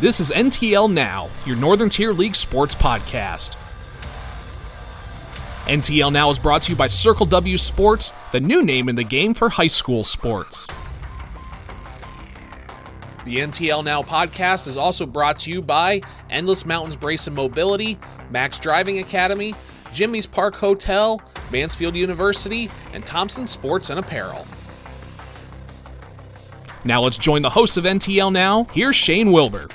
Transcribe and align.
This 0.00 0.18
is 0.18 0.32
NTL 0.32 0.92
Now, 0.92 1.30
your 1.46 1.54
Northern 1.54 1.88
Tier 1.88 2.12
League 2.12 2.34
sports 2.34 2.74
podcast. 2.74 3.54
NTL 5.66 6.12
Now 6.12 6.30
is 6.30 6.38
brought 6.38 6.62
to 6.62 6.72
you 6.72 6.76
by 6.76 6.88
Circle 6.88 7.26
W 7.26 7.56
Sports, 7.56 8.12
the 8.32 8.40
new 8.40 8.64
name 8.64 8.88
in 8.88 8.96
the 8.96 9.04
game 9.04 9.34
for 9.34 9.48
high 9.48 9.68
school 9.68 10.02
sports. 10.02 10.66
The 13.24 13.36
NTL 13.36 13.84
Now 13.84 14.02
podcast 14.02 14.66
is 14.66 14.76
also 14.76 15.06
brought 15.06 15.38
to 15.38 15.52
you 15.52 15.62
by 15.62 16.02
Endless 16.28 16.66
Mountains 16.66 16.96
Brace 16.96 17.28
and 17.28 17.36
Mobility, 17.36 17.96
Max 18.30 18.58
Driving 18.58 18.98
Academy, 18.98 19.54
Jimmy's 19.92 20.26
Park 20.26 20.56
Hotel, 20.56 21.22
Mansfield 21.52 21.94
University, 21.94 22.68
and 22.92 23.06
Thompson 23.06 23.46
Sports 23.46 23.90
and 23.90 24.00
Apparel. 24.00 24.44
Now 26.84 27.00
let's 27.00 27.16
join 27.16 27.42
the 27.42 27.50
host 27.50 27.76
of 27.76 27.84
NTL 27.84 28.32
Now. 28.32 28.64
Here's 28.72 28.96
Shane 28.96 29.30
Wilbur. 29.30 29.68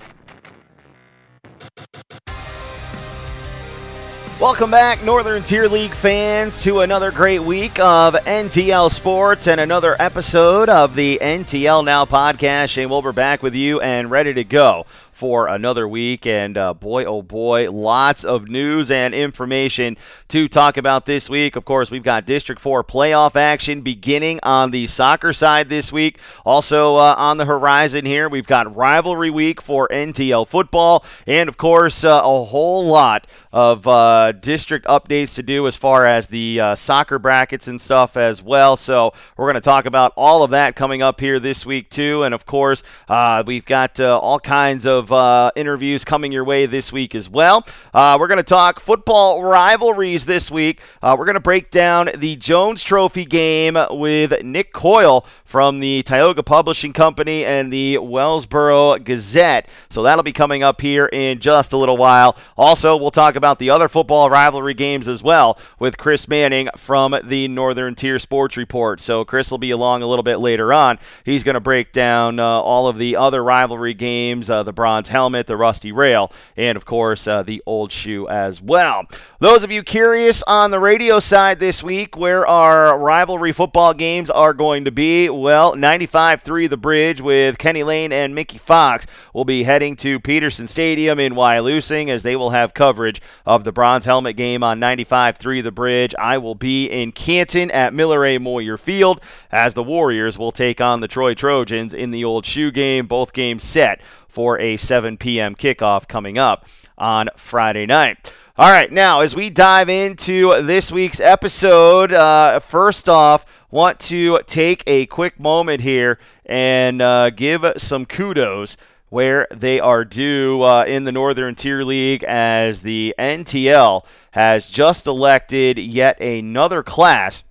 Welcome 4.39 4.71
back, 4.71 5.03
Northern 5.03 5.43
Tier 5.43 5.67
League 5.67 5.93
fans, 5.93 6.63
to 6.63 6.80
another 6.80 7.11
great 7.11 7.39
week 7.39 7.77
of 7.77 8.13
NTL 8.13 8.89
Sports 8.89 9.47
and 9.47 9.59
another 9.59 9.97
episode 9.99 10.70
of 10.70 10.95
the 10.95 11.20
NTL 11.21 11.84
Now 11.84 12.05
podcast. 12.05 12.70
Shane 12.70 12.89
Wilbur 12.89 13.11
back 13.11 13.44
with 13.44 13.53
you 13.53 13.81
and 13.81 14.09
ready 14.09 14.33
to 14.33 14.45
go 14.45 14.86
for 15.20 15.48
another 15.48 15.86
week. 15.86 16.25
And 16.25 16.58
uh, 16.58 16.73
boy, 16.73 17.03
oh 17.03 17.22
boy, 17.22 17.70
lots 17.70 18.23
of 18.23 18.48
news 18.48 18.89
and 18.89 19.14
information 19.14 19.98
to 20.30 20.48
talk 20.48 20.78
about 20.78 21.06
this 21.06 21.30
week. 21.30 21.58
Of 21.58 21.66
course, 21.66 21.92
we've 21.92 22.03
got 22.03 22.26
District 22.26 22.61
4 22.61 22.86
playoff 22.86 23.36
action 23.36 23.81
beginning 23.81 24.39
on 24.44 24.72
the 24.72 24.88
soccer 24.88 25.34
side 25.34 25.67
this 25.67 25.92
week. 25.92 26.20
Also 26.45 26.95
uh, 26.95 27.16
on 27.17 27.38
the 27.38 27.45
horizon 27.45 28.06
here, 28.06 28.30
we've 28.30 28.48
got 28.48 28.73
rivalry 28.73 29.30
week 29.30 29.61
for 29.61 29.89
NTL 29.89 30.48
football. 30.48 31.03
And 31.28 31.50
of 31.50 31.58
course, 31.58 32.06
uh, 32.06 32.22
a 32.23 32.44
whole 32.45 32.86
lot 32.86 33.28
of 33.52 33.86
uh, 33.88 34.31
district 34.31 34.86
updates 34.86 35.36
to 35.36 35.44
do 35.44 35.67
as 35.67 35.76
far 35.76 36.06
as 36.06 36.28
the 36.28 36.61
uh, 36.61 36.76
soccer 36.76 37.20
brackets 37.20 37.67
and 37.67 37.81
stuff 37.81 38.16
as 38.16 38.42
well. 38.42 38.78
So 38.78 39.14
we're 39.36 39.48
going 39.48 39.56
to 39.56 39.61
talk 39.61 39.86
about 39.86 40.14
all 40.16 40.44
of 40.44 40.52
that 40.52 40.78
coming 40.78 41.02
up 41.02 41.20
here 41.20 41.42
this 41.42 41.66
week, 41.66 41.89
too. 41.89 42.23
And 42.23 42.33
of 42.33 42.45
course, 42.45 42.83
uh, 43.09 43.44
we've 43.45 43.66
got 43.66 44.00
all 44.00 44.39
kinds 44.39 44.86
of 44.86 45.08
uh, 45.11 45.52
interviews 45.55 46.05
coming 46.05 46.31
your 46.31 46.43
way 46.43 46.65
this 46.65 46.91
week 46.91 47.15
as 47.15 47.29
well. 47.29 47.65
Uh, 47.93 48.17
we're 48.19 48.27
going 48.27 48.38
to 48.38 48.43
talk 48.43 48.79
football 48.79 49.43
rivalries 49.43 50.25
this 50.25 50.49
week. 50.52 50.81
Uh, 51.02 51.15
we're 51.17 51.25
going 51.25 51.35
to 51.35 51.39
break 51.39 51.71
down 51.71 52.09
the 52.15 52.35
Jones 52.35 52.81
Trophy 52.81 53.25
game 53.25 53.77
with 53.91 54.43
Nick 54.43 54.73
Coyle 54.73 55.25
from 55.45 55.80
the 55.80 56.03
Tioga 56.03 56.43
Publishing 56.43 56.93
Company 56.93 57.45
and 57.45 57.71
the 57.73 57.95
Wellsboro 57.95 59.03
Gazette. 59.03 59.67
So 59.89 60.03
that'll 60.03 60.23
be 60.23 60.31
coming 60.31 60.63
up 60.63 60.81
here 60.81 61.07
in 61.07 61.39
just 61.39 61.73
a 61.73 61.77
little 61.77 61.97
while. 61.97 62.37
Also, 62.57 62.97
we'll 62.97 63.11
talk 63.11 63.35
about 63.35 63.59
the 63.59 63.69
other 63.69 63.87
football 63.87 64.30
rivalry 64.30 64.73
games 64.73 65.07
as 65.07 65.23
well 65.23 65.57
with 65.80 65.97
Chris 65.97 66.27
Manning 66.27 66.69
from 66.77 67.15
the 67.23 67.47
Northern 67.47 67.95
Tier 67.95 68.19
Sports 68.19 68.57
Report. 68.57 68.99
So 69.02 69.23
Chris 69.25 69.49
will 69.49 69.57
be 69.57 69.71
along 69.71 70.02
a 70.02 70.07
little 70.07 70.23
bit 70.23 70.37
later 70.37 70.73
on. 70.73 70.99
He's 71.23 71.43
going 71.43 71.55
to 71.55 71.59
break 71.59 71.91
down 71.91 72.39
uh, 72.39 72.43
all 72.43 72.87
of 72.87 72.97
the 72.97 73.15
other 73.15 73.43
rivalry 73.43 73.93
games, 73.93 74.49
uh, 74.49 74.63
the 74.63 74.73
bronze 74.73 74.98
helmet, 75.08 75.47
the 75.47 75.58
rusty 75.58 75.92
rail, 75.92 76.31
and 76.58 76.75
of 76.75 76.86
course 76.86 77.27
uh, 77.27 77.42
the 77.42 77.64
old 77.65 77.92
shoe 77.92 78.27
as 78.27 78.61
well. 78.61 79.05
Those 79.39 79.64
of 79.64 79.71
you 79.71 79.83
curious 79.83 80.43
on 80.43 80.71
the 80.71 80.80
radio 80.80 81.20
side 81.20 81.60
this 81.60 81.82
week 81.82 82.17
where 82.17 82.45
our 82.45 82.98
rivalry 82.99 83.54
football 83.54 83.93
games 83.93 84.30
are 84.30 84.54
going 84.54 84.86
to 84.86 84.92
be, 84.92 85.30
well, 85.30 85.76
95-3 85.76 86.70
The 86.70 86.77
Bridge 86.77 87.21
with 87.21 87.58
Kenny 87.58 87.83
Lane 87.83 88.11
and 88.11 88.36
Mickey 88.36 88.58
Fox 88.58 89.05
will 89.33 89.45
be 89.45 89.64
heading 89.64 89.95
to 89.98 90.20
Peterson 90.20 90.67
Stadium 90.67 91.20
in 91.20 91.33
Wyalusing 91.33 92.10
as 92.10 92.23
they 92.23 92.36
will 92.36 92.49
have 92.49 92.73
coverage 92.73 93.21
of 93.45 93.64
the 93.64 93.71
bronze 93.71 94.05
helmet 94.05 94.36
game 94.36 94.64
on 94.64 94.80
95-3 94.80 95.64
The 95.64 95.71
Bridge. 95.71 96.14
I 96.20 96.37
will 96.37 96.55
be 96.55 96.87
in 96.87 97.11
Canton 97.11 97.71
at 97.71 97.93
Miller 97.93 98.26
A. 98.26 98.37
Moyer 98.37 98.77
Field 98.77 99.21
as 99.52 99.73
the 99.73 99.83
Warriors 99.83 100.37
will 100.37 100.52
take 100.52 100.81
on 100.81 100.99
the 100.99 101.08
Troy 101.08 101.33
Trojans 101.33 101.93
in 101.93 102.11
the 102.11 102.23
old 102.23 102.45
shoe 102.45 102.71
game. 102.71 103.08
Both 103.08 103.33
games 103.33 103.64
set 103.64 104.02
for 104.30 104.60
a 104.60 104.78
7 104.78 105.17
p.m. 105.17 105.56
kickoff 105.56 106.08
coming 106.08 106.38
up 106.38 106.66
on 106.98 107.30
Friday 107.36 107.86
night. 107.86 108.32
All 108.58 108.70
right, 108.70 108.92
now 108.92 109.22
as 109.22 109.36
we 109.36 109.50
dive 109.50 109.90
into 109.90 110.62
this 110.62 110.92
week's 110.92 111.20
episode, 111.20 112.12
uh, 112.12 112.60
first 112.60 113.08
off, 113.08 113.45
want 113.72 114.00
to 114.02 114.42
take 114.45 114.84
a 114.86 115.06
quick 115.06 115.40
moment 115.40 115.82
here 115.82 116.20
and 116.45 117.02
uh, 117.02 117.30
give 117.30 117.66
some 117.78 118.06
kudos 118.06 118.76
where 119.10 119.48
they 119.52 119.80
are 119.80 120.06
due 120.06 120.61
uh, 120.61 120.84
in 120.86 121.04
the 121.04 121.11
Northern 121.11 121.56
Tier 121.56 121.84
League 121.84 122.23
as 122.23 122.82
the 122.82 123.16
NTL 123.17 124.06
has 124.32 124.70
just 124.70 125.08
elected 125.08 125.78
yet 125.78 126.22
another 126.22 126.84
class 126.84 127.44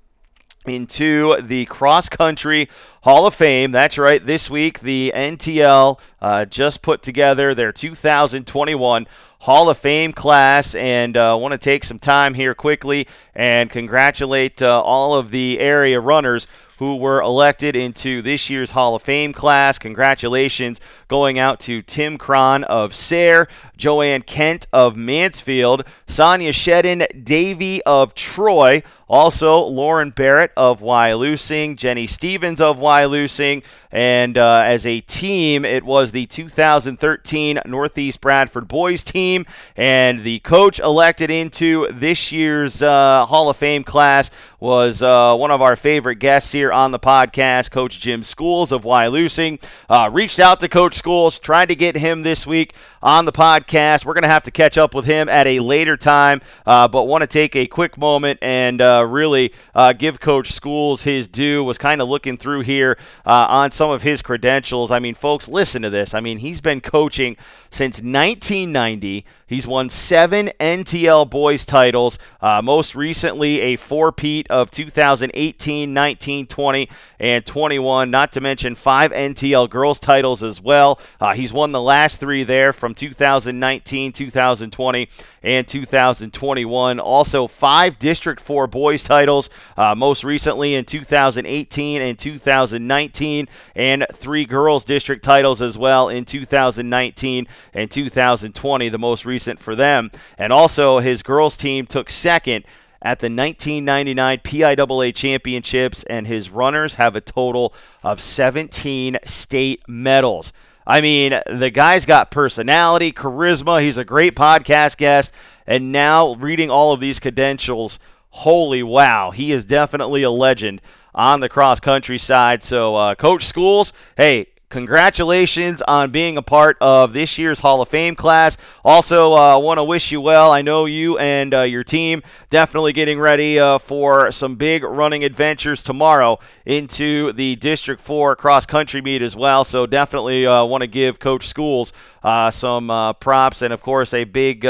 into 0.68 1.40
the 1.40 1.64
cross 1.66 2.08
country 2.08 2.68
Hall 3.02 3.26
of 3.26 3.34
Fame. 3.34 3.72
That's 3.72 3.96
right. 3.96 4.24
This 4.24 4.50
week, 4.50 4.80
the 4.80 5.12
NTL 5.14 5.98
uh, 6.20 6.44
just 6.44 6.82
put 6.82 7.02
together 7.02 7.54
their 7.54 7.72
2021 7.72 9.06
Hall 9.40 9.70
of 9.70 9.78
Fame 9.78 10.12
class, 10.12 10.74
and 10.74 11.16
I 11.16 11.30
uh, 11.30 11.36
want 11.36 11.52
to 11.52 11.58
take 11.58 11.84
some 11.84 11.98
time 11.98 12.34
here 12.34 12.54
quickly 12.54 13.06
and 13.34 13.70
congratulate 13.70 14.60
uh, 14.60 14.82
all 14.82 15.14
of 15.14 15.30
the 15.30 15.60
area 15.60 16.00
runners 16.00 16.46
who 16.78 16.96
were 16.96 17.20
elected 17.20 17.74
into 17.74 18.22
this 18.22 18.48
year's 18.48 18.70
Hall 18.70 18.94
of 18.94 19.02
Fame 19.02 19.32
class. 19.32 19.78
Congratulations 19.78 20.80
going 21.08 21.38
out 21.38 21.58
to 21.60 21.82
Tim 21.82 22.18
Cron 22.18 22.64
of 22.64 22.94
Sayre, 22.94 23.48
Joanne 23.76 24.22
Kent 24.22 24.66
of 24.72 24.96
Mansfield, 24.96 25.84
Sonia 26.06 26.52
Shedden 26.52 27.24
Davy 27.24 27.82
of 27.82 28.14
Troy, 28.14 28.82
also 29.08 29.60
Lauren 29.60 30.10
Barrett 30.10 30.52
of 30.56 30.80
Wyalusing, 30.80 31.76
Jenny 31.76 32.06
Stevens 32.06 32.60
of 32.60 32.78
Wyalusing, 32.78 33.62
and 33.90 34.36
uh, 34.36 34.62
as 34.66 34.84
a 34.84 35.00
team, 35.00 35.64
it 35.64 35.82
was 35.82 36.12
the 36.12 36.26
2013 36.26 37.60
Northeast 37.64 38.20
Bradford 38.20 38.68
boys 38.68 39.02
team, 39.02 39.46
and 39.76 40.24
the 40.24 40.40
coach 40.40 40.78
elected 40.78 41.30
into 41.30 41.88
this 41.92 42.30
year's 42.30 42.82
uh, 42.82 43.24
Hall 43.26 43.48
of 43.48 43.56
Fame 43.56 43.82
class 43.82 44.30
was 44.60 45.02
uh, 45.02 45.34
one 45.36 45.50
of 45.50 45.62
our 45.62 45.76
favorite 45.76 46.16
guests 46.16 46.52
here 46.52 46.67
on 46.72 46.90
the 46.90 46.98
podcast, 46.98 47.70
Coach 47.70 48.00
Jim 48.00 48.22
Schools 48.22 48.72
of 48.72 48.82
Wyalusing. 48.82 49.60
Uh, 49.88 50.10
reached 50.12 50.38
out 50.38 50.60
to 50.60 50.68
Coach 50.68 50.94
Schools, 50.94 51.38
tried 51.38 51.66
to 51.66 51.74
get 51.74 51.96
him 51.96 52.22
this 52.22 52.46
week 52.46 52.74
on 53.02 53.24
the 53.24 53.32
podcast. 53.32 54.04
We're 54.04 54.14
going 54.14 54.22
to 54.22 54.28
have 54.28 54.42
to 54.44 54.50
catch 54.50 54.78
up 54.78 54.94
with 54.94 55.04
him 55.04 55.28
at 55.28 55.46
a 55.46 55.60
later 55.60 55.96
time, 55.96 56.40
uh, 56.66 56.88
but 56.88 57.04
want 57.04 57.22
to 57.22 57.26
take 57.26 57.56
a 57.56 57.66
quick 57.66 57.96
moment 57.96 58.38
and 58.42 58.80
uh, 58.80 59.06
really 59.08 59.52
uh, 59.74 59.92
give 59.92 60.20
Coach 60.20 60.52
Schools 60.52 61.02
his 61.02 61.28
due. 61.28 61.64
Was 61.64 61.78
kind 61.78 62.00
of 62.00 62.08
looking 62.08 62.36
through 62.36 62.60
here 62.60 62.98
uh, 63.26 63.46
on 63.48 63.70
some 63.70 63.90
of 63.90 64.02
his 64.02 64.22
credentials. 64.22 64.90
I 64.90 64.98
mean, 64.98 65.14
folks, 65.14 65.48
listen 65.48 65.82
to 65.82 65.90
this. 65.90 66.14
I 66.14 66.20
mean, 66.20 66.38
he's 66.38 66.60
been 66.60 66.80
coaching 66.80 67.36
since 67.70 67.96
1990. 67.96 69.24
He's 69.46 69.66
won 69.66 69.88
seven 69.88 70.50
NTL 70.60 71.28
boys 71.30 71.64
titles, 71.64 72.18
uh, 72.40 72.60
most 72.62 72.94
recently 72.94 73.60
a 73.60 73.76
four-peat 73.76 74.50
of 74.50 74.70
2018, 74.70 75.94
19, 75.94 76.46
20, 76.46 76.88
and 77.18 77.46
21, 77.46 78.10
not 78.10 78.32
to 78.32 78.40
mention 78.40 78.74
five 78.74 79.10
NTL 79.10 79.70
girls 79.70 79.98
titles 79.98 80.42
as 80.42 80.60
well. 80.60 81.00
Uh, 81.20 81.34
he's 81.34 81.52
won 81.52 81.72
the 81.72 81.80
last 81.80 82.20
three 82.20 82.44
there 82.44 82.72
from 82.72 82.94
2019, 82.94 84.12
2020, 84.12 85.08
and 85.42 85.66
2021. 85.66 87.00
Also, 87.00 87.46
five 87.46 87.98
District 87.98 88.40
4 88.40 88.66
boys 88.66 89.02
titles, 89.02 89.50
uh, 89.76 89.94
most 89.94 90.24
recently 90.24 90.74
in 90.74 90.84
2018 90.84 92.02
and 92.02 92.18
2019, 92.18 93.48
and 93.74 94.06
three 94.14 94.44
girls 94.44 94.84
district 94.84 95.24
titles 95.24 95.62
as 95.62 95.78
well 95.78 96.08
in 96.08 96.24
2019 96.24 97.46
and 97.74 97.90
2020, 97.90 98.88
the 98.88 98.98
most 98.98 99.24
recent 99.24 99.60
for 99.60 99.74
them. 99.74 100.10
And 100.36 100.52
also, 100.52 100.98
his 100.98 101.22
girls 101.22 101.56
team 101.56 101.86
took 101.86 102.10
second 102.10 102.64
at 103.00 103.20
the 103.20 103.26
1999 103.26 104.38
PIAA 104.38 105.14
Championships, 105.14 106.02
and 106.04 106.26
his 106.26 106.50
runners 106.50 106.94
have 106.94 107.14
a 107.14 107.20
total 107.20 107.72
of 108.02 108.20
17 108.20 109.18
state 109.24 109.82
medals. 109.86 110.52
I 110.88 111.02
mean, 111.02 111.38
the 111.46 111.70
guy's 111.70 112.06
got 112.06 112.30
personality, 112.30 113.12
charisma. 113.12 113.82
He's 113.82 113.98
a 113.98 114.06
great 114.06 114.34
podcast 114.34 114.96
guest. 114.96 115.32
And 115.66 115.92
now, 115.92 116.34
reading 116.36 116.70
all 116.70 116.94
of 116.94 117.00
these 117.00 117.20
credentials, 117.20 117.98
holy 118.30 118.82
wow, 118.82 119.30
he 119.30 119.52
is 119.52 119.66
definitely 119.66 120.22
a 120.22 120.30
legend 120.30 120.80
on 121.14 121.40
the 121.40 121.48
cross 121.50 121.78
country 121.78 122.16
side. 122.16 122.62
So, 122.62 122.96
uh, 122.96 123.14
Coach 123.16 123.44
Schools, 123.44 123.92
hey, 124.16 124.46
congratulations 124.68 125.82
on 125.82 126.10
being 126.10 126.36
a 126.36 126.42
part 126.42 126.76
of 126.80 127.12
this 127.12 127.38
year's 127.38 127.60
Hall 127.60 127.80
of 127.80 127.88
Fame 127.88 128.14
class. 128.14 128.56
Also, 128.84 129.34
uh, 129.34 129.58
want 129.58 129.78
to 129.78 129.84
wish 129.84 130.12
you 130.12 130.20
well. 130.20 130.52
I 130.52 130.62
know 130.62 130.84
you 130.84 131.18
and 131.18 131.54
uh, 131.54 131.62
your 131.62 131.84
team 131.84 132.22
definitely 132.50 132.92
getting 132.92 133.18
ready 133.18 133.58
uh, 133.58 133.78
for 133.78 134.30
some 134.30 134.56
big 134.56 134.84
running 134.84 135.24
adventures 135.24 135.82
tomorrow 135.82 136.38
into 136.66 137.32
the 137.32 137.56
District 137.56 138.00
4 138.00 138.36
cross 138.36 138.66
country 138.66 139.00
meet 139.00 139.22
as 139.22 139.34
well. 139.34 139.64
So, 139.64 139.86
definitely 139.86 140.46
uh, 140.46 140.64
want 140.64 140.82
to 140.82 140.88
give 140.88 141.18
Coach 141.18 141.48
Schools 141.48 141.92
uh, 142.22 142.50
some 142.50 142.90
uh, 142.90 143.12
props 143.14 143.62
and, 143.62 143.72
of 143.72 143.80
course, 143.80 144.12
a 144.12 144.24
big 144.24 144.64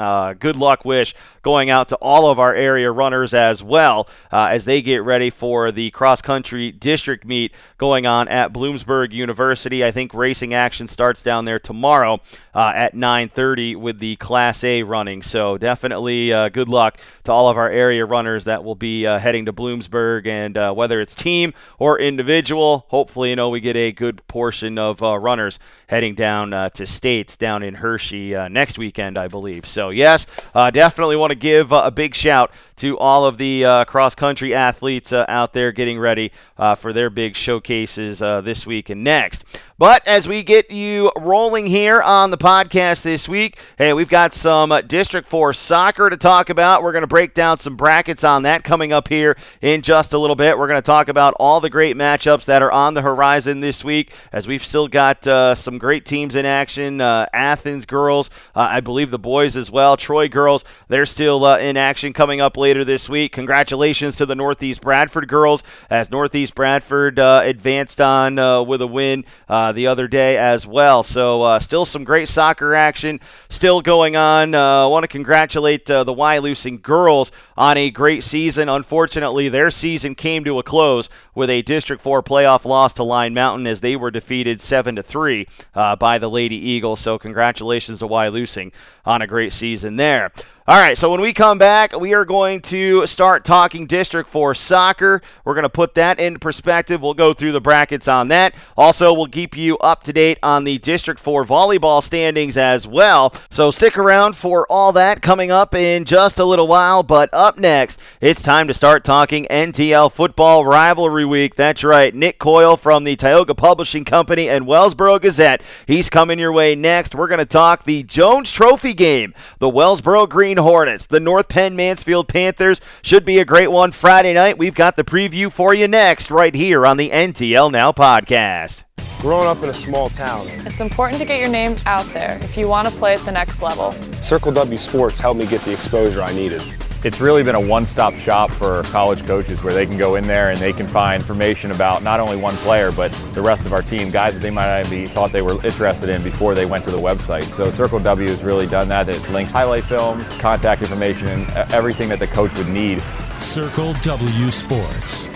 uh, 0.00 0.32
good 0.32 0.56
luck 0.56 0.84
wish 0.84 1.14
going 1.42 1.70
out 1.70 1.88
to 1.88 1.96
all 1.96 2.30
of 2.30 2.38
our 2.38 2.54
area 2.54 2.90
runners 2.90 3.32
as 3.34 3.62
well 3.62 4.08
uh, 4.32 4.48
as 4.50 4.64
they 4.64 4.82
get 4.82 5.02
ready 5.02 5.30
for 5.30 5.72
the 5.72 5.90
cross 5.90 6.20
country 6.22 6.70
district 6.72 7.24
meet 7.26 7.52
going 7.78 8.06
on 8.06 8.28
at 8.28 8.52
Bloomsburg 8.52 9.12
University. 9.12 9.84
I 9.84 9.90
think 9.90 10.14
racing 10.14 10.54
action 10.54 10.86
starts 10.86 11.22
down 11.22 11.44
there 11.44 11.58
tomorrow 11.58 12.20
uh, 12.54 12.72
at 12.74 12.94
9:30 12.94 13.76
with 13.76 13.98
the 13.98 14.16
Class 14.16 14.64
A 14.64 14.82
running. 14.82 15.22
So 15.22 15.58
definitely 15.58 16.32
uh, 16.32 16.48
good 16.48 16.68
luck 16.68 16.98
to 17.24 17.32
all 17.32 17.48
of 17.48 17.56
our 17.56 17.70
area 17.70 18.04
runners 18.04 18.44
that 18.44 18.64
will 18.64 18.74
be 18.74 19.06
uh, 19.06 19.18
heading 19.18 19.46
to 19.46 19.52
Bloomsburg, 19.52 20.26
and 20.26 20.56
uh, 20.56 20.72
whether 20.72 21.00
it's 21.00 21.14
team 21.14 21.52
or 21.78 21.98
individual, 21.98 22.86
hopefully 22.88 23.30
you 23.30 23.36
know 23.36 23.50
we 23.50 23.60
get 23.60 23.76
a 23.76 23.92
good 23.92 24.26
portion 24.28 24.78
of 24.78 25.00
runners 25.00 25.58
heading 25.88 26.14
down 26.14 26.50
to 26.72 26.86
states 26.86 27.36
down 27.36 27.62
in 27.62 27.74
Hershey 27.74 28.30
next 28.48 28.78
weekend, 28.78 29.18
I 29.18 29.28
believe. 29.28 29.66
So 29.66 29.89
yes, 29.90 30.26
uh, 30.54 30.70
definitely 30.70 31.16
want 31.16 31.30
to 31.30 31.36
give 31.36 31.72
uh, 31.72 31.82
a 31.84 31.90
big 31.90 32.14
shout 32.14 32.50
to 32.76 32.96
all 32.98 33.26
of 33.26 33.36
the 33.36 33.64
uh, 33.64 33.84
cross 33.84 34.14
country 34.14 34.54
athletes 34.54 35.12
uh, 35.12 35.26
out 35.28 35.52
there 35.52 35.70
getting 35.70 35.98
ready 35.98 36.32
uh, 36.56 36.74
for 36.74 36.92
their 36.92 37.10
big 37.10 37.36
showcases 37.36 38.22
uh, 38.22 38.40
this 38.40 38.66
week 38.66 38.88
and 38.88 39.04
next. 39.04 39.44
But 39.80 40.06
as 40.06 40.28
we 40.28 40.42
get 40.42 40.70
you 40.70 41.10
rolling 41.16 41.66
here 41.66 42.02
on 42.02 42.30
the 42.30 42.36
podcast 42.36 43.00
this 43.00 43.26
week, 43.26 43.58
hey, 43.78 43.94
we've 43.94 44.10
got 44.10 44.34
some 44.34 44.78
District 44.86 45.26
4 45.26 45.54
soccer 45.54 46.10
to 46.10 46.18
talk 46.18 46.50
about. 46.50 46.82
We're 46.82 46.92
going 46.92 47.00
to 47.00 47.06
break 47.06 47.32
down 47.32 47.56
some 47.56 47.76
brackets 47.76 48.22
on 48.22 48.42
that 48.42 48.62
coming 48.62 48.92
up 48.92 49.08
here 49.08 49.38
in 49.62 49.80
just 49.80 50.12
a 50.12 50.18
little 50.18 50.36
bit. 50.36 50.58
We're 50.58 50.66
going 50.66 50.76
to 50.76 50.86
talk 50.86 51.08
about 51.08 51.32
all 51.40 51.62
the 51.62 51.70
great 51.70 51.96
matchups 51.96 52.44
that 52.44 52.60
are 52.60 52.70
on 52.70 52.92
the 52.92 53.00
horizon 53.00 53.60
this 53.60 53.82
week, 53.82 54.12
as 54.34 54.46
we've 54.46 54.62
still 54.62 54.86
got 54.86 55.26
uh, 55.26 55.54
some 55.54 55.78
great 55.78 56.04
teams 56.04 56.34
in 56.34 56.44
action. 56.44 57.00
Uh, 57.00 57.24
Athens 57.32 57.86
girls, 57.86 58.28
uh, 58.54 58.68
I 58.70 58.80
believe 58.80 59.10
the 59.10 59.18
boys 59.18 59.56
as 59.56 59.70
well. 59.70 59.96
Troy 59.96 60.28
girls, 60.28 60.62
they're 60.88 61.06
still 61.06 61.54
in 61.54 61.78
action 61.78 62.12
coming 62.12 62.42
up 62.42 62.58
later 62.58 62.84
this 62.84 63.08
week. 63.08 63.32
Congratulations 63.32 64.14
to 64.16 64.26
the 64.26 64.34
Northeast 64.34 64.82
Bradford 64.82 65.26
girls 65.26 65.62
as 65.88 66.10
Northeast 66.10 66.54
Bradford 66.54 67.18
uh, 67.18 67.40
advanced 67.44 67.98
on 67.98 68.38
uh, 68.38 68.62
with 68.62 68.82
a 68.82 68.86
win 68.86 69.24
uh, 69.70 69.72
the 69.72 69.86
other 69.86 70.08
day 70.08 70.36
as 70.36 70.66
well. 70.66 71.02
So 71.02 71.42
uh, 71.42 71.58
still 71.60 71.86
some 71.86 72.04
great 72.04 72.28
soccer 72.28 72.74
action 72.74 73.20
still 73.48 73.80
going 73.80 74.16
on. 74.16 74.54
I 74.54 74.86
want 74.86 75.04
to 75.04 75.08
congratulate 75.08 75.86
the 75.86 76.04
Wyalusing 76.04 76.82
girls 76.82 77.30
on 77.56 77.76
a 77.76 77.90
great 77.90 78.22
season. 78.22 78.68
Unfortunately, 78.68 79.48
their 79.48 79.70
season 79.70 80.14
came 80.14 80.44
to 80.44 80.58
a 80.58 80.62
close 80.62 81.08
with 81.34 81.50
a 81.50 81.62
District 81.62 82.02
4 82.02 82.22
playoff 82.22 82.64
loss 82.64 82.92
to 82.94 83.04
Line 83.04 83.32
Mountain 83.32 83.66
as 83.66 83.80
they 83.80 83.96
were 83.96 84.10
defeated 84.10 84.60
7 84.60 84.96
to 84.96 85.02
3 85.02 85.46
uh, 85.74 85.96
by 85.96 86.18
the 86.18 86.28
Lady 86.28 86.56
Eagles. 86.56 87.00
So 87.00 87.18
congratulations 87.18 88.00
to 88.00 88.08
Wyalusing 88.08 88.72
on 89.04 89.22
a 89.22 89.26
great 89.26 89.52
season 89.52 89.96
there. 89.96 90.32
All 90.70 90.78
right, 90.78 90.96
so 90.96 91.10
when 91.10 91.20
we 91.20 91.32
come 91.32 91.58
back, 91.58 91.98
we 91.98 92.14
are 92.14 92.24
going 92.24 92.60
to 92.60 93.04
start 93.04 93.44
talking 93.44 93.88
District 93.88 94.30
4 94.30 94.54
soccer. 94.54 95.20
We're 95.44 95.54
going 95.54 95.64
to 95.64 95.68
put 95.68 95.96
that 95.96 96.20
into 96.20 96.38
perspective. 96.38 97.02
We'll 97.02 97.12
go 97.12 97.32
through 97.32 97.50
the 97.50 97.60
brackets 97.60 98.06
on 98.06 98.28
that. 98.28 98.54
Also, 98.76 99.12
we'll 99.12 99.26
keep 99.26 99.56
you 99.56 99.76
up 99.78 100.04
to 100.04 100.12
date 100.12 100.38
on 100.44 100.62
the 100.62 100.78
District 100.78 101.18
4 101.18 101.44
volleyball 101.44 102.00
standings 102.04 102.56
as 102.56 102.86
well. 102.86 103.34
So 103.50 103.72
stick 103.72 103.98
around 103.98 104.36
for 104.36 104.64
all 104.70 104.92
that 104.92 105.22
coming 105.22 105.50
up 105.50 105.74
in 105.74 106.04
just 106.04 106.38
a 106.38 106.44
little 106.44 106.68
while. 106.68 107.02
But 107.02 107.30
up 107.32 107.58
next, 107.58 107.98
it's 108.20 108.40
time 108.40 108.68
to 108.68 108.74
start 108.74 109.02
talking 109.02 109.48
NTL 109.50 110.12
football 110.12 110.64
rivalry 110.64 111.24
week. 111.24 111.56
That's 111.56 111.82
right, 111.82 112.14
Nick 112.14 112.38
Coyle 112.38 112.76
from 112.76 113.02
the 113.02 113.16
Tioga 113.16 113.56
Publishing 113.56 114.04
Company 114.04 114.48
and 114.48 114.66
Wellsboro 114.66 115.20
Gazette. 115.20 115.62
He's 115.88 116.08
coming 116.08 116.38
your 116.38 116.52
way 116.52 116.76
next. 116.76 117.16
We're 117.16 117.26
going 117.26 117.38
to 117.38 117.44
talk 117.44 117.82
the 117.82 118.04
Jones 118.04 118.52
Trophy 118.52 118.94
game. 118.94 119.34
The 119.58 119.68
Wellsboro 119.68 120.28
Green 120.28 120.59
Hornets, 120.62 121.06
the 121.06 121.20
North 121.20 121.48
Penn 121.48 121.76
Mansfield 121.76 122.28
Panthers. 122.28 122.80
Should 123.02 123.24
be 123.24 123.38
a 123.38 123.44
great 123.44 123.70
one 123.70 123.92
Friday 123.92 124.34
night. 124.34 124.58
We've 124.58 124.74
got 124.74 124.96
the 124.96 125.04
preview 125.04 125.50
for 125.50 125.74
you 125.74 125.88
next, 125.88 126.30
right 126.30 126.54
here 126.54 126.86
on 126.86 126.96
the 126.96 127.10
NTL 127.10 127.70
Now 127.70 127.92
podcast. 127.92 128.84
Growing 129.20 129.48
up 129.48 129.62
in 129.62 129.68
a 129.68 129.74
small 129.74 130.08
town, 130.08 130.48
it's 130.66 130.80
important 130.80 131.20
to 131.20 131.26
get 131.26 131.40
your 131.40 131.50
name 131.50 131.76
out 131.84 132.06
there 132.14 132.38
if 132.42 132.56
you 132.56 132.68
want 132.68 132.88
to 132.88 132.94
play 132.94 133.14
at 133.14 133.20
the 133.26 133.32
next 133.32 133.60
level. 133.60 133.92
Circle 134.22 134.52
W 134.52 134.78
Sports 134.78 135.18
helped 135.18 135.38
me 135.38 135.46
get 135.46 135.60
the 135.62 135.72
exposure 135.72 136.22
I 136.22 136.32
needed. 136.32 136.62
It's 137.02 137.18
really 137.18 137.42
been 137.42 137.54
a 137.54 137.60
one-stop 137.60 138.14
shop 138.16 138.50
for 138.50 138.82
college 138.84 139.24
coaches 139.26 139.62
where 139.64 139.72
they 139.72 139.86
can 139.86 139.96
go 139.96 140.16
in 140.16 140.24
there 140.24 140.50
and 140.50 140.58
they 140.58 140.74
can 140.74 140.86
find 140.86 141.22
information 141.22 141.70
about 141.70 142.02
not 142.02 142.20
only 142.20 142.36
one 142.36 142.54
player 142.56 142.92
but 142.92 143.10
the 143.32 143.40
rest 143.40 143.64
of 143.64 143.72
our 143.72 143.80
team, 143.80 144.10
guys 144.10 144.34
that 144.34 144.40
they 144.40 144.50
might 144.50 144.82
not 144.82 144.90
be 144.90 145.06
thought 145.06 145.32
they 145.32 145.40
were 145.40 145.54
interested 145.64 146.10
in 146.10 146.22
before 146.22 146.54
they 146.54 146.66
went 146.66 146.84
to 146.84 146.90
the 146.90 146.98
website. 146.98 147.44
So 147.44 147.70
Circle 147.70 148.00
W 148.00 148.28
has 148.28 148.42
really 148.42 148.66
done 148.66 148.88
that. 148.88 149.08
It 149.08 149.26
links 149.30 149.50
highlight 149.50 149.84
films, 149.84 150.24
contact 150.40 150.82
information, 150.82 151.28
and 151.28 151.50
everything 151.72 152.10
that 152.10 152.18
the 152.18 152.26
coach 152.26 152.54
would 152.58 152.68
need. 152.68 153.02
Circle 153.38 153.94
W 154.02 154.50
Sports, 154.50 155.28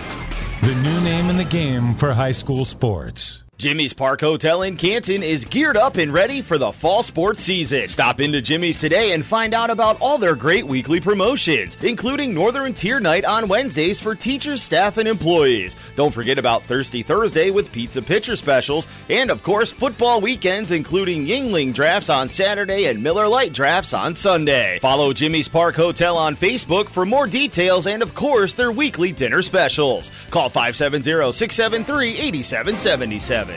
the 0.61 0.75
new 0.83 0.99
name 1.01 1.31
in 1.31 1.37
the 1.37 1.45
game 1.45 1.95
for 1.95 2.13
high 2.13 2.31
school 2.31 2.65
sports. 2.65 3.44
Jimmy's 3.65 3.93
Park 3.93 4.21
Hotel 4.21 4.61
in 4.61 4.77
Canton 4.77 5.23
is 5.23 5.43
geared 5.43 5.75
up 5.75 5.97
and 5.97 6.13
ready 6.13 6.43
for 6.43 6.59
the 6.59 6.71
fall 6.71 7.01
sports 7.01 7.41
season. 7.41 7.87
Stop 7.87 8.21
into 8.21 8.39
Jimmy's 8.39 8.79
today 8.79 9.13
and 9.13 9.25
find 9.25 9.55
out 9.55 9.71
about 9.71 9.99
all 9.99 10.19
their 10.19 10.35
great 10.35 10.67
weekly 10.67 10.99
promotions, 10.99 11.75
including 11.81 12.31
Northern 12.31 12.75
Tier 12.75 12.99
Night 12.99 13.25
on 13.25 13.47
Wednesdays 13.47 13.99
for 13.99 14.13
teachers, 14.13 14.61
staff, 14.61 14.97
and 14.97 15.09
employees. 15.09 15.75
Don't 15.95 16.13
forget 16.13 16.37
about 16.37 16.61
Thirsty 16.61 17.01
Thursday 17.01 17.49
with 17.49 17.71
pizza 17.71 18.03
pitcher 18.03 18.35
specials, 18.35 18.87
and 19.09 19.31
of 19.31 19.41
course, 19.41 19.71
football 19.71 20.21
weekends, 20.21 20.69
including 20.69 21.25
Yuengling 21.25 21.73
drafts 21.73 22.11
on 22.11 22.29
Saturday 22.29 22.85
and 22.85 23.01
Miller 23.01 23.27
Lite 23.27 23.53
drafts 23.53 23.93
on 23.93 24.13
Sunday. 24.13 24.77
Follow 24.77 25.11
Jimmy's 25.11 25.47
Park 25.47 25.75
Hotel 25.75 26.19
on 26.19 26.35
Facebook 26.35 26.85
for 26.87 27.03
more 27.03 27.25
details 27.25 27.87
and, 27.87 28.03
of 28.03 28.13
course, 28.13 28.53
their 28.53 28.71
weekly 28.71 29.11
dinner 29.11 29.41
specials. 29.41 30.11
Call 30.29 30.49
570 30.49 31.31
673 31.31 32.19
8777. 32.19 33.54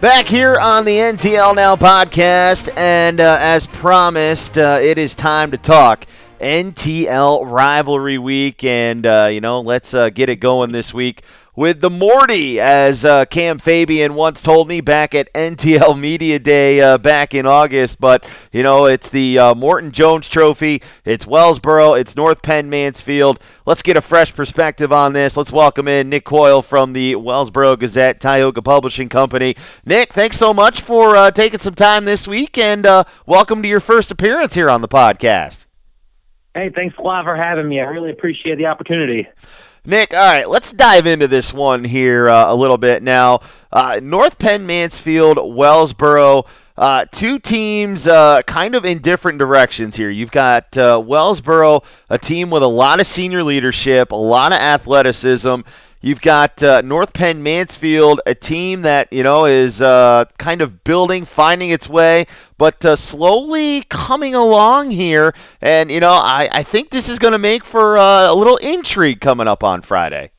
Back 0.00 0.26
here 0.26 0.56
on 0.60 0.84
the 0.84 0.96
NTL 0.96 1.54
Now 1.54 1.76
podcast, 1.76 2.76
and 2.76 3.20
uh, 3.20 3.38
as 3.40 3.66
promised, 3.66 4.58
uh, 4.58 4.80
it 4.82 4.98
is 4.98 5.14
time 5.14 5.52
to 5.52 5.58
talk 5.58 6.06
NTL 6.40 7.48
Rivalry 7.48 8.18
Week, 8.18 8.64
and 8.64 9.06
uh, 9.06 9.28
you 9.30 9.40
know, 9.40 9.60
let's 9.60 9.94
uh, 9.94 10.10
get 10.10 10.28
it 10.28 10.36
going 10.36 10.72
this 10.72 10.92
week 10.92 11.22
with 11.54 11.82
the 11.82 11.90
Morty, 11.90 12.58
as 12.58 13.04
uh, 13.04 13.26
Cam 13.26 13.58
Fabian 13.58 14.14
once 14.14 14.40
told 14.40 14.68
me 14.68 14.80
back 14.80 15.14
at 15.14 15.32
NTL 15.34 15.98
Media 15.98 16.38
Day 16.38 16.80
uh, 16.80 16.96
back 16.96 17.34
in 17.34 17.46
August. 17.46 18.00
But, 18.00 18.24
you 18.52 18.62
know, 18.62 18.86
it's 18.86 19.10
the 19.10 19.38
uh, 19.38 19.54
Morton 19.54 19.92
Jones 19.92 20.28
Trophy, 20.28 20.82
it's 21.04 21.26
Wellsboro, 21.26 21.98
it's 21.98 22.16
North 22.16 22.40
Penn 22.40 22.70
Mansfield. 22.70 23.38
Let's 23.66 23.82
get 23.82 23.98
a 23.98 24.00
fresh 24.00 24.34
perspective 24.34 24.92
on 24.92 25.12
this. 25.12 25.36
Let's 25.36 25.52
welcome 25.52 25.88
in 25.88 26.08
Nick 26.08 26.24
Coyle 26.24 26.62
from 26.62 26.94
the 26.94 27.16
Wellsboro 27.16 27.78
Gazette, 27.78 28.18
Tioga 28.18 28.62
Publishing 28.62 29.10
Company. 29.10 29.54
Nick, 29.84 30.14
thanks 30.14 30.38
so 30.38 30.54
much 30.54 30.80
for 30.80 31.16
uh, 31.16 31.30
taking 31.30 31.60
some 31.60 31.74
time 31.74 32.06
this 32.06 32.26
week, 32.26 32.56
and 32.56 32.86
uh, 32.86 33.04
welcome 33.26 33.62
to 33.62 33.68
your 33.68 33.80
first 33.80 34.10
appearance 34.10 34.54
here 34.54 34.70
on 34.70 34.80
the 34.80 34.88
podcast. 34.88 35.66
Hey, 36.54 36.70
thanks 36.74 36.96
a 36.98 37.02
lot 37.02 37.24
for 37.24 37.36
having 37.36 37.68
me. 37.68 37.80
I 37.80 37.84
really 37.84 38.10
appreciate 38.10 38.56
the 38.56 38.66
opportunity. 38.66 39.26
Nick, 39.84 40.14
all 40.14 40.20
right, 40.20 40.48
let's 40.48 40.70
dive 40.70 41.06
into 41.06 41.26
this 41.26 41.52
one 41.52 41.82
here 41.82 42.28
uh, 42.28 42.52
a 42.52 42.54
little 42.54 42.78
bit 42.78 43.02
now. 43.02 43.40
Uh, 43.72 43.98
North 44.00 44.38
Penn, 44.38 44.64
Mansfield, 44.64 45.38
Wellsboro. 45.38 46.46
Uh, 46.76 47.04
two 47.10 47.40
teams 47.40 48.06
uh, 48.06 48.42
kind 48.42 48.76
of 48.76 48.84
in 48.84 49.00
different 49.00 49.40
directions 49.40 49.96
here. 49.96 50.08
You've 50.08 50.30
got 50.30 50.78
uh, 50.78 51.00
Wellsboro, 51.00 51.84
a 52.08 52.16
team 52.16 52.48
with 52.48 52.62
a 52.62 52.68
lot 52.68 53.00
of 53.00 53.08
senior 53.08 53.42
leadership, 53.42 54.12
a 54.12 54.16
lot 54.16 54.52
of 54.52 54.60
athleticism. 54.60 55.62
You've 56.04 56.20
got 56.20 56.60
uh, 56.64 56.80
North 56.80 57.12
Penn 57.12 57.44
Mansfield, 57.44 58.20
a 58.26 58.34
team 58.34 58.82
that 58.82 59.12
you 59.12 59.22
know 59.22 59.44
is 59.44 59.80
uh, 59.80 60.24
kind 60.36 60.60
of 60.60 60.82
building, 60.82 61.24
finding 61.24 61.70
its 61.70 61.88
way, 61.88 62.26
but 62.58 62.84
uh, 62.84 62.96
slowly 62.96 63.84
coming 63.88 64.34
along 64.34 64.90
here. 64.90 65.32
And 65.60 65.92
you 65.92 66.00
know, 66.00 66.10
I, 66.10 66.48
I 66.50 66.62
think 66.64 66.90
this 66.90 67.08
is 67.08 67.20
going 67.20 67.34
to 67.34 67.38
make 67.38 67.64
for 67.64 67.96
uh, 67.96 68.32
a 68.32 68.34
little 68.34 68.56
intrigue 68.56 69.20
coming 69.20 69.46
up 69.46 69.62
on 69.62 69.80
Friday. 69.82 70.32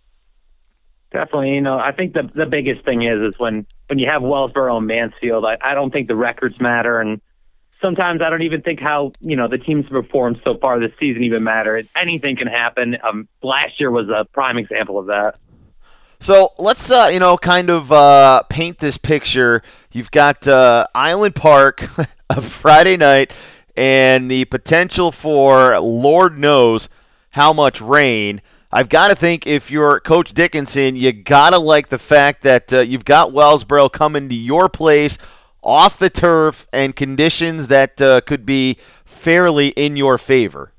Definitely, 1.14 1.52
you 1.52 1.62
know, 1.62 1.80
I 1.80 1.94
think 1.94 2.12
the 2.12 2.30
the 2.36 2.46
biggest 2.46 2.84
thing 2.84 3.04
is 3.04 3.34
is 3.34 3.40
when 3.40 3.66
when 3.88 4.00
you 4.00 4.10
have 4.10 4.22
Wellsboro 4.22 4.78
and 4.78 4.88
Mansfield. 4.88 5.46
I, 5.46 5.58
I 5.62 5.76
don't 5.76 5.92
think 5.92 6.10
the 6.10 6.16
records 6.16 6.60
matter, 6.60 7.00
and 7.00 7.22
sometimes 7.82 8.22
I 8.22 8.30
don't 8.30 8.42
even 8.42 8.64
think 8.64 8.82
how 8.82 9.14
you 9.22 9.38
know 9.38 9.48
the 9.48 9.60
teams 9.60 9.86
performed 9.88 10.42
so 10.44 10.58
far 10.58 10.82
this 10.82 10.92
season 11.00 11.24
even 11.24 11.42
matter. 11.42 11.82
Anything 11.96 12.36
can 12.36 12.48
happen. 12.48 12.98
Um, 13.02 13.30
last 13.42 13.80
year 13.80 13.92
was 13.92 14.10
a 14.10 14.26
prime 14.26 14.58
example 14.58 15.00
of 15.00 15.06
that. 15.06 15.36
So 16.24 16.54
let's, 16.58 16.90
uh, 16.90 17.10
you 17.12 17.20
know, 17.20 17.36
kind 17.36 17.70
of 17.70 17.92
uh, 17.92 18.44
paint 18.44 18.80
this 18.80 18.98
picture. 18.98 19.62
You've 19.92 20.10
got 20.10 20.48
uh, 20.48 20.88
Island 20.96 21.36
Park, 21.36 21.86
a 22.30 22.42
Friday 22.42 22.96
night, 22.96 23.34
and 23.76 24.32
the 24.32 24.46
potential 24.46 25.12
for 25.12 25.78
Lord 25.82 26.40
knows 26.40 26.88
how 27.32 27.52
much 27.52 27.82
rain. 27.82 28.42
I've 28.72 28.88
got 28.88 29.10
to 29.10 29.16
think 29.16 29.46
if 29.46 29.70
you're 29.70 30.00
Coach 30.00 30.34
Dickinson, 30.34 30.96
you 30.96 31.12
got 31.12 31.50
to 31.50 31.60
like 31.60 31.90
the 31.90 32.00
fact 32.00 32.44
that 32.44 32.72
uh, 32.72 32.80
you've 32.80 33.04
got 33.04 33.32
Wellsboro 33.32 33.92
coming 33.92 34.30
to 34.30 34.36
your 34.36 34.70
place 34.70 35.18
off 35.62 36.00
the 36.00 36.10
turf 36.10 36.70
and 36.72 36.96
conditions 36.96 37.68
that 37.68 38.02
uh, 38.02 38.22
could 38.22 38.46
be 38.46 38.78
fairly 39.04 39.72
in 39.72 39.98
your 39.98 40.18
favor. 40.18 40.73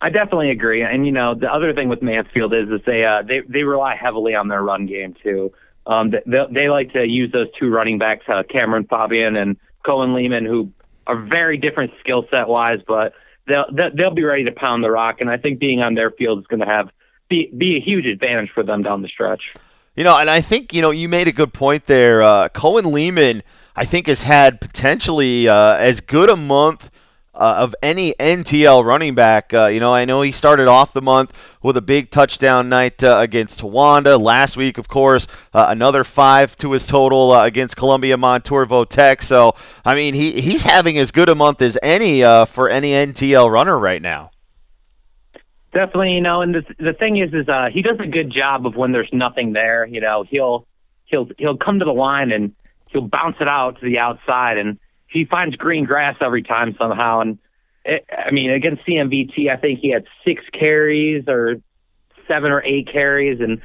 I 0.00 0.10
definitely 0.10 0.50
agree, 0.50 0.82
and 0.82 1.06
you 1.06 1.12
know 1.12 1.34
the 1.34 1.50
other 1.50 1.72
thing 1.72 1.88
with 1.88 2.02
Mansfield 2.02 2.52
is 2.52 2.68
that 2.68 2.84
they 2.84 3.04
uh, 3.04 3.22
they 3.22 3.40
they 3.48 3.62
rely 3.62 3.96
heavily 3.96 4.34
on 4.34 4.48
their 4.48 4.62
run 4.62 4.86
game 4.86 5.14
too. 5.22 5.52
Um, 5.86 6.10
they, 6.10 6.44
they 6.50 6.68
like 6.68 6.92
to 6.92 7.06
use 7.06 7.32
those 7.32 7.46
two 7.58 7.70
running 7.70 7.98
backs, 7.98 8.24
uh, 8.28 8.42
Cameron 8.42 8.86
Fabian 8.90 9.36
and 9.36 9.56
Cohen 9.84 10.14
Lehman, 10.14 10.44
who 10.44 10.72
are 11.06 11.16
very 11.16 11.56
different 11.56 11.92
skill 12.00 12.26
set 12.30 12.48
wise, 12.48 12.80
but 12.86 13.14
they'll 13.46 13.66
they'll 13.94 14.14
be 14.14 14.24
ready 14.24 14.44
to 14.44 14.52
pound 14.52 14.84
the 14.84 14.90
rock. 14.90 15.20
And 15.20 15.30
I 15.30 15.38
think 15.38 15.60
being 15.60 15.80
on 15.80 15.94
their 15.94 16.10
field 16.10 16.40
is 16.40 16.46
going 16.46 16.60
to 16.60 16.66
have 16.66 16.90
be 17.28 17.50
be 17.56 17.76
a 17.76 17.80
huge 17.80 18.04
advantage 18.06 18.50
for 18.52 18.62
them 18.62 18.82
down 18.82 19.02
the 19.02 19.08
stretch. 19.08 19.42
You 19.94 20.04
know, 20.04 20.18
and 20.18 20.28
I 20.28 20.42
think 20.42 20.74
you 20.74 20.82
know 20.82 20.90
you 20.90 21.08
made 21.08 21.28
a 21.28 21.32
good 21.32 21.54
point 21.54 21.86
there. 21.86 22.22
Uh, 22.22 22.48
Cohen 22.50 22.92
Lehman, 22.92 23.42
I 23.74 23.86
think, 23.86 24.08
has 24.08 24.22
had 24.22 24.60
potentially 24.60 25.48
uh, 25.48 25.76
as 25.76 26.00
good 26.00 26.28
a 26.28 26.36
month 26.36 26.90
uh, 27.36 27.56
of 27.58 27.74
any 27.82 28.14
NTL 28.14 28.84
running 28.84 29.14
back. 29.14 29.52
Uh, 29.52 29.66
you 29.66 29.80
know, 29.80 29.92
I 29.94 30.04
know 30.04 30.22
he 30.22 30.32
started 30.32 30.68
off 30.68 30.92
the 30.92 31.02
month 31.02 31.32
with 31.62 31.76
a 31.76 31.82
big 31.82 32.10
touchdown 32.10 32.68
night 32.68 33.02
uh, 33.04 33.18
against 33.18 33.60
Towanda. 33.60 34.20
Last 34.20 34.56
week, 34.56 34.78
of 34.78 34.88
course, 34.88 35.26
uh, 35.52 35.66
another 35.68 36.04
five 36.04 36.56
to 36.56 36.72
his 36.72 36.86
total 36.86 37.32
uh, 37.32 37.44
against 37.44 37.76
Columbia 37.76 38.16
Montour 38.16 38.66
Votech. 38.66 39.22
So, 39.22 39.54
I 39.84 39.94
mean, 39.94 40.14
he, 40.14 40.40
he's 40.40 40.62
having 40.64 40.98
as 40.98 41.10
good 41.10 41.28
a 41.28 41.34
month 41.34 41.62
as 41.62 41.78
any 41.82 42.22
uh, 42.24 42.44
for 42.46 42.68
any 42.68 42.90
NTL 42.90 43.50
runner 43.50 43.78
right 43.78 44.02
now. 44.02 44.30
Definitely, 45.72 46.12
you 46.12 46.22
know, 46.22 46.40
and 46.40 46.54
the 46.54 46.62
the 46.78 46.94
thing 46.94 47.18
is, 47.18 47.34
is 47.34 47.46
he 47.72 47.82
does 47.82 47.98
a 48.00 48.06
good 48.06 48.32
job 48.32 48.66
of 48.66 48.76
when 48.76 48.92
there's 48.92 49.10
nothing 49.12 49.52
there. 49.52 49.84
You 49.84 50.00
know, 50.00 50.24
he'll 50.26 50.66
he'll 51.04 51.28
he'll 51.36 51.58
come 51.58 51.80
to 51.80 51.84
the 51.84 51.92
line 51.92 52.32
and 52.32 52.54
he'll 52.86 53.08
bounce 53.08 53.36
it 53.40 53.48
out 53.48 53.78
to 53.80 53.84
the 53.84 53.98
outside 53.98 54.56
and 54.56 54.78
he 55.16 55.24
finds 55.24 55.56
green 55.56 55.84
grass 55.84 56.16
every 56.20 56.42
time 56.42 56.74
somehow. 56.78 57.20
And 57.20 57.38
it, 57.84 58.04
I 58.12 58.30
mean, 58.30 58.50
against 58.50 58.84
CMVT, 58.86 59.50
I 59.50 59.56
think 59.56 59.80
he 59.80 59.90
had 59.90 60.04
six 60.24 60.42
carries 60.52 61.24
or 61.26 61.56
seven 62.28 62.50
or 62.50 62.62
eight 62.62 62.88
carries, 62.92 63.40
and 63.40 63.60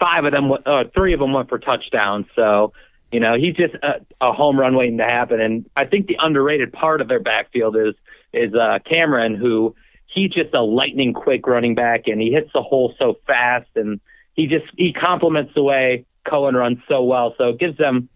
five 0.00 0.24
of 0.24 0.32
them, 0.32 0.52
uh, 0.52 0.84
three 0.94 1.12
of 1.12 1.20
them 1.20 1.32
went 1.32 1.48
for 1.48 1.58
touchdowns. 1.58 2.26
So, 2.34 2.72
you 3.12 3.20
know, 3.20 3.36
he's 3.36 3.54
just 3.54 3.74
a, 3.74 4.00
a 4.20 4.32
home 4.32 4.58
run 4.58 4.76
waiting 4.76 4.98
to 4.98 5.04
happen. 5.04 5.40
And 5.40 5.68
I 5.76 5.84
think 5.84 6.06
the 6.06 6.16
underrated 6.18 6.72
part 6.72 7.00
of 7.00 7.08
their 7.08 7.20
backfield 7.20 7.76
is 7.76 7.94
is 8.32 8.52
uh, 8.54 8.78
Cameron, 8.90 9.36
who 9.36 9.76
he's 10.06 10.30
just 10.30 10.54
a 10.54 10.62
lightning 10.62 11.12
quick 11.12 11.46
running 11.46 11.74
back, 11.74 12.04
and 12.06 12.20
he 12.20 12.32
hits 12.32 12.50
the 12.54 12.62
hole 12.62 12.94
so 12.98 13.18
fast, 13.26 13.68
and 13.76 14.00
he 14.34 14.46
just 14.46 14.64
he 14.76 14.92
complements 14.92 15.52
the 15.54 15.62
way 15.62 16.06
Cohen 16.28 16.54
runs 16.54 16.78
so 16.88 17.02
well. 17.02 17.34
So 17.36 17.50
it 17.50 17.58
gives 17.58 17.76
them 17.76 18.08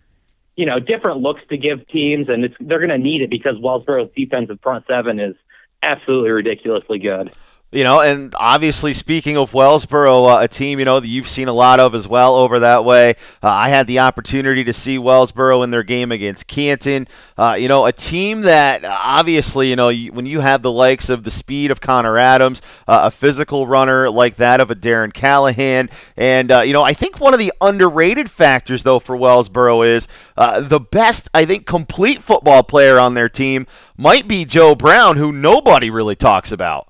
you 0.58 0.66
know, 0.66 0.80
different 0.80 1.20
looks 1.20 1.40
to 1.50 1.56
give 1.56 1.86
teams, 1.86 2.28
and 2.28 2.44
it's, 2.44 2.54
they're 2.58 2.80
going 2.80 2.90
to 2.90 2.98
need 2.98 3.22
it 3.22 3.30
because 3.30 3.54
Wellsboro's 3.60 4.10
defensive 4.16 4.58
front 4.60 4.84
seven 4.88 5.20
is 5.20 5.36
absolutely 5.84 6.30
ridiculously 6.30 6.98
good. 6.98 7.32
You 7.70 7.84
know, 7.84 8.00
and 8.00 8.34
obviously, 8.38 8.94
speaking 8.94 9.36
of 9.36 9.52
Wellsboro, 9.52 10.36
uh, 10.36 10.42
a 10.42 10.48
team 10.48 10.78
you 10.78 10.86
know 10.86 11.00
that 11.00 11.06
you've 11.06 11.28
seen 11.28 11.48
a 11.48 11.52
lot 11.52 11.80
of 11.80 11.94
as 11.94 12.08
well 12.08 12.34
over 12.34 12.60
that 12.60 12.82
way. 12.82 13.10
Uh, 13.42 13.48
I 13.48 13.68
had 13.68 13.86
the 13.86 13.98
opportunity 13.98 14.64
to 14.64 14.72
see 14.72 14.96
Wellsboro 14.96 15.62
in 15.62 15.70
their 15.70 15.82
game 15.82 16.10
against 16.10 16.46
Canton. 16.46 17.06
Uh, 17.36 17.58
you 17.60 17.68
know, 17.68 17.84
a 17.84 17.92
team 17.92 18.40
that 18.42 18.86
obviously, 18.86 19.68
you 19.68 19.76
know, 19.76 19.92
when 19.92 20.24
you 20.24 20.40
have 20.40 20.62
the 20.62 20.72
likes 20.72 21.10
of 21.10 21.24
the 21.24 21.30
speed 21.30 21.70
of 21.70 21.78
Connor 21.78 22.16
Adams, 22.16 22.62
uh, 22.86 23.00
a 23.02 23.10
physical 23.10 23.66
runner 23.66 24.08
like 24.08 24.36
that 24.36 24.62
of 24.62 24.70
a 24.70 24.74
Darren 24.74 25.12
Callahan, 25.12 25.90
and 26.16 26.50
uh, 26.50 26.62
you 26.62 26.72
know, 26.72 26.82
I 26.82 26.94
think 26.94 27.20
one 27.20 27.34
of 27.34 27.38
the 27.38 27.52
underrated 27.60 28.30
factors 28.30 28.82
though 28.82 28.98
for 28.98 29.14
Wellsboro 29.14 29.86
is 29.86 30.08
uh, 30.38 30.60
the 30.60 30.80
best, 30.80 31.28
I 31.34 31.44
think, 31.44 31.66
complete 31.66 32.22
football 32.22 32.62
player 32.62 32.98
on 32.98 33.12
their 33.12 33.28
team 33.28 33.66
might 33.98 34.26
be 34.26 34.46
Joe 34.46 34.74
Brown, 34.74 35.18
who 35.18 35.32
nobody 35.32 35.90
really 35.90 36.16
talks 36.16 36.50
about. 36.50 36.87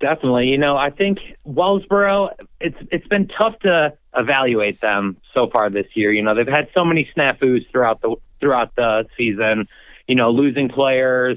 Definitely. 0.00 0.46
You 0.46 0.56
know, 0.56 0.78
I 0.78 0.90
think 0.90 1.18
Wellsboro, 1.46 2.30
it's 2.58 2.76
it's 2.90 3.06
been 3.08 3.28
tough 3.28 3.58
to 3.60 3.92
evaluate 4.16 4.80
them 4.80 5.18
so 5.34 5.50
far 5.52 5.68
this 5.68 5.86
year. 5.94 6.10
You 6.10 6.22
know, 6.22 6.34
they've 6.34 6.46
had 6.46 6.68
so 6.74 6.86
many 6.86 7.08
snafus 7.14 7.70
throughout 7.70 8.00
the 8.00 8.16
throughout 8.40 8.74
the 8.76 9.04
season. 9.18 9.68
You 10.08 10.14
know, 10.14 10.30
losing 10.30 10.70
players, 10.70 11.36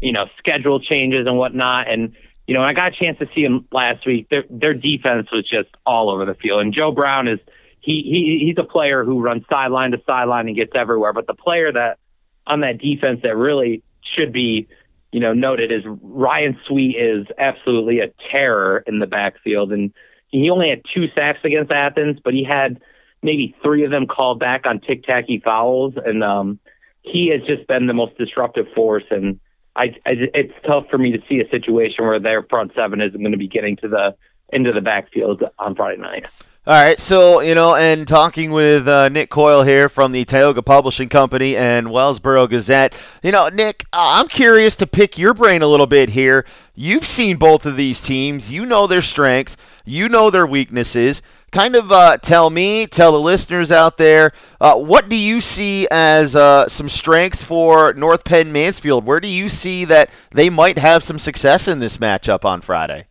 you 0.00 0.12
know, 0.12 0.26
schedule 0.38 0.78
changes 0.80 1.26
and 1.26 1.36
whatnot. 1.36 1.90
And 1.90 2.14
you 2.46 2.54
know, 2.54 2.62
I 2.62 2.74
got 2.74 2.92
a 2.92 2.96
chance 2.96 3.18
to 3.18 3.26
see 3.34 3.42
them 3.42 3.66
last 3.72 4.06
week. 4.06 4.28
Their 4.30 4.44
their 4.48 4.74
defense 4.74 5.26
was 5.32 5.42
just 5.42 5.68
all 5.84 6.08
over 6.08 6.24
the 6.24 6.34
field. 6.34 6.60
And 6.60 6.72
Joe 6.72 6.92
Brown 6.92 7.26
is 7.26 7.40
he 7.80 8.02
he 8.04 8.46
he's 8.46 8.56
a 8.56 8.66
player 8.66 9.04
who 9.04 9.20
runs 9.20 9.42
sideline 9.50 9.90
to 9.90 9.98
sideline 10.06 10.46
and 10.46 10.56
gets 10.56 10.72
everywhere. 10.76 11.12
But 11.12 11.26
the 11.26 11.34
player 11.34 11.72
that 11.72 11.98
on 12.46 12.60
that 12.60 12.78
defense 12.78 13.20
that 13.24 13.36
really 13.36 13.82
should 14.16 14.32
be 14.32 14.68
you 15.16 15.20
know, 15.20 15.32
noted 15.32 15.72
is 15.72 15.82
Ryan 16.02 16.58
Sweet 16.66 16.94
is 16.94 17.26
absolutely 17.38 18.00
a 18.00 18.08
terror 18.30 18.84
in 18.86 18.98
the 18.98 19.06
backfield, 19.06 19.72
and 19.72 19.90
he 20.28 20.50
only 20.50 20.68
had 20.68 20.82
two 20.94 21.06
sacks 21.14 21.38
against 21.42 21.72
Athens, 21.72 22.18
but 22.22 22.34
he 22.34 22.44
had 22.44 22.78
maybe 23.22 23.56
three 23.62 23.82
of 23.82 23.90
them 23.90 24.06
called 24.06 24.38
back 24.38 24.66
on 24.66 24.78
tic 24.78 25.04
tacky 25.04 25.40
fouls, 25.42 25.94
and 26.04 26.22
um, 26.22 26.58
he 27.00 27.28
has 27.28 27.40
just 27.46 27.66
been 27.66 27.86
the 27.86 27.94
most 27.94 28.18
disruptive 28.18 28.66
force. 28.74 29.04
And 29.10 29.40
I, 29.74 29.84
I, 30.04 30.28
it's 30.34 30.52
tough 30.66 30.84
for 30.90 30.98
me 30.98 31.12
to 31.12 31.18
see 31.26 31.40
a 31.40 31.48
situation 31.48 32.04
where 32.04 32.20
their 32.20 32.42
front 32.42 32.72
seven 32.76 33.00
isn't 33.00 33.18
going 33.18 33.32
to 33.32 33.38
be 33.38 33.48
getting 33.48 33.76
to 33.76 33.88
the 33.88 34.14
into 34.52 34.70
the 34.70 34.82
backfield 34.82 35.42
on 35.58 35.74
Friday 35.76 35.98
night. 35.98 36.26
All 36.68 36.74
right, 36.74 36.98
so 36.98 37.42
you 37.42 37.54
know, 37.54 37.76
and 37.76 38.08
talking 38.08 38.50
with 38.50 38.88
uh, 38.88 39.08
Nick 39.08 39.30
Coyle 39.30 39.62
here 39.62 39.88
from 39.88 40.10
the 40.10 40.24
Tioga 40.24 40.62
Publishing 40.62 41.08
Company 41.08 41.56
and 41.56 41.86
Wellsboro 41.86 42.50
Gazette. 42.50 42.92
You 43.22 43.30
know, 43.30 43.48
Nick, 43.48 43.84
uh, 43.92 44.18
I'm 44.18 44.26
curious 44.26 44.74
to 44.76 44.86
pick 44.88 45.16
your 45.16 45.32
brain 45.32 45.62
a 45.62 45.68
little 45.68 45.86
bit 45.86 46.08
here. 46.08 46.44
You've 46.74 47.06
seen 47.06 47.36
both 47.36 47.66
of 47.66 47.76
these 47.76 48.00
teams. 48.00 48.52
You 48.52 48.66
know 48.66 48.88
their 48.88 49.00
strengths. 49.00 49.56
You 49.84 50.08
know 50.08 50.28
their 50.28 50.44
weaknesses. 50.44 51.22
Kind 51.52 51.76
of 51.76 51.92
uh, 51.92 52.16
tell 52.16 52.50
me, 52.50 52.88
tell 52.88 53.12
the 53.12 53.20
listeners 53.20 53.70
out 53.70 53.96
there, 53.96 54.32
uh, 54.60 54.74
what 54.74 55.08
do 55.08 55.14
you 55.14 55.40
see 55.40 55.86
as 55.92 56.34
uh, 56.34 56.68
some 56.68 56.88
strengths 56.88 57.44
for 57.44 57.92
North 57.92 58.24
Penn 58.24 58.50
Mansfield? 58.50 59.06
Where 59.06 59.20
do 59.20 59.28
you 59.28 59.48
see 59.48 59.84
that 59.84 60.10
they 60.32 60.50
might 60.50 60.78
have 60.78 61.04
some 61.04 61.20
success 61.20 61.68
in 61.68 61.78
this 61.78 61.98
matchup 61.98 62.44
on 62.44 62.60
Friday? 62.60 63.06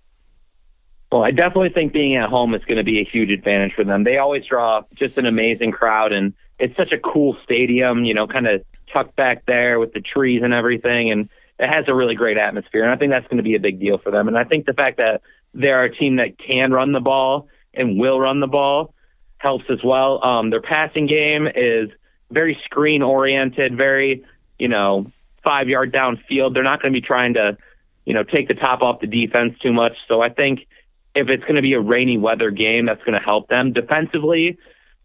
Well, 1.11 1.23
I 1.23 1.31
definitely 1.31 1.69
think 1.69 1.93
being 1.93 2.15
at 2.15 2.29
home 2.29 2.53
is 2.55 2.63
going 2.65 2.77
to 2.77 2.83
be 2.83 2.99
a 2.99 3.05
huge 3.05 3.29
advantage 3.29 3.73
for 3.73 3.83
them. 3.83 4.03
They 4.03 4.17
always 4.17 4.45
draw 4.45 4.81
just 4.95 5.17
an 5.17 5.25
amazing 5.25 5.71
crowd, 5.71 6.11
and 6.11 6.33
it's 6.59 6.75
such 6.75 6.91
a 6.91 6.97
cool 6.97 7.37
stadium, 7.43 8.05
you 8.05 8.13
know, 8.13 8.27
kind 8.27 8.47
of 8.47 8.63
tucked 8.91 9.15
back 9.15 9.45
there 9.45 9.79
with 9.79 9.93
the 9.93 10.01
trees 10.01 10.41
and 10.43 10.53
everything, 10.53 11.11
and 11.11 11.29
it 11.59 11.73
has 11.73 11.85
a 11.87 11.93
really 11.93 12.15
great 12.15 12.37
atmosphere. 12.37 12.83
And 12.83 12.91
I 12.91 12.97
think 12.97 13.11
that's 13.11 13.27
going 13.27 13.37
to 13.37 13.43
be 13.43 13.55
a 13.55 13.59
big 13.59 13.79
deal 13.79 13.97
for 13.97 14.11
them. 14.11 14.27
And 14.27 14.37
I 14.37 14.43
think 14.43 14.65
the 14.65 14.73
fact 14.73 14.97
that 14.97 15.21
they're 15.53 15.83
a 15.83 15.95
team 15.95 16.17
that 16.17 16.37
can 16.37 16.71
run 16.71 16.91
the 16.91 16.99
ball 16.99 17.47
and 17.73 17.97
will 17.99 18.19
run 18.19 18.39
the 18.39 18.47
ball 18.47 18.93
helps 19.37 19.65
as 19.69 19.79
well. 19.83 20.23
Um, 20.23 20.49
their 20.49 20.61
passing 20.61 21.07
game 21.07 21.47
is 21.47 21.89
very 22.31 22.57
screen 22.65 23.01
oriented, 23.01 23.77
very, 23.77 24.25
you 24.59 24.67
know, 24.67 25.11
five 25.43 25.69
yard 25.69 25.93
downfield. 25.93 26.53
They're 26.53 26.63
not 26.63 26.81
going 26.81 26.93
to 26.93 26.99
be 26.99 27.05
trying 27.05 27.35
to, 27.35 27.57
you 28.05 28.13
know, 28.13 28.23
take 28.23 28.47
the 28.47 28.53
top 28.53 28.81
off 28.81 28.99
the 28.99 29.07
defense 29.07 29.57
too 29.59 29.71
much. 29.71 29.93
So 30.07 30.21
I 30.21 30.29
think 30.29 30.67
if 31.15 31.29
it's 31.29 31.43
going 31.43 31.55
to 31.55 31.61
be 31.61 31.73
a 31.73 31.79
rainy 31.79 32.17
weather 32.17 32.51
game, 32.51 32.85
that's 32.85 33.03
going 33.03 33.17
to 33.17 33.23
help 33.23 33.47
them 33.47 33.73
defensively. 33.73 34.57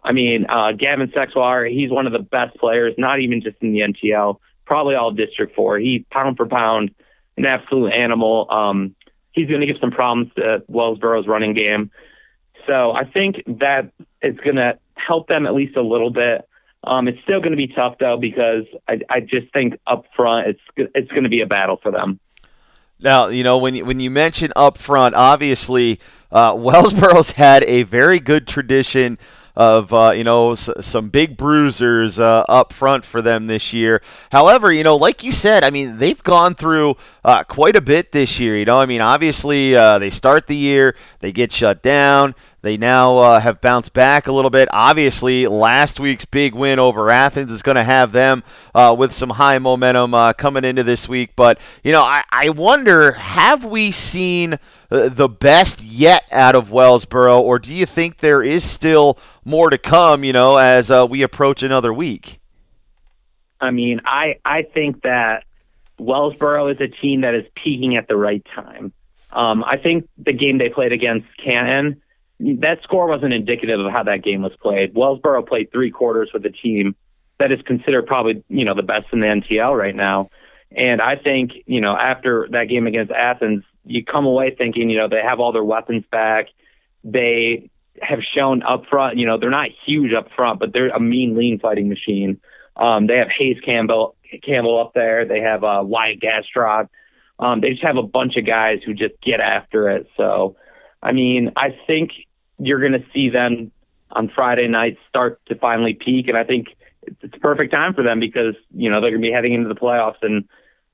I 0.03 0.13
mean, 0.13 0.47
uh, 0.49 0.73
Gavin 0.73 1.13
Sexwater, 1.15 1.67
he's 1.71 1.91
one 1.91 2.07
of 2.07 2.13
the 2.13 2.19
best 2.19 2.57
players, 2.57 2.95
not 2.99 3.21
even 3.21 3.41
just 3.43 3.57
in 3.61 3.73
the 3.73 3.81
NTL, 3.81 4.39
probably 4.65 4.95
all 4.95 5.13
District 5.13 5.55
4. 5.55 5.79
He's 5.79 6.03
pound 6.11 6.37
for 6.37 6.47
pound 6.47 6.95
an 7.37 7.47
absolute 7.47 7.95
animal. 7.95 8.47
Um, 8.51 8.95
he's 9.33 9.49
going 9.49 9.61
to 9.61 9.67
give 9.67 9.77
some 9.81 9.91
problems 9.91 10.33
to 10.37 10.63
Wellsboro's 10.69 11.27
running 11.27 11.55
game. 11.55 11.91
So 12.67 12.93
I 12.93 13.05
think 13.05 13.43
that 13.47 13.93
it's 14.21 14.41
going 14.41 14.57
to 14.57 14.79
help 14.95 15.29
them 15.29 15.47
at 15.47 15.55
least 15.55 15.77
a 15.77 15.83
little 15.83 16.11
bit. 16.11 16.47
Um, 16.83 17.09
it's 17.09 17.21
still 17.23 17.41
going 17.41 17.53
to 17.53 17.57
be 17.57 17.69
tough 17.69 17.97
though 17.99 18.17
because 18.19 18.65
I, 18.89 19.01
I 19.11 19.21
just 19.21 19.53
think 19.53 19.79
up 19.87 20.07
front 20.17 20.49
it's 20.49 20.91
it's 20.95 21.11
going 21.11 21.25
to 21.25 21.29
be 21.29 21.43
a 21.43 21.47
battle 21.47 21.79
for 21.83 21.93
them. 21.93 22.19
Now, 23.03 23.29
you 23.29 23.43
know, 23.45 23.59
when 23.59 23.75
you, 23.75 23.85
when 23.85 24.01
you 24.01 24.11
mention 24.11 24.53
up 24.57 24.79
front, 24.79 25.15
obviously, 25.15 26.01
uh, 26.31 26.55
Wellsboro's 26.59 27.33
had 27.33 27.63
a 27.65 27.83
very 27.85 28.21
good 28.21 28.47
tradition 28.47 29.19
of 29.57 29.93
uh, 29.93 30.13
you 30.15 30.23
know 30.23 30.53
s- 30.53 30.71
some 30.81 31.09
big 31.09 31.37
bruisers 31.37 32.19
uh, 32.21 32.45
up 32.49 32.73
front 32.73 33.05
for 33.05 33.21
them 33.21 33.47
this 33.47 33.73
year. 33.73 34.01
However, 34.31 34.73
you 34.73 34.85
know, 34.85 34.97
like 34.97 35.25
you 35.25 35.33
said, 35.33 35.65
I 35.65 35.71
mean 35.71 35.99
they've 35.99 36.23
gone 36.23 36.55
through 36.55 36.97
uh, 37.25 37.43
quite 37.45 37.75
a 37.77 37.81
bit 37.81 38.13
this 38.13 38.39
year. 38.39 38.57
You 38.57 38.65
know, 38.65 38.79
I 38.81 38.87
mean 38.87 39.01
obviously 39.01 39.75
uh, 39.75 39.99
they 39.99 40.09
start 40.11 40.47
the 40.47 40.57
year, 40.57 40.95
they 41.19 41.33
get 41.33 41.53
shut 41.53 41.83
down, 41.83 42.35
They 42.63 42.77
now 42.77 43.17
uh, 43.19 43.41
have 43.41 43.61
bounced 43.61 43.93
back 43.93 44.27
a 44.27 44.33
little 44.33 44.51
bit. 44.51 44.69
Obviously, 44.71 45.47
last 45.47 45.99
week's 45.99 46.25
big 46.25 46.55
win 46.55 46.79
over 46.79 47.11
Athens 47.11 47.51
is 47.51 47.63
going 47.63 47.77
to 47.77 47.85
have 47.85 48.13
them 48.13 48.43
uh, 48.75 48.95
with 48.99 49.13
some 49.13 49.31
high 49.31 49.59
momentum 49.59 50.13
uh, 50.13 50.33
coming 50.35 50.65
into 50.65 50.83
this 50.83 51.09
week. 51.09 51.31
But, 51.37 51.59
you 51.83 51.93
know, 51.93 52.03
I, 52.03 52.23
I 52.31 52.51
wonder 52.51 53.13
have 53.13 53.65
we 53.65 53.93
seen 53.93 54.55
uh, 54.91 55.09
the 55.09 55.29
best 55.29 55.81
yet 55.83 56.25
out 56.31 56.55
of 56.55 56.69
Wellsboro, 56.69 57.41
or 57.41 57.59
do 57.59 57.73
you 57.73 57.87
think 57.87 58.19
there 58.19 58.43
is 58.43 58.63
still 58.63 59.19
more 59.45 59.71
to 59.71 59.79
come, 59.79 60.23
you 60.23 60.33
know, 60.33 60.57
as 60.57 60.91
uh, 60.91 61.07
we 61.09 61.23
approach 61.23 61.63
another 61.63 61.93
week? 61.93 62.41
I 63.61 63.71
mean, 63.71 64.01
I, 64.05 64.37
I 64.45 64.63
think 64.63 65.03
that 65.03 65.45
Wellsboro 65.99 66.73
is 66.75 66.81
a 66.81 66.89
team 66.89 67.23
that 67.23 67.35
is 67.35 67.45
peaking 67.55 67.97
at 67.97 68.09
the 68.09 68.17
right 68.17 68.45
time. 68.55 68.93
Um, 69.33 69.63
I 69.63 69.77
think 69.77 70.09
the 70.19 70.33
game 70.33 70.59
they 70.59 70.71
played 70.71 70.93
against 70.93 71.27
Canton, 71.43 72.03
that 72.41 72.79
score 72.83 73.07
wasn't 73.07 73.35
indicative 73.35 73.81
of 73.81 73.93
how 73.93 74.03
that 74.05 74.23
game 74.23 74.43
was 74.43 74.53
played. 74.61 74.95
Wellsboro 74.95 75.47
played 75.47 75.71
three 75.71 75.91
quarters 75.91 76.31
with 76.33 76.45
a 76.47 76.51
team 76.51 76.97
that 77.39 77.53
is 77.53 77.61
considered 77.67 78.07
probably, 78.07 78.43
you 78.49 78.65
know, 78.65 78.75
the 78.75 78.83
best 78.83 79.07
in 79.13 79.21
the 79.21 79.27
NTL 79.27 79.77
right 79.77 79.95
now. 79.95 80.31
And 80.73 81.03
I 81.03 81.17
think, 81.17 81.53
you 81.67 81.81
know, 81.81 81.97
after 81.97 82.49
that 82.53 82.69
game 82.69 82.87
against 82.87 83.13
Athens, 83.13 83.65
you 83.85 84.05
come 84.05 84.25
away 84.25 84.55
thinking, 84.57 84.89
you 84.89 84.99
know, 84.99 85.09
they 85.09 85.21
have 85.23 85.41
all 85.41 85.53
their 85.53 85.65
weapons 85.65 86.05
back. 86.11 86.47
They 87.03 87.71
have 88.01 88.21
shown 88.35 88.63
up 88.63 88.87
front, 88.87 89.19
you 89.19 89.27
know, 89.27 89.39
they're 89.39 89.51
not 89.51 89.71
huge 89.85 90.13
up 90.15 90.29
front, 90.35 90.61
but 90.61 90.73
they're 90.73 90.89
a 90.89 91.01
mean, 91.01 91.37
lean 91.37 91.59
fighting 91.59 91.89
machine. 91.89 92.41
Um, 92.77 93.07
they 93.07 93.17
have 93.17 93.29
Hayes 93.37 93.59
Campbell, 93.65 94.17
Campbell 94.43 94.81
up 94.81 94.93
there. 94.95 95.27
They 95.27 95.41
have 95.41 95.65
uh, 95.65 95.83
Wyatt 95.85 96.21
Gastrock. 96.21 96.89
Um, 97.39 97.61
they 97.61 97.71
just 97.71 97.83
have 97.83 97.97
a 97.97 98.03
bunch 98.03 98.37
of 98.37 98.47
guys 98.47 98.79
who 98.85 98.95
just 98.95 99.21
get 99.23 99.41
after 99.41 99.91
it. 99.91 100.07
So, 100.17 100.57
I 101.03 101.13
mean, 101.13 101.53
I 101.57 101.77
think 101.87 102.13
you're 102.61 102.81
going 102.81 102.93
to 102.93 103.05
see 103.13 103.31
them 103.31 103.73
on 104.11 104.29
Friday 104.29 104.69
night 104.69 104.99
start 105.09 105.41
to 105.47 105.55
finally 105.55 105.95
peak, 105.95 106.29
and 106.29 106.37
I 106.37 106.45
think 106.45 106.69
it's 107.07 107.35
a 107.35 107.41
perfect 107.41 107.73
time 107.73 107.95
for 107.95 108.03
them 108.03 108.21
because 108.21 108.55
you 108.75 108.91
know 108.91 109.01
they're 109.01 109.11
going 109.11 109.23
to 109.23 109.29
be 109.29 109.33
heading 109.33 109.55
into 109.55 109.69
the 109.69 109.75
playoffs, 109.75 110.23
and 110.23 110.49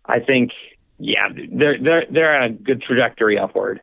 I 0.04 0.20
think 0.20 0.52
yeah, 0.98 1.28
they're 1.52 1.78
they're 1.78 2.06
they're 2.10 2.36
on 2.36 2.42
a 2.42 2.50
good 2.50 2.82
trajectory 2.82 3.38
upward. 3.38 3.80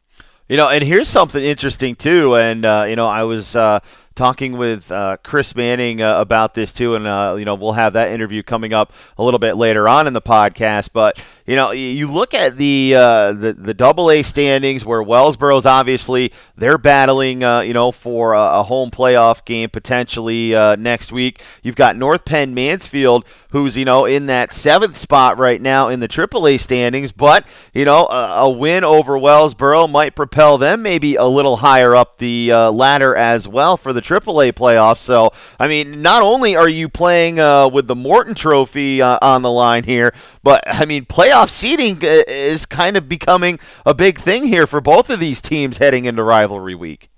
You 0.49 0.57
know, 0.57 0.69
and 0.69 0.83
here's 0.83 1.07
something 1.07 1.43
interesting 1.43 1.95
too, 1.95 2.35
and 2.35 2.65
uh, 2.65 2.85
you 2.87 2.95
know, 2.95 3.07
I 3.07 3.23
was 3.23 3.55
uh, 3.55 3.79
talking 4.15 4.57
with 4.57 4.91
uh, 4.91 5.17
Chris 5.23 5.55
Manning 5.55 6.01
uh, 6.01 6.19
about 6.19 6.53
this 6.53 6.71
too, 6.71 6.95
and 6.95 7.07
uh, 7.07 7.35
you 7.37 7.45
know 7.45 7.55
we'll 7.55 7.73
have 7.73 7.93
that 7.93 8.11
interview 8.11 8.43
coming 8.43 8.73
up 8.73 8.93
a 9.17 9.23
little 9.23 9.39
bit 9.39 9.55
later 9.55 9.87
on 9.87 10.07
in 10.07 10.13
the 10.13 10.21
podcast. 10.21 10.89
But 10.93 11.23
you 11.45 11.55
know, 11.55 11.71
you 11.71 12.09
look 12.09 12.33
at 12.33 12.57
the 12.57 12.93
uh, 12.95 13.33
the 13.33 13.53
the 13.53 13.73
Double 13.73 14.11
A 14.11 14.23
standings 14.23 14.85
where 14.85 15.01
Wellsboro's 15.01 15.65
obviously 15.65 16.31
they're 16.55 16.77
battling, 16.77 17.43
uh, 17.43 17.61
you 17.61 17.73
know, 17.73 17.91
for 17.91 18.33
a, 18.33 18.59
a, 18.59 18.63
home 18.63 18.91
playoff 18.91 19.43
game 19.43 19.69
potentially 19.69 20.55
uh, 20.55 20.75
next 20.77 21.11
week. 21.11 21.41
You've 21.61 21.75
got 21.75 21.97
North 21.97 22.23
Penn 22.23 22.53
Mansfield, 22.53 23.25
who's 23.49 23.75
you 23.75 23.85
know 23.85 24.05
in 24.05 24.27
that 24.27 24.53
seventh 24.53 24.95
spot 24.95 25.37
right 25.37 25.61
now 25.61 25.89
in 25.89 25.99
the 25.99 26.07
Triple 26.07 26.47
A 26.47 26.57
standings, 26.57 27.11
but 27.11 27.45
you 27.73 27.83
know 27.83 28.05
a, 28.05 28.43
a, 28.43 28.49
win 28.49 28.83
over 28.83 29.13
Wellsboro 29.13 29.89
might 29.89 30.15
propel 30.15 30.57
them 30.57 30.81
maybe 30.81 31.15
a 31.15 31.25
little 31.25 31.57
higher 31.57 31.95
up 31.95 32.19
the 32.19 32.53
ladder 32.53 33.15
as 33.15 33.47
well 33.47 33.75
for 33.75 33.91
the 33.91 34.02
AAA 34.03 34.53
playoffs. 34.53 34.99
So, 34.99 35.31
I 35.59 35.67
mean, 35.67 36.01
not 36.01 36.21
only 36.21 36.55
are 36.55 36.69
you 36.69 36.89
playing 36.89 37.39
uh, 37.39 37.67
with 37.67 37.87
the 37.87 37.95
Morton 37.95 38.35
Trophy 38.35 39.01
uh, 39.01 39.17
on 39.21 39.41
the 39.41 39.51
line 39.51 39.83
here, 39.83 40.13
but 40.43 40.63
I 40.67 40.85
mean, 40.85 41.05
playoff 41.05 41.49
seeding 41.49 41.97
uh, 42.03 42.23
is 42.27 42.65
kind 42.65 42.97
of 42.97 43.09
becoming 43.09 43.59
a 43.85 43.93
big 43.93 44.19
thing 44.19 44.45
here 44.45 44.67
for 44.67 44.81
both 44.81 45.09
of 45.09 45.19
these 45.19 45.41
teams 45.41 45.77
heading 45.77 46.05
into 46.05 46.23
rivalry 46.23 46.75
week. 46.75 47.09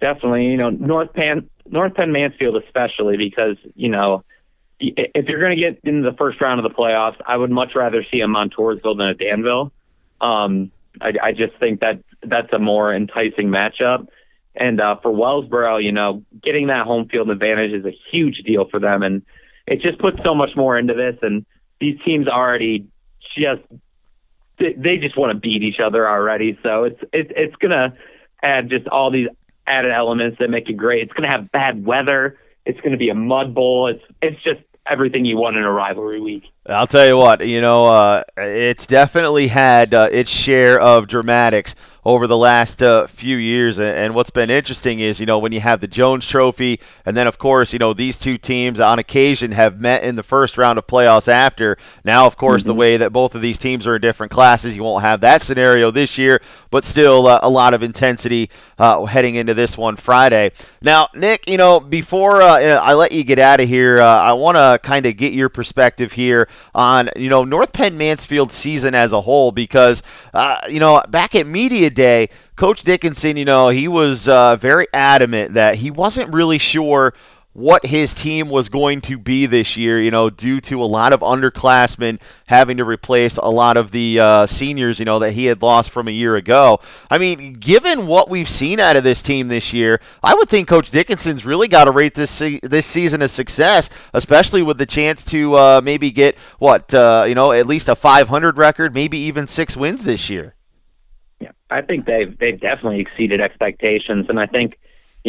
Definitely, 0.00 0.46
you 0.46 0.56
know, 0.56 0.70
North 0.70 1.12
Penn, 1.12 1.48
North 1.66 1.94
Penn 1.94 2.12
Mansfield 2.12 2.56
especially 2.62 3.16
because 3.16 3.56
you 3.74 3.88
know 3.88 4.22
if 4.80 5.26
you're 5.26 5.40
going 5.40 5.56
to 5.56 5.60
get 5.60 5.80
into 5.84 6.08
the 6.08 6.16
first 6.16 6.40
round 6.40 6.64
of 6.64 6.70
the 6.70 6.76
playoffs, 6.76 7.16
I 7.26 7.36
would 7.36 7.50
much 7.50 7.74
rather 7.74 8.04
see 8.10 8.20
a 8.20 8.26
Montoursville 8.26 8.96
than 8.96 9.08
a 9.08 9.14
Danville. 9.14 9.72
Um, 10.20 10.70
I, 11.00 11.12
I 11.22 11.32
just 11.32 11.54
think 11.58 11.80
that 11.80 12.02
that's 12.22 12.52
a 12.52 12.58
more 12.58 12.94
enticing 12.94 13.48
matchup. 13.48 14.08
And 14.58 14.80
uh, 14.80 14.96
for 15.00 15.12
Wellsboro, 15.12 15.82
you 15.82 15.92
know, 15.92 16.24
getting 16.42 16.66
that 16.66 16.84
home 16.84 17.08
field 17.08 17.30
advantage 17.30 17.72
is 17.72 17.84
a 17.84 17.96
huge 18.10 18.42
deal 18.44 18.66
for 18.68 18.80
them, 18.80 19.02
and 19.02 19.22
it 19.66 19.80
just 19.80 19.98
puts 20.00 20.18
so 20.24 20.34
much 20.34 20.50
more 20.56 20.76
into 20.76 20.94
this. 20.94 21.16
And 21.22 21.46
these 21.80 21.96
teams 22.04 22.26
already 22.26 22.86
just 23.36 23.62
they 24.58 24.96
just 24.96 25.16
want 25.16 25.32
to 25.32 25.38
beat 25.38 25.62
each 25.62 25.78
other 25.78 26.08
already, 26.08 26.58
so 26.62 26.84
it's 26.84 27.00
it's 27.12 27.30
it's 27.36 27.54
gonna 27.56 27.94
add 28.42 28.68
just 28.68 28.88
all 28.88 29.10
these 29.10 29.28
added 29.66 29.92
elements 29.92 30.38
that 30.40 30.50
make 30.50 30.68
it 30.68 30.74
great. 30.74 31.02
It's 31.04 31.12
gonna 31.12 31.30
have 31.30 31.52
bad 31.52 31.86
weather. 31.86 32.38
It's 32.66 32.80
gonna 32.80 32.96
be 32.96 33.10
a 33.10 33.14
mud 33.14 33.54
bowl. 33.54 33.86
It's 33.86 34.02
it's 34.20 34.42
just 34.42 34.60
everything 34.90 35.24
you 35.24 35.36
want 35.36 35.56
in 35.56 35.62
a 35.62 35.70
rivalry 35.70 36.20
week. 36.20 36.44
I'll 36.70 36.86
tell 36.86 37.06
you 37.06 37.16
what, 37.16 37.46
you 37.46 37.62
know, 37.62 37.86
uh, 37.86 38.24
it's 38.36 38.84
definitely 38.84 39.48
had 39.48 39.94
uh, 39.94 40.08
its 40.12 40.30
share 40.30 40.78
of 40.78 41.08
dramatics 41.08 41.74
over 42.04 42.26
the 42.26 42.36
last 42.36 42.82
uh, 42.82 43.06
few 43.06 43.36
years. 43.36 43.78
And 43.78 44.14
what's 44.14 44.30
been 44.30 44.50
interesting 44.50 45.00
is, 45.00 45.20
you 45.20 45.26
know, 45.26 45.38
when 45.38 45.52
you 45.52 45.60
have 45.60 45.80
the 45.80 45.86
Jones 45.86 46.26
Trophy, 46.26 46.80
and 47.04 47.16
then, 47.16 47.26
of 47.26 47.38
course, 47.38 47.72
you 47.72 47.78
know, 47.78 47.92
these 47.92 48.18
two 48.18 48.38
teams 48.38 48.80
on 48.80 48.98
occasion 48.98 49.52
have 49.52 49.80
met 49.80 50.04
in 50.04 50.14
the 50.14 50.22
first 50.22 50.56
round 50.56 50.78
of 50.78 50.86
playoffs 50.86 51.28
after. 51.28 51.76
Now, 52.04 52.26
of 52.26 52.36
course, 52.36 52.62
mm-hmm. 52.62 52.68
the 52.68 52.74
way 52.74 52.96
that 52.96 53.12
both 53.12 53.34
of 53.34 53.42
these 53.42 53.58
teams 53.58 53.86
are 53.86 53.96
in 53.96 54.00
different 54.00 54.32
classes, 54.32 54.74
you 54.74 54.82
won't 54.82 55.04
have 55.04 55.20
that 55.20 55.42
scenario 55.42 55.90
this 55.90 56.16
year, 56.16 56.40
but 56.70 56.84
still 56.84 57.26
uh, 57.26 57.40
a 57.42 57.50
lot 57.50 57.74
of 57.74 57.82
intensity 57.82 58.50
uh, 58.78 59.04
heading 59.04 59.34
into 59.34 59.52
this 59.52 59.76
one 59.76 59.96
Friday. 59.96 60.52
Now, 60.80 61.08
Nick, 61.14 61.46
you 61.46 61.58
know, 61.58 61.80
before 61.80 62.40
uh, 62.40 62.58
I 62.58 62.94
let 62.94 63.12
you 63.12 63.24
get 63.24 63.38
out 63.38 63.60
of 63.60 63.68
here, 63.68 64.00
I 64.00 64.32
want 64.32 64.56
to 64.56 64.80
kind 64.82 65.04
of 65.04 65.16
get 65.16 65.32
your 65.32 65.48
perspective 65.48 66.12
here 66.12 66.48
on 66.74 67.10
you 67.16 67.28
know 67.28 67.44
North 67.44 67.72
Penn 67.72 67.96
Mansfield 67.98 68.52
season 68.52 68.94
as 68.94 69.12
a 69.12 69.20
whole 69.20 69.52
because 69.52 70.02
uh, 70.34 70.60
you 70.68 70.80
know 70.80 71.02
back 71.08 71.34
at 71.34 71.46
media 71.46 71.90
day, 71.90 72.28
Coach 72.56 72.82
Dickinson, 72.82 73.36
you 73.36 73.44
know 73.44 73.68
he 73.68 73.88
was 73.88 74.28
uh, 74.28 74.56
very 74.56 74.86
adamant 74.92 75.54
that 75.54 75.76
he 75.76 75.90
wasn't 75.90 76.32
really 76.32 76.58
sure 76.58 77.14
what 77.52 77.86
his 77.86 78.14
team 78.14 78.48
was 78.48 78.68
going 78.68 79.00
to 79.00 79.18
be 79.18 79.44
this 79.46 79.76
year, 79.76 80.00
you 80.00 80.10
know, 80.12 80.30
due 80.30 80.60
to 80.60 80.80
a 80.80 80.84
lot 80.84 81.12
of 81.12 81.20
underclassmen 81.20 82.20
having 82.46 82.76
to 82.76 82.84
replace 82.84 83.36
a 83.36 83.50
lot 83.50 83.76
of 83.76 83.90
the 83.90 84.20
uh, 84.20 84.46
seniors, 84.46 84.98
you 85.00 85.04
know, 85.04 85.18
that 85.18 85.32
he 85.32 85.46
had 85.46 85.60
lost 85.60 85.90
from 85.90 86.06
a 86.06 86.12
year 86.12 86.36
ago. 86.36 86.78
I 87.10 87.18
mean, 87.18 87.54
given 87.54 88.06
what 88.06 88.30
we've 88.30 88.48
seen 88.48 88.78
out 88.78 88.96
of 88.96 89.02
this 89.02 89.22
team 89.22 89.48
this 89.48 89.72
year, 89.72 90.00
I 90.22 90.34
would 90.34 90.48
think 90.48 90.68
Coach 90.68 90.90
Dickinson's 90.90 91.44
really 91.44 91.66
got 91.66 91.84
to 91.84 91.90
rate 91.90 92.14
this 92.14 92.30
se- 92.30 92.60
this 92.62 92.86
season 92.86 93.22
a 93.22 93.28
success, 93.28 93.90
especially 94.12 94.62
with 94.62 94.78
the 94.78 94.86
chance 94.86 95.24
to 95.26 95.54
uh, 95.54 95.80
maybe 95.82 96.10
get 96.10 96.38
what 96.58 96.94
uh, 96.94 97.24
you 97.26 97.34
know 97.34 97.50
at 97.50 97.66
least 97.66 97.88
a 97.88 97.96
500 97.96 98.56
record, 98.56 98.94
maybe 98.94 99.18
even 99.18 99.46
six 99.46 99.76
wins 99.76 100.04
this 100.04 100.30
year. 100.30 100.54
Yeah, 101.40 101.52
I 101.70 101.80
think 101.82 102.06
they've 102.06 102.38
they've 102.38 102.60
definitely 102.60 103.00
exceeded 103.00 103.40
expectations, 103.40 104.26
and 104.28 104.38
I 104.38 104.46
think 104.46 104.78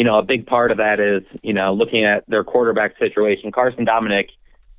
you 0.00 0.04
know, 0.04 0.18
a 0.18 0.22
big 0.22 0.46
part 0.46 0.70
of 0.70 0.78
that 0.78 0.98
is, 0.98 1.24
you 1.42 1.52
know, 1.52 1.74
looking 1.74 2.06
at 2.06 2.24
their 2.26 2.42
quarterback 2.42 2.96
situation. 2.98 3.52
Carson 3.52 3.84
Dominic 3.84 4.30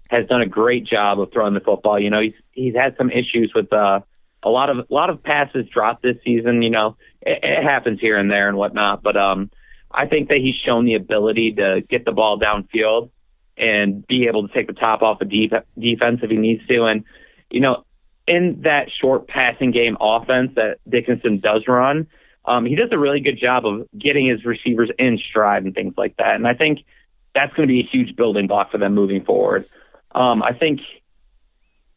has 0.10 0.25
done 0.25 0.41
a 0.41 0.47
great 0.47 0.84
job 0.84 1.19
of 1.19 1.31
throwing 1.31 1.53
the 1.53 1.60
football. 1.60 1.99
You 1.99 2.10
know, 2.10 2.21
he's 2.21 2.34
he's 2.53 2.73
had 2.73 2.97
some 2.97 3.12
issues 3.12 3.51
with 3.53 3.71
uh, 3.71 3.99
a 4.41 4.49
lot 4.49 4.71
of 4.71 4.79
a 4.79 4.86
lot 4.89 5.12
of 5.12 5.21
passes 5.21 5.67
dropped 5.71 6.01
this 6.01 6.15
season. 6.25 6.63
You 6.63 6.71
know, 6.71 6.97
it, 7.21 7.38
it 7.43 7.63
happens 7.63 7.99
here 7.99 8.17
and 8.17 8.31
there 8.31 8.49
and 8.49 8.57
whatnot, 8.57 9.03
but 9.03 9.15
um, 9.15 9.51
I 9.91 10.07
think 10.07 10.29
that 10.29 10.39
he's 10.39 10.55
shown 10.55 10.86
the 10.86 10.95
ability 10.95 11.53
to 11.53 11.81
get 11.88 12.03
the 12.03 12.12
ball 12.12 12.39
downfield 12.39 13.12
and 13.55 14.07
be 14.07 14.25
able 14.25 14.47
to 14.47 14.53
take 14.55 14.65
the 14.65 14.73
top 14.73 15.03
off 15.03 15.21
of 15.21 15.29
def- 15.29 15.65
defense 15.77 16.21
if 16.23 16.31
he 16.31 16.38
needs 16.38 16.65
to. 16.65 16.86
And 16.86 17.03
you 17.51 17.60
know, 17.60 17.86
in 18.25 18.63
that 18.63 18.88
short 18.99 19.27
passing 19.27 19.69
game 19.69 19.97
offense 20.01 20.53
that 20.55 20.79
Dickinson 20.89 21.41
does 21.41 21.67
run, 21.67 22.07
um, 22.45 22.65
he 22.65 22.75
does 22.75 22.89
a 22.91 22.97
really 22.97 23.19
good 23.19 23.39
job 23.39 23.65
of 23.65 23.88
getting 23.97 24.27
his 24.27 24.43
receivers 24.45 24.89
in 24.97 25.19
stride 25.30 25.63
and 25.63 25.73
things 25.73 25.93
like 25.97 26.17
that. 26.17 26.36
And 26.36 26.47
I 26.47 26.54
think 26.54 26.80
that's 27.36 27.54
going 27.54 27.67
to 27.67 27.71
be 27.71 27.82
a 27.82 27.89
huge 27.91 28.15
building 28.15 28.47
block 28.47 28.71
for 28.71 28.77
them 28.77 28.93
moving 28.93 29.23
forward. 29.23 29.65
Um, 30.13 30.43
I 30.43 30.54
think 30.54 30.82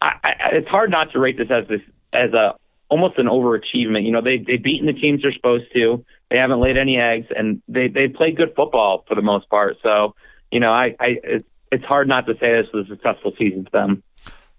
I, 0.01 0.11
I, 0.23 0.31
it's 0.53 0.67
hard 0.67 0.91
not 0.91 1.11
to 1.13 1.19
rate 1.19 1.37
this 1.37 1.49
as 1.49 1.67
this 1.67 1.81
as 2.13 2.33
a 2.33 2.55
almost 2.89 3.17
an 3.17 3.27
overachievement. 3.27 4.05
You 4.05 4.11
know, 4.11 4.21
they 4.21 4.37
they've 4.37 4.61
beaten 4.61 4.85
the 4.87 4.93
teams 4.93 5.21
they're 5.21 5.33
supposed 5.33 5.65
to. 5.73 6.05
They 6.29 6.37
haven't 6.37 6.59
laid 6.59 6.77
any 6.77 6.97
eggs, 6.97 7.27
and 7.35 7.61
they 7.67 7.87
they 7.87 8.07
played 8.07 8.37
good 8.37 8.53
football 8.55 9.03
for 9.07 9.15
the 9.15 9.21
most 9.21 9.49
part. 9.49 9.77
So, 9.83 10.15
you 10.51 10.59
know, 10.59 10.71
I, 10.71 10.95
I 10.99 11.17
it's, 11.23 11.47
it's 11.71 11.85
hard 11.85 12.07
not 12.07 12.27
to 12.27 12.33
say 12.33 12.61
this 12.61 12.71
was 12.73 12.85
a 12.85 12.89
successful 12.95 13.33
season 13.37 13.65
for 13.65 13.71
them. 13.71 14.03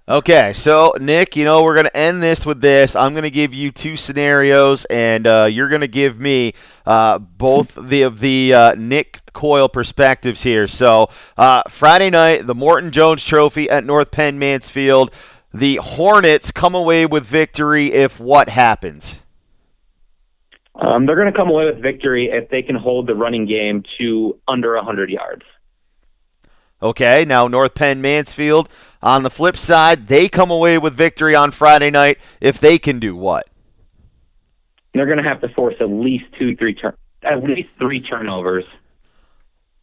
Okay, 0.09 0.53
so 0.53 0.95
Nick, 1.01 1.35
you 1.35 1.45
know 1.45 1.65
we're 1.65 1.75
going 1.75 1.87
to 1.87 1.97
end 1.97 2.23
this 2.23 2.47
with 2.47 2.61
this. 2.61 2.95
I'm 2.95 3.13
going 3.13 3.25
to 3.25 3.31
give 3.31 3.53
you 3.53 3.73
two 3.73 3.97
scenarios, 3.97 4.85
and 4.85 5.27
uh, 5.27 5.49
you're 5.51 5.69
going 5.69 5.81
to 5.81 5.89
give 5.89 6.21
me 6.21 6.55
uh, 6.87 7.19
both 7.19 7.77
the 7.77 8.03
of 8.03 8.21
the 8.21 8.55
uh, 8.55 8.75
Nick 8.77 9.19
Coyle 9.33 9.69
perspectives 9.69 10.45
here. 10.45 10.69
So 10.69 11.11
uh, 11.37 11.65
Friday 11.69 12.11
night, 12.11 12.47
the 12.47 12.55
Morton 12.55 12.93
Jones 12.93 13.25
Trophy 13.25 13.69
at 13.69 13.85
North 13.85 14.13
Penn 14.13 14.39
Mansfield. 14.39 15.11
The 15.53 15.81
Hornets 15.83 16.53
come 16.53 16.77
away 16.77 17.07
with 17.07 17.27
victory 17.27 17.93
if 17.93 18.21
what 18.21 18.49
happens? 18.49 19.25
Um, 20.77 21.07
they're 21.07 21.17
going 21.17 21.33
to 21.33 21.37
come 21.37 21.49
away 21.49 21.65
with 21.65 21.83
victory 21.83 22.31
if 22.31 22.49
they 22.49 22.63
can 22.63 22.77
hold 22.77 23.09
the 23.09 23.15
running 23.17 23.45
game 23.45 23.83
to 23.99 24.39
under 24.47 24.77
100 24.77 25.11
yards. 25.11 25.43
Okay, 26.83 27.25
now 27.25 27.49
North 27.49 27.75
Penn 27.75 28.01
Mansfield 28.01 28.69
on 29.03 29.23
the 29.23 29.31
flip 29.31 29.57
side, 29.57 30.09
they 30.09 30.29
come 30.29 30.51
away 30.51 30.79
with 30.79 30.95
victory 30.95 31.35
on 31.35 31.51
Friday 31.51 31.91
night 31.91 32.19
if 32.41 32.61
they 32.61 32.79
can 32.79 32.99
do 32.99 33.17
what? 33.17 33.49
They're 34.95 35.07
going 35.07 35.23
to 35.23 35.25
have 35.25 35.41
to 35.43 35.49
force 35.51 35.75
at 35.81 35.91
least 35.91 36.25
two, 36.39 36.57
three 36.57 36.75
turn, 36.75 36.97
at 37.23 37.43
least 37.43 37.69
three 37.79 38.01
turnovers. 38.01 38.65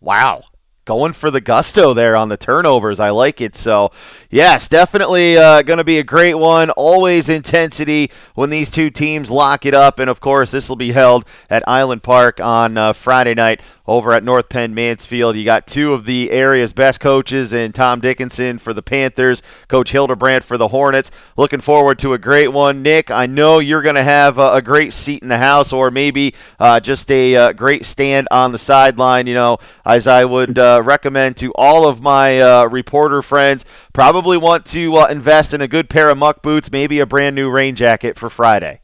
Wow 0.02 0.44
going 0.86 1.14
for 1.14 1.32
the 1.32 1.42
gusto 1.42 1.94
there 1.94 2.16
on 2.16 2.30
the 2.30 2.38
turnovers. 2.38 3.00
I 3.00 3.10
like 3.10 3.42
it. 3.42 3.56
So, 3.56 3.92
yes, 4.30 4.68
definitely 4.68 5.38
uh, 5.38 5.62
going 5.62 5.78
to 5.78 5.84
be 5.84 6.00
a 6.00 6.04
great 6.04 6.36
one. 6.36 6.70
Always 6.72 7.30
intensity 7.30 8.12
when 8.36 8.50
these 8.50 8.70
two 8.70 8.90
teams 8.90 9.32
lock 9.32 9.66
it 9.66 9.74
up. 9.74 10.00
And, 10.00 10.10
of 10.10 10.20
course, 10.20 10.52
this 10.52 10.70
will 10.70 10.76
be 10.76 10.92
held 10.92 11.26
at 11.50 11.68
Island 11.68 12.04
Park 12.04 12.40
on 12.40 12.78
uh, 12.78 12.94
Friday 12.94 13.34
night 13.34 13.62
over 13.86 14.14
at 14.14 14.24
North 14.24 14.48
Penn 14.48 14.74
Mansfield. 14.74 15.36
You 15.36 15.44
got 15.44 15.68
two 15.68 15.94
of 15.94 16.06
the 16.06 16.32
area's 16.32 16.72
best 16.72 17.00
coaches 17.00 17.52
in 17.52 17.74
Tom 17.74 18.00
Dickinson 18.00 18.58
for 18.58 18.74
the 18.74 18.82
Panthers, 18.82 19.42
Coach 19.68 19.92
Hildebrandt 19.92 20.44
for 20.44 20.58
the 20.58 20.70
Hornets. 20.70 21.12
Looking 21.36 21.60
forward 21.60 22.00
to 22.00 22.14
a 22.14 22.18
great 22.18 22.48
one. 22.48 22.82
Nick, 22.82 23.12
I 23.12 23.26
know 23.26 23.60
you're 23.60 23.82
going 23.82 23.96
to 23.96 24.04
have 24.04 24.38
a, 24.38 24.54
a, 24.54 24.62
great 24.62 24.94
seat 24.94 25.22
in 25.22 25.28
the 25.28 25.38
house 25.38 25.74
or 25.74 25.92
maybe 25.92 26.34
uh, 26.60 26.80
just 26.80 27.12
a 27.12 27.36
uh, 27.36 27.54
great 27.54 27.86
stand 27.86 28.28
on 28.32 28.54
the 28.54 28.60
sideline, 28.60 29.28
you 29.28 29.34
know, 29.34 29.58
as 29.86 30.08
I 30.08 30.24
would 30.24 30.58
uh, 30.76 30.82
recommend 30.82 31.38
to 31.38 31.52
all 31.56 31.88
of 31.88 32.02
my 32.02 32.40
uh, 32.40 32.66
reporter 32.66 33.22
friends. 33.22 33.66
Probably 33.94 34.38
want 34.38 34.66
to 34.68 34.98
uh, 34.98 35.08
invest 35.08 35.54
in 35.54 35.62
a 35.62 35.68
good 35.68 35.90
pair 35.90 36.10
of 36.10 36.18
muck 36.18 36.42
boots, 36.42 36.72
maybe 36.72 37.00
a 37.00 37.06
brand 37.06 37.36
new 37.36 37.50
rain 37.50 37.76
jacket 37.76 38.18
for 38.18 38.30
Friday. 38.30 38.82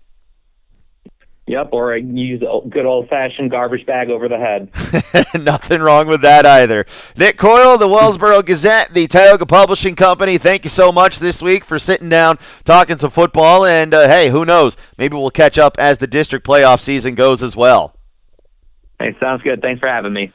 Yep, 1.50 1.70
or 1.72 1.98
use 1.98 2.44
a 2.44 2.70
good 2.70 2.86
old 2.86 3.10
fashioned 3.10 3.50
garbage 3.50 3.84
bag 3.88 4.12
over 4.12 4.30
the 4.30 4.38
head. 4.38 4.70
Nothing 5.44 5.82
wrong 5.82 6.06
with 6.06 6.22
that 6.22 6.46
either. 6.46 6.86
Nick 7.18 7.40
Coyle, 7.40 7.76
the 7.76 7.88
Wellsboro 7.88 8.46
Gazette, 8.46 8.94
the 8.94 9.08
Tioga 9.08 9.48
Publishing 9.48 9.96
Company, 9.96 10.38
thank 10.38 10.64
you 10.64 10.70
so 10.70 10.92
much 10.92 11.18
this 11.18 11.42
week 11.42 11.66
for 11.66 11.80
sitting 11.80 12.08
down, 12.08 12.38
talking 12.66 13.00
some 13.00 13.10
football. 13.10 13.66
And 13.66 13.96
uh, 13.96 14.08
hey, 14.08 14.30
who 14.30 14.46
knows? 14.46 14.78
Maybe 15.00 15.18
we'll 15.18 15.32
catch 15.32 15.58
up 15.58 15.76
as 15.80 15.98
the 15.98 16.06
district 16.06 16.46
playoff 16.46 16.82
season 16.82 17.16
goes 17.16 17.42
as 17.42 17.56
well. 17.56 17.96
Hey, 19.00 19.18
sounds 19.20 19.42
good. 19.42 19.60
Thanks 19.60 19.80
for 19.80 19.88
having 19.88 20.14
me. 20.14 20.32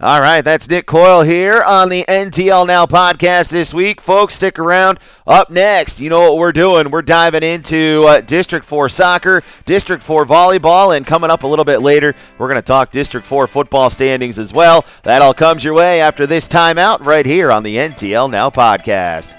All 0.00 0.20
right, 0.20 0.42
that's 0.42 0.68
Nick 0.68 0.86
Coyle 0.86 1.22
here 1.22 1.60
on 1.60 1.88
the 1.88 2.04
NTL 2.08 2.68
Now 2.68 2.86
podcast 2.86 3.48
this 3.48 3.74
week. 3.74 4.00
Folks, 4.00 4.34
stick 4.34 4.60
around. 4.60 5.00
Up 5.26 5.50
next, 5.50 5.98
you 5.98 6.08
know 6.08 6.20
what 6.20 6.38
we're 6.38 6.52
doing. 6.52 6.92
We're 6.92 7.02
diving 7.02 7.42
into 7.42 8.04
uh, 8.06 8.20
District 8.20 8.64
4 8.64 8.88
soccer, 8.90 9.42
District 9.64 10.00
4 10.00 10.24
volleyball, 10.24 10.96
and 10.96 11.04
coming 11.04 11.30
up 11.30 11.42
a 11.42 11.48
little 11.48 11.64
bit 11.64 11.82
later, 11.82 12.14
we're 12.38 12.46
going 12.46 12.54
to 12.54 12.62
talk 12.62 12.92
District 12.92 13.26
4 13.26 13.48
football 13.48 13.90
standings 13.90 14.38
as 14.38 14.52
well. 14.52 14.84
That 15.02 15.20
all 15.20 15.34
comes 15.34 15.64
your 15.64 15.74
way 15.74 16.00
after 16.00 16.28
this 16.28 16.46
timeout 16.46 17.04
right 17.04 17.26
here 17.26 17.50
on 17.50 17.64
the 17.64 17.74
NTL 17.74 18.30
Now 18.30 18.50
podcast. 18.50 19.34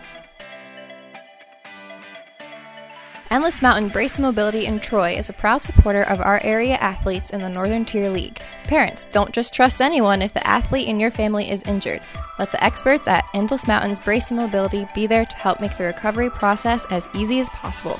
Endless 3.32 3.62
Mountain 3.62 3.90
Brace 3.90 4.18
Mobility 4.18 4.66
in 4.66 4.80
Troy 4.80 5.12
is 5.12 5.30
a 5.30 5.34
proud 5.34 5.62
supporter 5.62 6.02
of 6.02 6.20
our 6.20 6.42
area 6.44 6.74
athletes 6.78 7.30
in 7.30 7.42
the 7.42 7.48
Northern 7.48 7.86
Tier 7.86 8.10
League. 8.10 8.42
Parents, 8.64 9.06
don't 9.12 9.32
just 9.32 9.54
trust 9.54 9.84
anyone 9.84 10.24
if 10.24 10.34
the 10.34 10.46
athlete 10.48 10.88
in 10.88 11.00
your 11.00 11.12
family 11.12 11.52
is 11.52 11.62
injured. 11.64 12.02
Let 12.40 12.52
the 12.52 12.64
experts 12.64 13.08
at 13.08 13.30
Endless 13.36 13.68
Mountains 13.68 14.00
Brace 14.00 14.32
Mobility 14.32 14.88
be 14.96 15.06
there 15.06 15.26
to 15.26 15.38
help 15.38 15.62
make 15.62 15.78
the 15.78 15.84
recovery 15.84 16.32
process 16.32 16.88
as 16.90 17.08
easy 17.14 17.40
as 17.40 17.52
possible. 17.52 18.00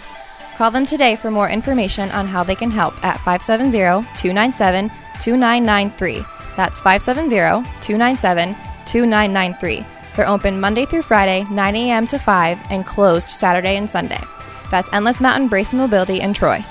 Call 0.58 0.72
them 0.72 0.88
today 0.88 1.16
for 1.16 1.30
more 1.30 1.48
information 1.48 2.10
on 2.10 2.26
how 2.26 2.44
they 2.44 2.56
can 2.56 2.72
help 2.72 2.96
at 3.06 3.18
570 3.18 3.78
297 4.18 4.90
2993. 5.20 6.26
That's 6.58 6.80
570 6.80 7.70
297 7.82 8.56
2993. 8.56 9.86
They're 10.16 10.28
open 10.28 10.60
Monday 10.60 10.88
through 10.88 11.04
Friday, 11.04 11.46
9 11.52 11.76
a.m. 11.76 12.08
to 12.08 12.18
5, 12.18 12.60
and 12.72 12.84
closed 12.84 13.30
Saturday 13.30 13.78
and 13.78 13.88
Sunday. 13.88 14.24
That's 14.70 14.90
Endless 14.92 15.22
Mountain 15.22 15.48
Brace 15.48 15.74
and 15.74 15.82
Mobility 15.82 16.22
in 16.22 16.34
Troy. 16.34 16.66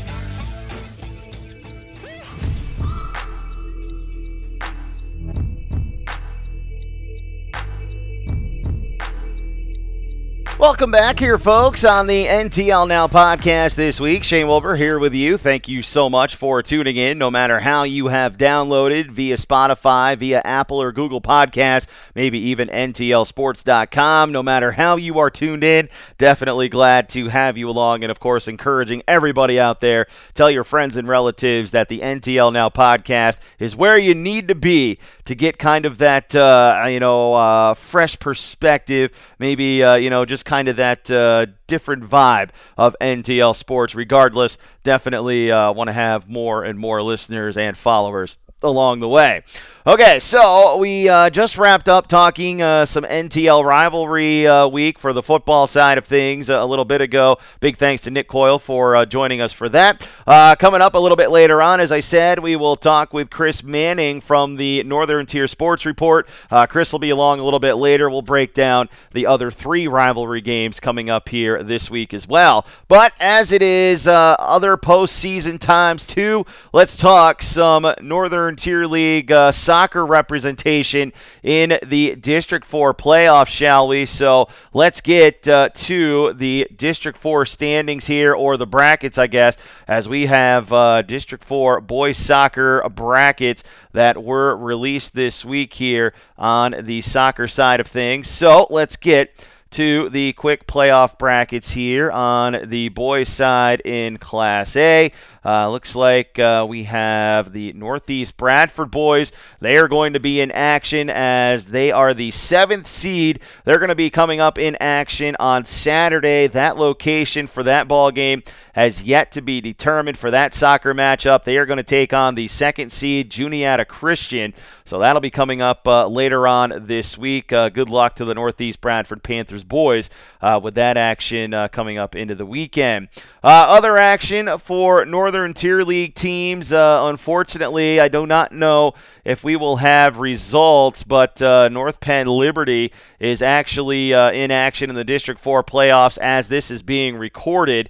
Welcome 10.61 10.91
back 10.91 11.17
here, 11.17 11.39
folks, 11.39 11.83
on 11.83 12.05
the 12.05 12.27
NTL 12.27 12.87
Now 12.87 13.07
podcast 13.07 13.73
this 13.73 13.99
week. 13.99 14.23
Shane 14.23 14.47
Wilbur 14.47 14.75
here 14.75 14.99
with 14.99 15.15
you. 15.15 15.39
Thank 15.39 15.67
you 15.67 15.81
so 15.81 16.07
much 16.07 16.35
for 16.35 16.61
tuning 16.61 16.97
in, 16.97 17.17
no 17.17 17.31
matter 17.31 17.59
how 17.59 17.81
you 17.81 18.09
have 18.09 18.37
downloaded 18.37 19.09
via 19.09 19.37
Spotify, 19.37 20.15
via 20.15 20.39
Apple 20.45 20.79
or 20.79 20.91
Google 20.91 21.19
Podcast, 21.19 21.87
maybe 22.13 22.37
even 22.37 22.67
NTLSports.com. 22.67 24.31
No 24.31 24.43
matter 24.43 24.73
how 24.73 24.97
you 24.97 25.17
are 25.17 25.31
tuned 25.31 25.63
in, 25.63 25.89
definitely 26.19 26.69
glad 26.69 27.09
to 27.09 27.29
have 27.29 27.57
you 27.57 27.67
along. 27.67 28.03
And, 28.03 28.11
of 28.11 28.19
course, 28.19 28.47
encouraging 28.47 29.01
everybody 29.07 29.59
out 29.59 29.79
there, 29.79 30.05
tell 30.35 30.51
your 30.51 30.63
friends 30.63 30.95
and 30.95 31.07
relatives 31.07 31.71
that 31.71 31.89
the 31.89 32.01
NTL 32.01 32.53
Now 32.53 32.69
podcast 32.69 33.37
is 33.57 33.75
where 33.75 33.97
you 33.97 34.13
need 34.13 34.47
to 34.49 34.55
be 34.55 34.99
to 35.25 35.33
get 35.33 35.57
kind 35.57 35.87
of 35.87 35.97
that, 35.97 36.35
uh, 36.35 36.85
you 36.87 36.99
know, 36.99 37.33
uh, 37.33 37.73
fresh 37.73 38.19
perspective, 38.19 39.11
maybe, 39.39 39.81
uh, 39.81 39.95
you 39.95 40.11
know, 40.11 40.23
just 40.23 40.45
kind 40.51 40.67
of 40.67 40.75
that 40.75 41.09
uh, 41.09 41.45
different 41.65 42.03
vibe 42.03 42.49
of 42.77 42.93
NTL 42.99 43.55
Sports. 43.55 43.95
Regardless, 43.95 44.57
definitely 44.83 45.49
uh, 45.49 45.71
want 45.71 45.87
to 45.87 45.93
have 45.93 46.27
more 46.27 46.65
and 46.65 46.77
more 46.77 47.01
listeners 47.01 47.55
and 47.55 47.77
followers 47.77 48.37
along 48.63 48.99
the 48.99 49.07
way. 49.07 49.43
Okay, 49.83 50.19
so 50.19 50.77
we 50.77 51.09
uh, 51.09 51.31
just 51.31 51.57
wrapped 51.57 51.89
up 51.89 52.05
talking 52.05 52.61
uh, 52.61 52.85
some 52.85 53.03
NTL 53.03 53.65
rivalry 53.65 54.45
uh, 54.45 54.67
week 54.67 54.99
for 54.99 55.11
the 55.11 55.23
football 55.23 55.65
side 55.65 55.97
of 55.97 56.05
things 56.05 56.51
a 56.51 56.63
little 56.63 56.85
bit 56.85 57.01
ago. 57.01 57.39
Big 57.61 57.77
thanks 57.77 58.03
to 58.03 58.11
Nick 58.11 58.27
Coyle 58.27 58.59
for 58.59 58.95
uh, 58.95 59.07
joining 59.07 59.41
us 59.41 59.51
for 59.51 59.69
that. 59.69 60.07
Uh, 60.27 60.53
coming 60.53 60.81
up 60.81 60.93
a 60.93 60.99
little 60.99 61.15
bit 61.15 61.31
later 61.31 61.63
on, 61.63 61.79
as 61.79 61.91
I 61.91 61.99
said, 61.99 62.37
we 62.37 62.55
will 62.55 62.75
talk 62.75 63.11
with 63.11 63.31
Chris 63.31 63.63
Manning 63.63 64.21
from 64.21 64.57
the 64.57 64.83
Northern 64.83 65.25
Tier 65.25 65.47
Sports 65.47 65.83
Report. 65.83 66.29
Uh, 66.51 66.67
Chris 66.67 66.91
will 66.91 66.99
be 66.99 67.09
along 67.09 67.39
a 67.39 67.43
little 67.43 67.59
bit 67.59 67.73
later. 67.73 68.07
We'll 68.07 68.21
break 68.21 68.53
down 68.53 68.87
the 69.13 69.25
other 69.25 69.49
three 69.49 69.87
rivalry 69.87 70.41
games 70.41 70.79
coming 70.79 71.09
up 71.09 71.27
here 71.27 71.63
this 71.63 71.89
week 71.89 72.13
as 72.13 72.27
well. 72.27 72.67
But 72.87 73.13
as 73.19 73.51
it 73.51 73.63
is 73.63 74.07
other 74.07 74.77
postseason 74.77 75.59
times 75.59 76.05
too, 76.05 76.45
let's 76.71 76.97
talk 76.97 77.41
some 77.41 77.91
Northern 77.99 78.50
Tier 78.55 78.85
League 78.85 79.31
soccer 79.51 80.05
representation 80.05 81.13
in 81.43 81.77
the 81.85 82.15
District 82.15 82.65
4 82.65 82.93
playoffs, 82.93 83.47
shall 83.47 83.87
we? 83.87 84.05
So 84.05 84.47
let's 84.73 85.01
get 85.01 85.47
uh, 85.47 85.69
to 85.69 86.33
the 86.33 86.67
District 86.75 87.17
4 87.17 87.45
standings 87.45 88.07
here, 88.07 88.33
or 88.33 88.57
the 88.57 88.67
brackets, 88.67 89.17
I 89.17 89.27
guess, 89.27 89.57
as 89.87 90.07
we 90.07 90.25
have 90.27 90.71
uh, 90.71 91.01
District 91.01 91.43
4 91.43 91.81
boys 91.81 92.17
soccer 92.17 92.87
brackets 92.89 93.63
that 93.93 94.23
were 94.23 94.55
released 94.55 95.13
this 95.13 95.43
week 95.43 95.73
here 95.73 96.13
on 96.37 96.75
the 96.81 97.01
soccer 97.01 97.47
side 97.47 97.79
of 97.79 97.87
things. 97.87 98.27
So 98.27 98.67
let's 98.69 98.95
get 98.95 99.45
to 99.71 100.09
the 100.09 100.33
quick 100.33 100.67
playoff 100.67 101.17
brackets 101.17 101.71
here 101.71 102.11
on 102.11 102.69
the 102.69 102.89
boys 102.89 103.29
side 103.29 103.81
in 103.85 104.17
Class 104.17 104.75
A. 104.75 105.11
Uh, 105.43 105.69
looks 105.71 105.95
like 105.95 106.37
uh, 106.37 106.63
we 106.69 106.83
have 106.83 107.51
the 107.51 107.73
Northeast 107.73 108.37
Bradford 108.37 108.91
boys. 108.91 109.31
They 109.59 109.77
are 109.77 109.87
going 109.87 110.13
to 110.13 110.19
be 110.19 110.39
in 110.39 110.51
action 110.51 111.09
as 111.09 111.65
they 111.65 111.91
are 111.91 112.13
the 112.13 112.29
seventh 112.29 112.85
seed. 112.85 113.39
They're 113.65 113.79
going 113.79 113.89
to 113.89 113.95
be 113.95 114.11
coming 114.11 114.39
up 114.39 114.59
in 114.59 114.77
action 114.79 115.35
on 115.39 115.65
Saturday. 115.65 116.45
That 116.45 116.77
location 116.77 117.47
for 117.47 117.63
that 117.63 117.87
ball 117.87 118.11
game 118.11 118.43
has 118.73 119.01
yet 119.01 119.31
to 119.31 119.41
be 119.41 119.61
determined 119.61 120.17
for 120.17 120.29
that 120.29 120.53
soccer 120.53 120.93
matchup. 120.93 121.43
They 121.43 121.57
are 121.57 121.65
going 121.65 121.77
to 121.77 121.83
take 121.83 122.13
on 122.13 122.35
the 122.35 122.47
second 122.47 122.91
seed 122.91 123.31
Juniata 123.31 123.85
Christian. 123.85 124.53
So 124.85 124.99
that'll 124.99 125.21
be 125.21 125.31
coming 125.31 125.61
up 125.61 125.87
uh, 125.87 126.07
later 126.07 126.45
on 126.45 126.85
this 126.85 127.17
week. 127.17 127.51
Uh, 127.51 127.69
good 127.69 127.89
luck 127.89 128.15
to 128.17 128.25
the 128.25 128.35
Northeast 128.35 128.79
Bradford 128.79 129.23
Panthers 129.23 129.60
Boys 129.63 130.09
uh, 130.41 130.59
with 130.61 130.75
that 130.75 130.97
action 130.97 131.53
uh, 131.53 131.67
coming 131.67 131.97
up 131.97 132.15
into 132.15 132.35
the 132.35 132.45
weekend. 132.45 133.07
Uh, 133.43 133.65
other 133.67 133.97
action 133.97 134.57
for 134.59 135.05
Northern 135.05 135.53
Tier 135.53 135.81
League 135.81 136.15
teams. 136.15 136.71
Uh, 136.71 137.03
unfortunately, 137.05 137.99
I 137.99 138.07
do 138.07 138.25
not 138.25 138.51
know 138.51 138.93
if 139.25 139.43
we 139.43 139.55
will 139.55 139.77
have 139.77 140.17
results, 140.17 141.03
but 141.03 141.41
uh, 141.41 141.69
North 141.69 141.99
Penn 141.99 142.27
Liberty 142.27 142.91
is 143.19 143.41
actually 143.41 144.13
in 144.13 144.51
action 144.51 144.89
in 144.89 144.95
the 144.95 145.03
District 145.03 145.39
4 145.39 145.63
playoffs 145.63 146.17
as 146.17 146.47
this 146.47 146.71
is 146.71 146.81
being 146.81 147.15
recorded. 147.15 147.89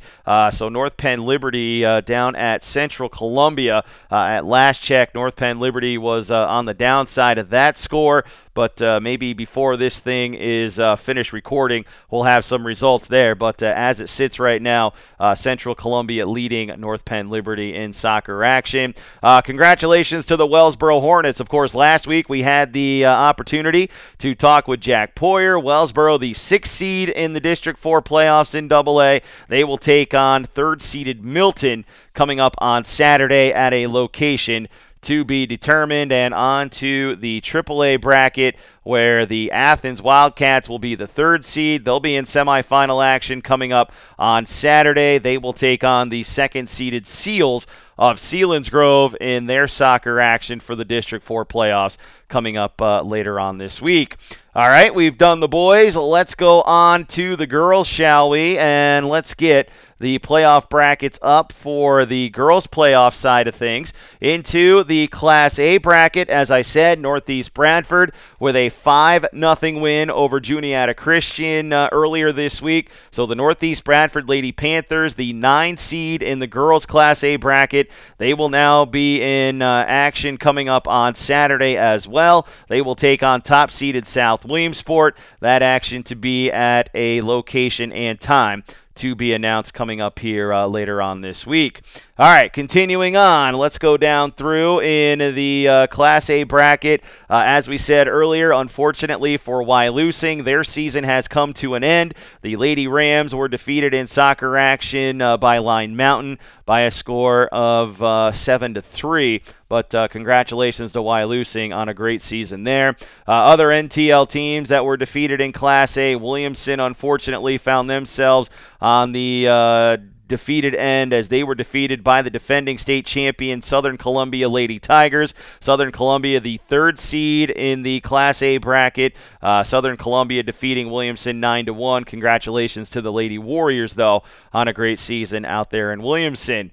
So 0.51 0.69
North 0.69 0.97
Penn 0.97 1.25
Liberty 1.25 1.81
down 2.01 2.35
at 2.35 2.63
Central 2.63 3.07
Columbia. 3.09 3.83
At 4.09 4.45
last 4.45 4.81
check, 4.81 5.15
North 5.15 5.35
Penn 5.35 5.59
Liberty 5.59 5.97
was 5.97 6.31
on 6.31 6.65
the 6.65 6.73
downside 6.73 7.37
of 7.37 7.49
that 7.49 7.77
score, 7.77 8.25
but 8.53 8.81
uh, 8.81 8.99
maybe 8.99 9.33
before 9.33 9.77
this 9.77 9.99
thing 9.99 10.33
is 10.33 10.79
uh, 10.79 10.95
finished 10.95 11.31
recording, 11.31 11.60
we'll 12.09 12.23
have 12.23 12.45
some 12.45 12.65
results 12.65 13.07
there. 13.07 13.35
But 13.35 13.61
uh, 13.61 13.73
as 13.75 13.99
it 13.99 14.07
sits 14.07 14.39
right 14.39 14.61
now, 14.61 14.93
uh, 15.19 15.35
Central 15.35 15.75
Columbia 15.75 16.25
leading 16.25 16.67
North 16.79 17.05
Penn 17.05 17.29
Liberty 17.29 17.75
in 17.75 17.93
soccer 17.93 18.43
action. 18.43 18.95
Uh, 19.21 19.41
congratulations 19.41 20.25
to 20.27 20.35
the 20.35 20.47
Wellsboro 20.47 21.01
Hornets. 21.01 21.39
Of 21.39 21.49
course, 21.49 21.75
last 21.75 22.07
week 22.07 22.29
we 22.29 22.41
had 22.41 22.73
the 22.73 23.05
uh, 23.05 23.13
opportunity 23.13 23.89
to 24.19 24.35
talk 24.35 24.67
with 24.67 24.81
Jack 24.81 25.15
Poyer. 25.15 25.61
Wellsboro, 25.61 26.19
the 26.19 26.33
sixth 26.33 26.73
seed 26.73 27.09
in 27.09 27.33
the 27.33 27.39
District 27.39 27.79
4 27.79 28.01
playoffs 28.01 28.55
in 28.55 28.71
AA. 28.71 29.19
They 29.47 29.63
will 29.63 29.77
take 29.77 30.13
on 30.13 30.45
third 30.45 30.81
seeded 30.81 31.23
Milton 31.23 31.85
coming 32.13 32.39
up 32.39 32.55
on 32.57 32.83
Saturday 32.83 33.51
at 33.53 33.73
a 33.73 33.87
location 33.87 34.67
to 35.01 35.23
be 35.25 35.45
determined. 35.45 36.11
And 36.11 36.33
on 36.33 36.69
to 36.71 37.15
the 37.17 37.41
AAA 37.41 38.01
bracket 38.01 38.55
where 38.83 39.25
the 39.25 39.51
Athens 39.51 40.01
Wildcats 40.01 40.67
will 40.67 40.79
be 40.79 40.95
the 40.95 41.07
third 41.07 41.45
seed. 41.45 41.85
They'll 41.85 41.99
be 41.99 42.15
in 42.15 42.25
semifinal 42.25 43.03
action 43.05 43.41
coming 43.41 43.71
up 43.71 43.91
on 44.17 44.45
Saturday. 44.45 45.19
They 45.19 45.37
will 45.37 45.53
take 45.53 45.83
on 45.83 46.09
the 46.09 46.23
second 46.23 46.67
seeded 46.67 47.05
Seals 47.05 47.67
of 47.97 48.17
Selinsgrove 48.17 49.15
in 49.21 49.45
their 49.45 49.67
soccer 49.67 50.19
action 50.19 50.59
for 50.59 50.75
the 50.75 50.85
District 50.85 51.23
4 51.23 51.45
playoffs 51.45 51.97
coming 52.29 52.57
up 52.57 52.81
uh, 52.81 53.03
later 53.03 53.39
on 53.39 53.59
this 53.59 53.79
week. 53.79 54.17
All 54.55 54.67
right, 54.67 54.93
we've 54.93 55.17
done 55.17 55.39
the 55.39 55.47
boys. 55.47 55.95
Let's 55.95 56.33
go 56.33 56.63
on 56.63 57.05
to 57.07 57.35
the 57.35 57.45
girls, 57.45 57.87
shall 57.87 58.31
we? 58.31 58.57
And 58.57 59.07
let's 59.07 59.35
get 59.35 59.69
the 60.01 60.17
playoff 60.19 60.67
brackets 60.67 61.19
up 61.21 61.53
for 61.53 62.05
the 62.05 62.29
girls' 62.29 62.65
playoff 62.65 63.13
side 63.13 63.47
of 63.47 63.53
things. 63.53 63.93
Into 64.19 64.83
the 64.83 65.07
Class 65.07 65.59
A 65.59 65.77
bracket, 65.77 66.27
as 66.27 66.49
I 66.49 66.63
said, 66.63 66.99
Northeast 66.99 67.53
Bradford 67.53 68.11
with 68.39 68.55
a 68.55 68.69
5 68.69 69.27
0 69.33 69.79
win 69.79 70.09
over 70.09 70.39
Juniata 70.39 70.95
Christian 70.95 71.71
uh, 71.71 71.87
earlier 71.91 72.31
this 72.31 72.61
week. 72.61 72.89
So 73.11 73.27
the 73.27 73.35
Northeast 73.35 73.83
Bradford 73.83 74.27
Lady 74.27 74.51
Panthers, 74.51 75.13
the 75.13 75.33
9 75.33 75.77
seed 75.77 76.23
in 76.23 76.39
the 76.39 76.47
girls' 76.47 76.87
Class 76.87 77.23
A 77.23 77.35
bracket, 77.35 77.91
they 78.17 78.33
will 78.33 78.49
now 78.49 78.85
be 78.85 79.21
in 79.21 79.61
uh, 79.61 79.85
action 79.87 80.37
coming 80.37 80.67
up 80.67 80.87
on 80.87 81.13
Saturday 81.13 81.77
as 81.77 82.07
well. 82.07 82.47
They 82.69 82.81
will 82.81 82.95
take 82.95 83.21
on 83.21 83.41
top 83.41 83.69
seeded 83.69 84.07
South 84.07 84.45
Williamsport. 84.45 85.15
That 85.41 85.61
action 85.61 86.01
to 86.03 86.15
be 86.15 86.49
at 86.49 86.89
a 86.95 87.21
location 87.21 87.91
and 87.91 88.19
time 88.19 88.63
to 88.95 89.15
be 89.15 89.33
announced 89.33 89.73
coming 89.73 90.01
up 90.01 90.19
here 90.19 90.51
uh, 90.53 90.65
later 90.65 91.01
on 91.01 91.21
this 91.21 91.45
week. 91.45 91.81
All 92.21 92.27
right, 92.27 92.53
continuing 92.53 93.15
on, 93.17 93.55
let's 93.55 93.79
go 93.79 93.97
down 93.97 94.31
through 94.33 94.81
in 94.81 95.33
the 95.33 95.67
uh, 95.67 95.87
Class 95.87 96.29
A 96.29 96.43
bracket. 96.43 97.01
Uh, 97.27 97.41
as 97.43 97.67
we 97.67 97.79
said 97.79 98.07
earlier, 98.07 98.51
unfortunately 98.51 99.37
for 99.37 99.63
Wyalusing, 99.63 100.43
their 100.43 100.63
season 100.63 101.03
has 101.03 101.27
come 101.27 101.51
to 101.53 101.73
an 101.73 101.83
end. 101.83 102.13
The 102.43 102.57
Lady 102.57 102.87
Rams 102.87 103.33
were 103.33 103.47
defeated 103.47 103.95
in 103.95 104.05
soccer 104.05 104.55
action 104.55 105.19
uh, 105.19 105.37
by 105.37 105.57
Line 105.57 105.95
Mountain 105.95 106.37
by 106.63 106.81
a 106.81 106.91
score 106.91 107.47
of 107.47 108.03
uh, 108.03 108.31
seven 108.31 108.75
to 108.75 108.83
three. 108.83 109.41
But 109.67 109.95
uh, 109.95 110.07
congratulations 110.07 110.91
to 110.91 110.99
Wyalusing 110.99 111.75
on 111.75 111.89
a 111.89 111.93
great 111.95 112.21
season 112.21 112.65
there. 112.65 112.97
Uh, 113.27 113.31
other 113.31 113.69
NTL 113.69 114.29
teams 114.29 114.69
that 114.69 114.85
were 114.85 114.95
defeated 114.95 115.41
in 115.41 115.53
Class 115.53 115.97
A, 115.97 116.15
Williamson 116.17 116.79
unfortunately 116.79 117.57
found 117.57 117.89
themselves 117.89 118.51
on 118.79 119.11
the 119.11 119.47
uh, 119.49 119.97
defeated 120.31 120.73
end 120.73 121.11
as 121.11 121.27
they 121.27 121.43
were 121.43 121.53
defeated 121.53 122.03
by 122.03 122.21
the 122.21 122.29
defending 122.29 122.77
state 122.77 123.05
champion 123.05 123.61
Southern 123.61 123.97
Columbia 123.97 124.47
Lady 124.47 124.79
Tigers. 124.79 125.33
Southern 125.59 125.91
Columbia, 125.91 126.39
the 126.39 126.57
third 126.67 126.97
seed 126.97 127.51
in 127.51 127.83
the 127.83 127.99
Class 127.99 128.41
A 128.41 128.57
bracket. 128.57 129.13
Uh, 129.41 129.61
Southern 129.61 129.97
Columbia 129.97 130.41
defeating 130.41 130.89
Williamson 130.89 131.41
9 131.41 131.65
to 131.65 131.73
1. 131.73 132.05
Congratulations 132.05 132.89
to 132.91 133.01
the 133.01 133.11
Lady 133.11 133.37
Warriors, 133.37 133.95
though, 133.95 134.23
on 134.53 134.69
a 134.69 134.73
great 134.73 134.99
season 134.99 135.43
out 135.43 135.69
there 135.69 135.91
in 135.91 136.01
Williamson. 136.01 136.71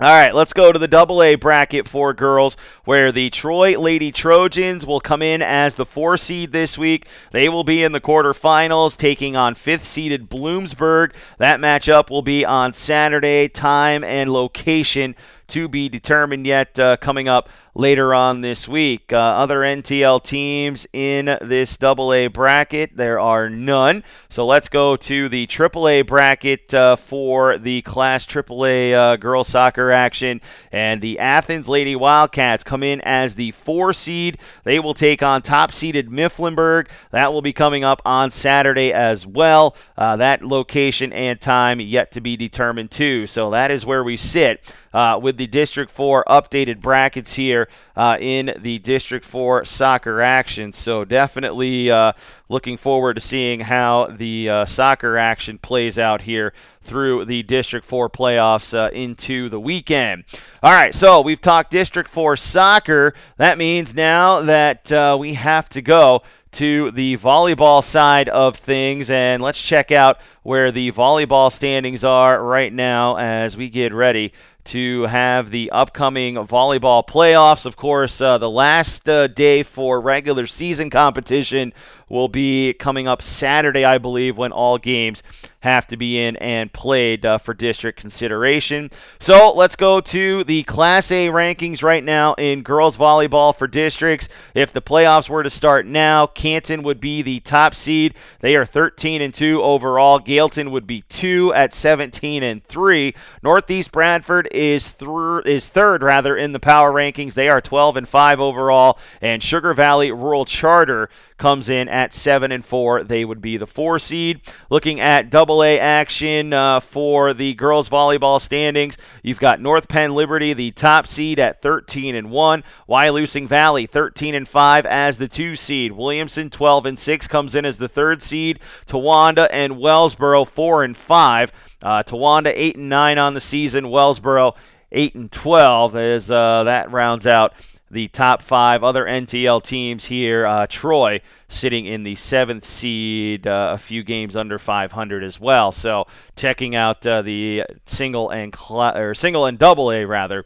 All 0.00 0.08
right, 0.08 0.34
let's 0.34 0.52
go 0.52 0.72
to 0.72 0.78
the 0.80 0.88
double 0.88 1.22
A 1.22 1.36
bracket 1.36 1.86
for 1.86 2.12
girls, 2.12 2.56
where 2.82 3.12
the 3.12 3.30
Troy 3.30 3.78
Lady 3.78 4.10
Trojans 4.10 4.84
will 4.84 4.98
come 4.98 5.22
in 5.22 5.40
as 5.40 5.76
the 5.76 5.86
four 5.86 6.16
seed 6.16 6.50
this 6.50 6.76
week. 6.76 7.06
They 7.30 7.48
will 7.48 7.62
be 7.62 7.84
in 7.84 7.92
the 7.92 8.00
quarterfinals, 8.00 8.96
taking 8.96 9.36
on 9.36 9.54
fifth 9.54 9.84
seeded 9.84 10.28
Bloomsburg. 10.28 11.12
That 11.38 11.60
matchup 11.60 12.10
will 12.10 12.22
be 12.22 12.44
on 12.44 12.72
Saturday, 12.72 13.46
time 13.46 14.02
and 14.02 14.32
location 14.32 15.14
to 15.46 15.68
be 15.68 15.88
determined 15.88 16.44
yet 16.44 16.76
uh, 16.76 16.96
coming 16.96 17.28
up 17.28 17.48
later 17.74 18.14
on 18.14 18.40
this 18.40 18.68
week. 18.68 19.12
Uh, 19.12 19.16
other 19.16 19.60
NTL 19.60 20.22
teams 20.22 20.86
in 20.92 21.26
this 21.40 21.76
AA 21.82 22.28
bracket, 22.28 22.96
there 22.96 23.18
are 23.18 23.50
none. 23.50 24.04
So 24.28 24.46
let's 24.46 24.68
go 24.68 24.96
to 24.96 25.28
the 25.28 25.46
AAA 25.46 26.06
bracket 26.06 26.72
uh, 26.72 26.96
for 26.96 27.58
the 27.58 27.82
Class 27.82 28.26
AAA 28.26 28.92
uh, 28.92 29.16
girls 29.16 29.48
soccer 29.48 29.90
action. 29.90 30.40
And 30.72 31.00
the 31.00 31.18
Athens 31.18 31.68
Lady 31.68 31.96
Wildcats 31.96 32.64
come 32.64 32.82
in 32.82 33.00
as 33.02 33.34
the 33.34 33.50
four 33.52 33.92
seed. 33.92 34.38
They 34.64 34.78
will 34.78 34.94
take 34.94 35.22
on 35.22 35.42
top 35.42 35.72
seeded 35.72 36.08
Mifflinburg. 36.08 36.88
That 37.10 37.32
will 37.32 37.42
be 37.42 37.52
coming 37.52 37.84
up 37.84 38.00
on 38.04 38.30
Saturday 38.30 38.92
as 38.92 39.26
well. 39.26 39.76
Uh, 39.96 40.16
that 40.16 40.42
location 40.42 41.12
and 41.12 41.40
time 41.40 41.80
yet 41.80 42.12
to 42.12 42.20
be 42.20 42.36
determined, 42.36 42.90
too. 42.90 43.26
So 43.26 43.50
that 43.50 43.70
is 43.70 43.84
where 43.84 44.04
we 44.04 44.16
sit 44.16 44.64
uh, 44.92 45.18
with 45.20 45.36
the 45.36 45.46
District 45.46 45.90
4 45.90 46.24
updated 46.28 46.80
brackets 46.80 47.34
here 47.34 47.63
uh, 47.96 48.16
in 48.20 48.54
the 48.60 48.78
District 48.78 49.24
4 49.24 49.64
soccer 49.64 50.20
action. 50.20 50.72
So 50.72 51.04
definitely 51.04 51.90
uh, 51.90 52.12
looking 52.48 52.76
forward 52.76 53.14
to 53.14 53.20
seeing 53.20 53.60
how 53.60 54.06
the 54.06 54.48
uh, 54.48 54.64
soccer 54.64 55.16
action 55.16 55.58
plays 55.58 55.98
out 55.98 56.22
here 56.22 56.52
through 56.82 57.24
the 57.24 57.42
District 57.42 57.86
4 57.86 58.10
playoffs 58.10 58.76
uh, 58.76 58.90
into 58.90 59.48
the 59.48 59.60
weekend. 59.60 60.24
All 60.62 60.72
right, 60.72 60.94
so 60.94 61.20
we've 61.20 61.40
talked 61.40 61.70
District 61.70 62.10
4 62.10 62.36
soccer. 62.36 63.14
That 63.36 63.58
means 63.58 63.94
now 63.94 64.40
that 64.42 64.92
uh, 64.92 65.16
we 65.18 65.34
have 65.34 65.68
to 65.70 65.82
go 65.82 66.22
to 66.54 66.92
the 66.92 67.16
volleyball 67.18 67.82
side 67.82 68.28
of 68.28 68.56
things, 68.56 69.10
and 69.10 69.42
let's 69.42 69.60
check 69.60 69.90
out 69.90 70.18
where 70.44 70.70
the 70.70 70.92
volleyball 70.92 71.52
standings 71.52 72.04
are 72.04 72.42
right 72.42 72.72
now 72.72 73.16
as 73.16 73.56
we 73.56 73.68
get 73.68 73.92
ready 73.92 74.32
to 74.64 75.02
have 75.02 75.50
the 75.50 75.70
upcoming 75.70 76.36
volleyball 76.36 77.06
playoffs. 77.06 77.66
Of 77.66 77.76
course, 77.76 78.20
uh, 78.20 78.38
the 78.38 78.50
last 78.50 79.08
uh, 79.08 79.26
day 79.26 79.62
for 79.62 80.00
regular 80.00 80.46
season 80.46 80.90
competition 80.90 81.72
will 82.08 82.28
be 82.28 82.72
coming 82.74 83.06
up 83.08 83.22
Saturday, 83.22 83.84
I 83.84 83.98
believe, 83.98 84.36
when 84.36 84.52
all 84.52 84.78
games 84.78 85.22
have 85.64 85.86
to 85.88 85.96
be 85.96 86.20
in 86.22 86.36
and 86.36 86.72
played 86.72 87.26
uh, 87.26 87.38
for 87.38 87.54
district 87.54 87.98
consideration. 87.98 88.90
So 89.18 89.52
let's 89.52 89.76
go 89.76 90.00
to 90.00 90.44
the 90.44 90.62
Class 90.64 91.10
A 91.10 91.28
rankings 91.28 91.82
right 91.82 92.04
now 92.04 92.34
in 92.34 92.62
girls 92.62 92.96
volleyball 92.96 93.56
for 93.56 93.66
districts. 93.66 94.28
If 94.54 94.72
the 94.72 94.82
playoffs 94.82 95.28
were 95.28 95.42
to 95.42 95.50
start 95.50 95.86
now, 95.86 96.26
Canton 96.26 96.82
would 96.82 97.00
be 97.00 97.22
the 97.22 97.40
top 97.40 97.74
seed. 97.74 98.14
They 98.40 98.56
are 98.56 98.66
13 98.66 99.22
and 99.22 99.32
2 99.32 99.62
overall. 99.62 100.20
Galeton 100.20 100.70
would 100.70 100.86
be 100.86 101.02
2 101.08 101.54
at 101.54 101.74
17 101.74 102.42
and 102.42 102.62
3. 102.64 103.14
Northeast 103.42 103.90
Bradford 103.90 104.48
is 104.52 104.92
th- 104.92 105.46
is 105.46 105.66
third 105.66 106.02
rather 106.02 106.36
in 106.36 106.52
the 106.52 106.60
power 106.60 106.92
rankings. 106.92 107.34
They 107.34 107.48
are 107.48 107.60
12 107.60 107.96
and 107.96 108.08
5 108.08 108.40
overall 108.40 108.98
and 109.20 109.42
Sugar 109.42 109.72
Valley 109.72 110.12
Rural 110.12 110.44
Charter 110.44 111.08
comes 111.38 111.68
in 111.68 111.88
at 111.88 112.12
7 112.12 112.52
and 112.52 112.64
4. 112.64 113.04
They 113.04 113.24
would 113.24 113.40
be 113.40 113.56
the 113.56 113.66
4 113.66 113.98
seed. 113.98 114.40
Looking 114.70 115.00
at 115.00 115.30
double 115.30 115.53
A 115.62 115.78
action 115.78 116.52
uh, 116.52 116.80
for 116.80 117.34
the 117.34 117.54
girls 117.54 117.88
volleyball 117.88 118.40
standings, 118.40 118.96
you've 119.22 119.38
got 119.38 119.60
North 119.60 119.88
Penn 119.88 120.14
Liberty, 120.14 120.52
the 120.52 120.70
top 120.72 121.06
seed 121.06 121.38
at 121.38 121.62
13 121.62 122.14
and 122.14 122.30
1. 122.30 122.64
Wyalusing 122.88 123.46
Valley 123.46 123.86
13 123.86 124.34
and 124.34 124.48
5 124.48 124.86
as 124.86 125.18
the 125.18 125.28
2 125.28 125.56
seed. 125.56 125.92
Williamson 125.92 126.50
12 126.50 126.86
and 126.86 126.98
6 126.98 127.28
comes 127.28 127.54
in 127.54 127.64
as 127.64 127.78
the 127.78 127.88
3rd 127.88 128.22
seed. 128.22 128.60
Towanda 128.86 129.48
and 129.50 129.74
Wellsboro 129.74 130.46
4 130.46 130.84
and 130.84 130.96
5. 130.96 131.52
Uh, 131.82 132.02
Towanda 132.02 132.52
8 132.54 132.76
and 132.76 132.88
9 132.88 133.18
on 133.18 133.34
the 133.34 133.40
season. 133.40 133.84
Wellsboro 133.84 134.56
8 134.92 135.14
and 135.14 135.32
12 135.32 135.96
as 135.96 136.30
uh, 136.30 136.64
that 136.64 136.90
rounds 136.90 137.26
out 137.26 137.52
the 137.94 138.08
top 138.08 138.42
five 138.42 138.84
other 138.84 139.04
NTL 139.04 139.62
teams 139.62 140.04
here. 140.04 140.44
Uh, 140.44 140.66
Troy 140.68 141.22
sitting 141.48 141.86
in 141.86 142.02
the 142.02 142.16
seventh 142.16 142.64
seed, 142.64 143.46
uh, 143.46 143.70
a 143.72 143.78
few 143.78 144.02
games 144.02 144.36
under 144.36 144.58
500 144.58 145.22
as 145.24 145.40
well. 145.40 145.72
So 145.72 146.06
checking 146.36 146.74
out 146.74 147.06
uh, 147.06 147.22
the 147.22 147.64
single 147.86 148.30
and 148.30 148.54
cl- 148.54 148.96
or 148.96 149.14
single 149.14 149.46
and 149.46 149.58
double 149.58 149.90
A 149.90 150.04
rather. 150.04 150.44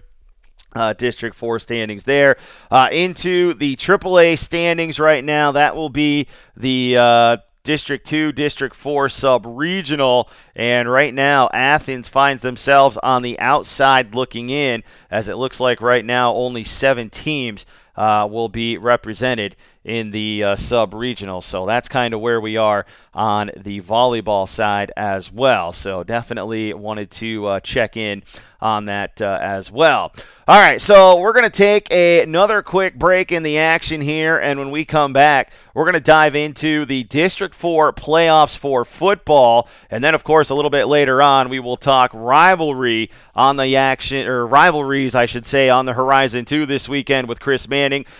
Uh, 0.76 0.92
District 0.92 1.34
4 1.34 1.58
standings 1.58 2.04
there. 2.04 2.36
Uh, 2.70 2.90
into 2.92 3.54
the 3.54 3.74
AAA 3.76 4.38
standings 4.38 5.00
right 5.00 5.24
now, 5.24 5.50
that 5.52 5.74
will 5.74 5.88
be 5.88 6.26
the 6.58 6.94
uh, 6.98 7.36
District 7.68 8.06
2, 8.06 8.32
District 8.32 8.74
4 8.74 9.10
sub 9.10 9.44
regional. 9.46 10.30
And 10.56 10.90
right 10.90 11.12
now, 11.12 11.50
Athens 11.52 12.08
finds 12.08 12.40
themselves 12.40 12.96
on 13.02 13.20
the 13.20 13.38
outside 13.38 14.14
looking 14.14 14.48
in, 14.48 14.82
as 15.10 15.28
it 15.28 15.36
looks 15.36 15.60
like 15.60 15.82
right 15.82 16.02
now 16.02 16.32
only 16.32 16.64
seven 16.64 17.10
teams 17.10 17.66
uh, 17.98 18.28
will 18.30 18.48
be 18.48 18.78
represented 18.78 19.56
in 19.84 20.12
the 20.12 20.44
uh, 20.44 20.56
sub 20.56 20.94
regional. 20.94 21.40
So 21.40 21.66
that's 21.66 21.88
kind 21.88 22.14
of 22.14 22.20
where 22.20 22.40
we 22.40 22.56
are 22.56 22.86
on 23.12 23.50
the 23.56 23.80
volleyball 23.80 24.48
side 24.48 24.92
as 24.96 25.32
well. 25.32 25.72
So 25.72 26.04
definitely 26.04 26.72
wanted 26.74 27.10
to 27.12 27.46
uh, 27.46 27.60
check 27.60 27.96
in 27.96 28.22
on 28.60 28.86
that 28.86 29.20
uh, 29.20 29.38
as 29.40 29.70
well. 29.70 30.12
All 30.48 30.58
right, 30.58 30.80
so 30.80 31.20
we're 31.20 31.32
going 31.32 31.44
to 31.44 31.50
take 31.50 31.90
a, 31.90 32.22
another 32.22 32.62
quick 32.62 32.98
break 32.98 33.30
in 33.30 33.42
the 33.42 33.58
action 33.58 34.00
here, 34.00 34.38
and 34.38 34.58
when 34.58 34.70
we 34.70 34.84
come 34.84 35.12
back, 35.12 35.52
we're 35.74 35.84
going 35.84 35.94
to 35.94 36.00
dive 36.00 36.34
into 36.34 36.84
the 36.86 37.04
District 37.04 37.54
4 37.54 37.92
playoffs 37.92 38.56
for 38.56 38.84
football, 38.84 39.68
and 39.90 40.02
then, 40.02 40.14
of 40.14 40.24
course, 40.24 40.50
a 40.50 40.54
little 40.54 40.70
bit 40.70 40.86
later 40.86 41.22
on, 41.22 41.50
we 41.50 41.60
will 41.60 41.76
talk 41.76 42.10
rivalry 42.14 43.10
on 43.34 43.58
the 43.58 43.76
action, 43.76 44.26
or 44.26 44.46
rivalries, 44.46 45.14
I 45.14 45.26
should 45.26 45.46
say, 45.46 45.68
on 45.68 45.86
the 45.86 45.92
horizon 45.92 46.44
too 46.44 46.66
this 46.66 46.88
weekend 46.88 47.28
with 47.28 47.40
Chris 47.40 47.68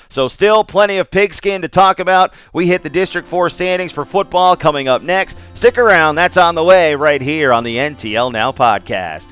So, 0.09 0.28
still 0.28 0.64
plenty 0.64 0.98
of 0.98 1.11
pigskin 1.11 1.62
to 1.62 1.68
talk 1.68 1.98
about. 1.98 2.35
We 2.52 2.66
hit 2.66 2.83
the 2.83 2.90
District 2.90 3.26
4 3.26 3.50
standings 3.50 3.92
for 3.92 4.04
football 4.04 4.57
coming 4.57 4.88
up 4.88 5.02
next. 5.02 5.37
Stick 5.54 5.78
around, 5.78 6.14
that's 6.14 6.37
on 6.37 6.54
the 6.54 6.64
way 6.64 6.94
right 6.94 7.20
here 7.20 7.52
on 7.52 7.64
the 7.64 7.76
NTL 7.76 8.33
Now 8.33 8.52
podcast. 8.52 9.28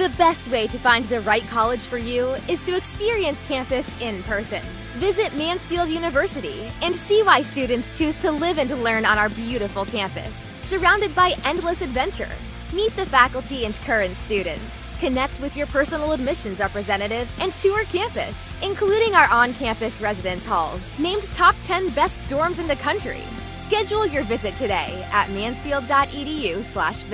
The 0.00 0.08
best 0.16 0.50
way 0.50 0.66
to 0.66 0.78
find 0.78 1.04
the 1.04 1.20
right 1.20 1.46
college 1.48 1.84
for 1.84 1.98
you 1.98 2.30
is 2.48 2.64
to 2.64 2.74
experience 2.74 3.42
campus 3.42 3.86
in 4.00 4.22
person. 4.22 4.62
Visit 4.96 5.34
Mansfield 5.36 5.90
University 5.90 6.72
and 6.80 6.96
see 6.96 7.22
why 7.22 7.42
students 7.42 7.98
choose 7.98 8.16
to 8.16 8.30
live 8.30 8.58
and 8.58 8.70
learn 8.82 9.04
on 9.04 9.18
our 9.18 9.28
beautiful 9.28 9.84
campus. 9.84 10.52
Surrounded 10.62 11.14
by 11.14 11.34
endless 11.44 11.82
adventure, 11.82 12.30
meet 12.72 12.96
the 12.96 13.04
faculty 13.04 13.66
and 13.66 13.74
current 13.80 14.16
students. 14.16 14.86
Connect 15.00 15.40
with 15.40 15.56
your 15.56 15.66
personal 15.68 16.12
admissions 16.12 16.60
representative 16.60 17.26
and 17.40 17.50
tour 17.52 17.84
campus, 17.84 18.52
including 18.62 19.14
our 19.14 19.28
on 19.30 19.54
campus 19.54 19.98
residence 19.98 20.44
halls, 20.44 20.80
named 20.98 21.22
top 21.32 21.56
10 21.64 21.88
best 21.90 22.18
dorms 22.28 22.60
in 22.60 22.68
the 22.68 22.76
country. 22.76 23.22
Schedule 23.56 24.06
your 24.06 24.24
visit 24.24 24.54
today 24.56 25.08
at 25.10 25.30
mansfield.edu/slash 25.30 27.04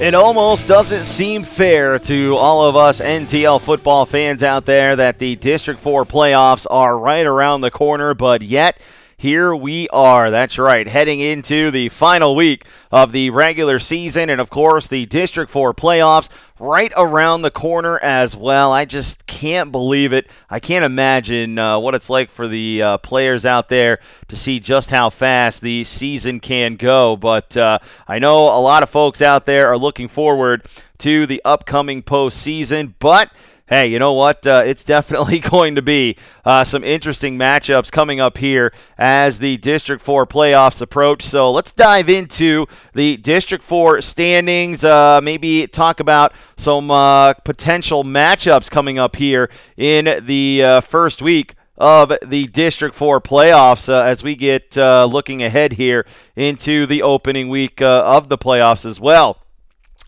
It 0.00 0.14
almost 0.14 0.68
doesn't 0.68 1.06
seem 1.06 1.42
fair 1.42 1.98
to 1.98 2.36
all 2.36 2.64
of 2.64 2.76
us 2.76 3.00
NTL 3.00 3.60
football 3.60 4.06
fans 4.06 4.44
out 4.44 4.64
there 4.64 4.94
that 4.94 5.18
the 5.18 5.34
District 5.34 5.80
4 5.80 6.04
playoffs 6.04 6.66
are 6.70 6.96
right 6.96 7.26
around 7.26 7.62
the 7.62 7.72
corner, 7.72 8.14
but 8.14 8.40
yet 8.42 8.78
here 9.20 9.52
we 9.54 9.88
are. 9.88 10.30
That's 10.30 10.58
right, 10.58 10.86
heading 10.86 11.18
into 11.18 11.72
the 11.72 11.88
final 11.88 12.36
week 12.36 12.64
of 12.92 13.10
the 13.10 13.30
regular 13.30 13.80
season, 13.80 14.30
and 14.30 14.40
of 14.40 14.48
course, 14.48 14.86
the 14.86 15.06
District 15.06 15.50
4 15.50 15.74
playoffs 15.74 16.28
right 16.60 16.92
around 16.96 17.42
the 17.42 17.50
corner 17.50 17.98
as 17.98 18.36
well. 18.36 18.72
I 18.72 18.84
just 18.84 19.26
can't 19.26 19.72
believe 19.72 20.12
it. 20.12 20.28
I 20.48 20.60
can't 20.60 20.84
imagine 20.84 21.58
uh, 21.58 21.80
what 21.80 21.96
it's 21.96 22.08
like 22.08 22.30
for 22.30 22.46
the 22.46 22.80
uh, 22.80 22.98
players 22.98 23.44
out 23.44 23.68
there 23.68 23.98
to 24.28 24.36
see 24.36 24.60
just 24.60 24.88
how 24.90 25.10
fast 25.10 25.62
the 25.62 25.82
season 25.82 26.38
can 26.38 26.76
go. 26.76 27.16
But 27.16 27.56
uh, 27.56 27.80
I 28.06 28.20
know 28.20 28.44
a 28.44 28.62
lot 28.62 28.84
of 28.84 28.90
folks 28.90 29.20
out 29.20 29.46
there 29.46 29.66
are 29.66 29.78
looking 29.78 30.06
forward 30.06 30.64
to 30.98 31.26
the 31.26 31.42
upcoming 31.44 32.04
postseason, 32.04 32.94
but 33.00 33.32
hey, 33.68 33.86
you 33.86 33.98
know 33.98 34.14
what? 34.14 34.46
Uh, 34.46 34.62
it's 34.64 34.82
definitely 34.84 35.38
going 35.38 35.74
to 35.74 35.82
be 35.82 36.16
uh, 36.44 36.64
some 36.64 36.82
interesting 36.82 37.38
matchups 37.38 37.92
coming 37.92 38.20
up 38.20 38.38
here 38.38 38.72
as 38.96 39.38
the 39.38 39.56
District 39.58 40.02
4 40.02 40.26
playoffs 40.26 40.80
approach. 40.80 41.22
So 41.22 41.50
let's 41.50 41.70
dive 41.70 42.08
into 42.08 42.66
the 42.94 43.16
District 43.18 43.62
4 43.62 44.00
standings, 44.00 44.84
uh, 44.84 45.20
maybe 45.22 45.66
talk 45.66 46.00
about 46.00 46.32
some 46.56 46.90
uh, 46.90 47.34
potential 47.34 48.04
matchups 48.04 48.70
coming 48.70 48.98
up 48.98 49.16
here 49.16 49.50
in 49.76 50.24
the 50.24 50.62
uh, 50.64 50.80
first 50.80 51.22
week 51.22 51.54
of 51.76 52.12
the 52.26 52.46
District 52.46 52.94
4 52.94 53.20
playoffs 53.20 53.88
uh, 53.88 54.02
as 54.02 54.22
we 54.22 54.34
get 54.34 54.76
uh, 54.76 55.04
looking 55.04 55.42
ahead 55.42 55.74
here 55.74 56.04
into 56.34 56.86
the 56.86 57.02
opening 57.02 57.48
week 57.48 57.80
uh, 57.80 58.02
of 58.04 58.28
the 58.28 58.38
playoffs 58.38 58.84
as 58.84 58.98
well. 58.98 59.42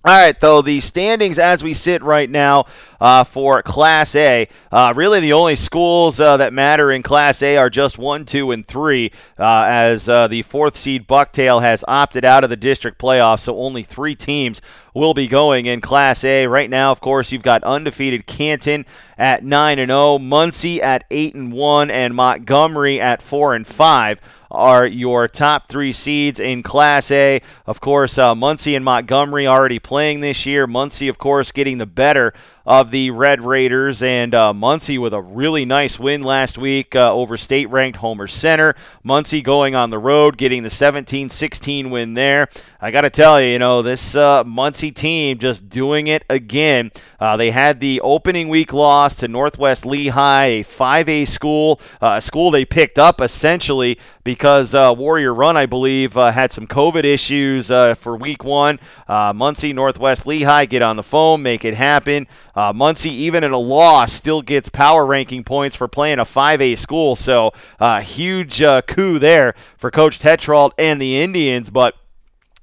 All 0.02 0.14
right, 0.16 0.40
though, 0.40 0.62
the 0.62 0.80
standings 0.80 1.38
as 1.38 1.62
we 1.62 1.74
sit 1.74 2.02
right 2.02 2.30
now 2.30 2.64
uh, 3.02 3.22
for 3.22 3.62
Class 3.62 4.14
A, 4.14 4.48
uh, 4.72 4.94
really 4.96 5.20
the 5.20 5.34
only 5.34 5.56
schools 5.56 6.18
uh, 6.18 6.38
that 6.38 6.54
matter 6.54 6.90
in 6.90 7.02
Class 7.02 7.42
A 7.42 7.58
are 7.58 7.68
just 7.68 7.98
1, 7.98 8.24
2, 8.24 8.50
and 8.52 8.66
3, 8.66 9.12
uh, 9.38 9.64
as 9.68 10.08
uh, 10.08 10.26
the 10.26 10.40
fourth 10.40 10.78
seed 10.78 11.06
Bucktail 11.06 11.60
has 11.60 11.84
opted 11.86 12.24
out 12.24 12.44
of 12.44 12.48
the 12.48 12.56
district 12.56 12.98
playoffs, 12.98 13.40
so 13.40 13.58
only 13.58 13.82
three 13.82 14.14
teams 14.14 14.62
will 14.94 15.12
be 15.12 15.28
going 15.28 15.66
in 15.66 15.82
Class 15.82 16.24
A. 16.24 16.46
Right 16.46 16.70
now, 16.70 16.92
of 16.92 17.02
course, 17.02 17.30
you've 17.30 17.42
got 17.42 17.62
undefeated 17.62 18.26
Canton 18.26 18.86
at 19.18 19.44
9 19.44 19.78
and 19.78 19.90
0, 19.90 20.16
Muncy 20.16 20.80
at 20.80 21.04
8 21.10 21.34
and 21.34 21.52
1, 21.52 21.90
and 21.90 22.14
Montgomery 22.14 23.02
at 23.02 23.20
4 23.20 23.54
and 23.54 23.66
5 23.66 24.18
are 24.50 24.86
your 24.86 25.28
top 25.28 25.68
three 25.68 25.92
seeds 25.92 26.40
in 26.40 26.62
Class 26.62 27.10
A. 27.10 27.40
Of 27.66 27.80
course, 27.80 28.18
uh, 28.18 28.34
Muncy 28.34 28.74
and 28.74 28.84
Montgomery 28.84 29.46
already 29.46 29.78
playing 29.78 30.20
this 30.20 30.44
year. 30.46 30.66
Muncy, 30.66 31.08
of 31.08 31.18
course, 31.18 31.52
getting 31.52 31.78
the 31.78 31.86
better 31.86 32.32
of 32.66 32.90
the 32.90 33.10
Red 33.10 33.44
Raiders, 33.44 34.02
and 34.02 34.34
uh, 34.34 34.52
Muncy 34.52 35.00
with 35.00 35.14
a 35.14 35.20
really 35.20 35.64
nice 35.64 35.98
win 35.98 36.22
last 36.22 36.58
week 36.58 36.94
uh, 36.94 37.12
over 37.12 37.36
state 37.36 37.70
ranked 37.70 37.98
Homer 37.98 38.26
Center. 38.26 38.74
Muncy 39.04 39.42
going 39.42 39.74
on 39.74 39.90
the 39.90 39.98
road, 39.98 40.36
getting 40.36 40.62
the 40.62 40.70
17 40.70 41.28
16 41.28 41.90
win 41.90 42.14
there. 42.14 42.48
I 42.82 42.90
got 42.90 43.02
to 43.02 43.10
tell 43.10 43.40
you, 43.40 43.48
you 43.48 43.58
know, 43.58 43.82
this 43.82 44.14
uh, 44.16 44.42
Muncy 44.44 44.94
team 44.94 45.38
just 45.38 45.68
doing 45.68 46.06
it 46.06 46.24
again. 46.30 46.90
Uh, 47.18 47.36
they 47.36 47.50
had 47.50 47.78
the 47.78 48.00
opening 48.00 48.48
week 48.48 48.72
loss 48.72 49.14
to 49.16 49.28
Northwest 49.28 49.84
Lehigh, 49.84 50.44
a 50.44 50.64
5A 50.64 51.28
school, 51.28 51.78
uh, 52.00 52.14
a 52.16 52.22
school 52.22 52.50
they 52.50 52.64
picked 52.64 52.98
up 52.98 53.20
essentially 53.20 53.98
because 54.24 54.74
uh, 54.74 54.94
Warrior 54.96 55.34
Run, 55.34 55.58
I 55.58 55.66
believe, 55.66 56.16
uh, 56.16 56.30
had 56.30 56.52
some 56.52 56.66
COVID 56.66 57.04
issues 57.04 57.66
for 57.66 58.16
week 58.16 58.44
one. 58.44 58.78
Muncy, 59.08 59.74
Northwest 59.74 60.26
Lehigh 60.26 60.64
get 60.64 60.80
on 60.80 60.96
the 60.96 61.02
phone, 61.02 61.42
make 61.42 61.64
it 61.64 61.74
happen. 61.74 62.26
Uh, 62.60 62.74
Muncy, 62.74 63.06
even 63.06 63.42
in 63.42 63.52
a 63.52 63.58
loss, 63.58 64.12
still 64.12 64.42
gets 64.42 64.68
power 64.68 65.06
ranking 65.06 65.42
points 65.42 65.74
for 65.74 65.88
playing 65.88 66.18
a 66.18 66.26
5A 66.26 66.76
school. 66.76 67.16
So, 67.16 67.54
uh, 67.78 68.02
huge 68.02 68.60
uh, 68.60 68.82
coup 68.82 69.18
there 69.18 69.54
for 69.78 69.90
Coach 69.90 70.18
Tetrault 70.18 70.74
and 70.76 71.00
the 71.00 71.22
Indians. 71.22 71.70
But 71.70 71.94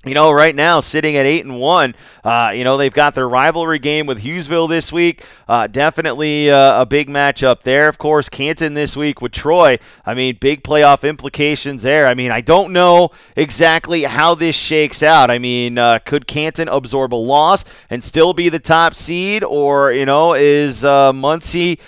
you 0.07 0.15
know, 0.15 0.31
right 0.31 0.55
now 0.55 0.79
sitting 0.79 1.15
at 1.15 1.25
eight 1.25 1.45
and 1.45 1.59
one. 1.59 1.95
Uh, 2.23 2.51
you 2.55 2.63
know, 2.63 2.77
they've 2.77 2.93
got 2.93 3.15
their 3.15 3.27
rivalry 3.27 3.79
game 3.79 4.05
with 4.05 4.21
Hughesville 4.21 4.69
this 4.69 4.91
week. 4.91 5.23
Uh, 5.47 5.67
definitely 5.67 6.49
uh, 6.49 6.81
a 6.81 6.85
big 6.85 7.09
matchup 7.09 7.61
there. 7.63 7.87
Of 7.87 7.97
course, 7.97 8.29
Canton 8.29 8.73
this 8.73 8.97
week 8.97 9.21
with 9.21 9.31
Troy. 9.31 9.79
I 10.05 10.13
mean, 10.13 10.37
big 10.39 10.63
playoff 10.63 11.07
implications 11.07 11.83
there. 11.83 12.07
I 12.07 12.13
mean, 12.13 12.31
I 12.31 12.41
don't 12.41 12.73
know 12.73 13.11
exactly 13.35 14.03
how 14.03 14.35
this 14.35 14.55
shakes 14.55 15.03
out. 15.03 15.29
I 15.29 15.39
mean, 15.39 15.77
uh, 15.77 15.99
could 15.99 16.27
Canton 16.27 16.67
absorb 16.67 17.13
a 17.13 17.15
loss 17.15 17.65
and 17.89 18.03
still 18.03 18.33
be 18.33 18.49
the 18.49 18.59
top 18.59 18.95
seed, 18.95 19.43
or 19.43 19.91
you 19.91 20.05
know, 20.05 20.33
is 20.33 20.83
uh, 20.83 21.11
Muncy? 21.13 21.79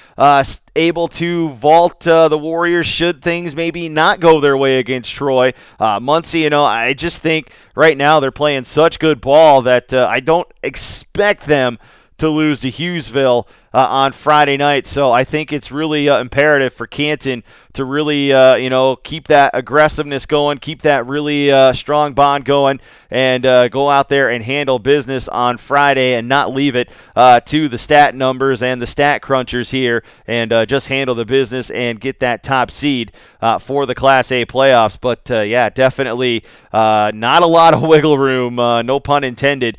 Able 0.79 1.09
to 1.09 1.49
vault 1.49 2.07
uh, 2.07 2.29
the 2.29 2.37
Warriors 2.37 2.87
should 2.87 3.21
things 3.21 3.53
maybe 3.53 3.89
not 3.89 4.21
go 4.21 4.39
their 4.39 4.55
way 4.55 4.79
against 4.79 5.13
Troy. 5.13 5.53
Uh, 5.77 5.99
Muncy, 5.99 6.39
you 6.39 6.49
know, 6.49 6.63
I 6.63 6.93
just 6.93 7.21
think 7.21 7.51
right 7.75 7.97
now 7.97 8.21
they're 8.21 8.31
playing 8.31 8.63
such 8.63 8.97
good 8.97 9.19
ball 9.19 9.61
that 9.63 9.91
uh, 9.93 10.07
I 10.09 10.21
don't 10.21 10.47
expect 10.63 11.47
them 11.47 11.79
to 12.19 12.29
lose 12.29 12.61
to 12.61 12.69
Hughesville 12.69 13.45
uh, 13.73 13.85
on 13.89 14.11
Friday 14.11 14.57
night. 14.57 14.87
So 14.87 15.11
I 15.11 15.23
think 15.23 15.53
it's 15.53 15.71
really 15.71 16.09
uh, 16.09 16.19
imperative 16.19 16.73
for 16.73 16.87
Canton 16.87 17.43
to 17.73 17.85
really, 17.85 18.33
uh, 18.33 18.55
you 18.55 18.69
know, 18.69 18.95
keep 18.95 19.27
that 19.27 19.51
aggressiveness 19.53 20.25
going, 20.25 20.57
keep 20.57 20.81
that 20.81 21.05
really 21.05 21.51
uh, 21.51 21.73
strong 21.73 22.13
bond 22.13 22.45
going, 22.45 22.79
and 23.09 23.45
uh, 23.45 23.67
go 23.69 23.89
out 23.89 24.09
there 24.09 24.29
and 24.29 24.43
handle 24.43 24.79
business 24.79 25.27
on 25.27 25.57
Friday 25.57 26.15
and 26.15 26.27
not 26.27 26.53
leave 26.53 26.75
it 26.75 26.89
uh, 27.15 27.39
to 27.41 27.69
the 27.69 27.77
stat 27.77 28.15
numbers 28.15 28.61
and 28.61 28.81
the 28.81 28.87
stat 28.87 29.21
crunchers 29.21 29.71
here, 29.71 30.03
and 30.27 30.51
just 30.67 30.87
handle 30.87 31.15
the 31.15 31.25
business 31.25 31.69
and 31.69 31.99
get 31.99 32.19
that 32.19 32.43
top 32.43 32.71
seed 32.71 33.11
for 33.59 33.85
the 33.85 33.95
Class 33.95 34.31
A 34.31 34.45
playoffs. 34.45 34.97
But 34.99 35.29
yeah, 35.29 35.69
definitely 35.69 36.43
not 36.73 37.43
a 37.43 37.47
lot 37.47 37.73
of 37.73 37.81
wiggle 37.87 38.17
room, 38.17 38.55
no 38.55 38.99
pun 38.99 39.23
intended 39.23 39.77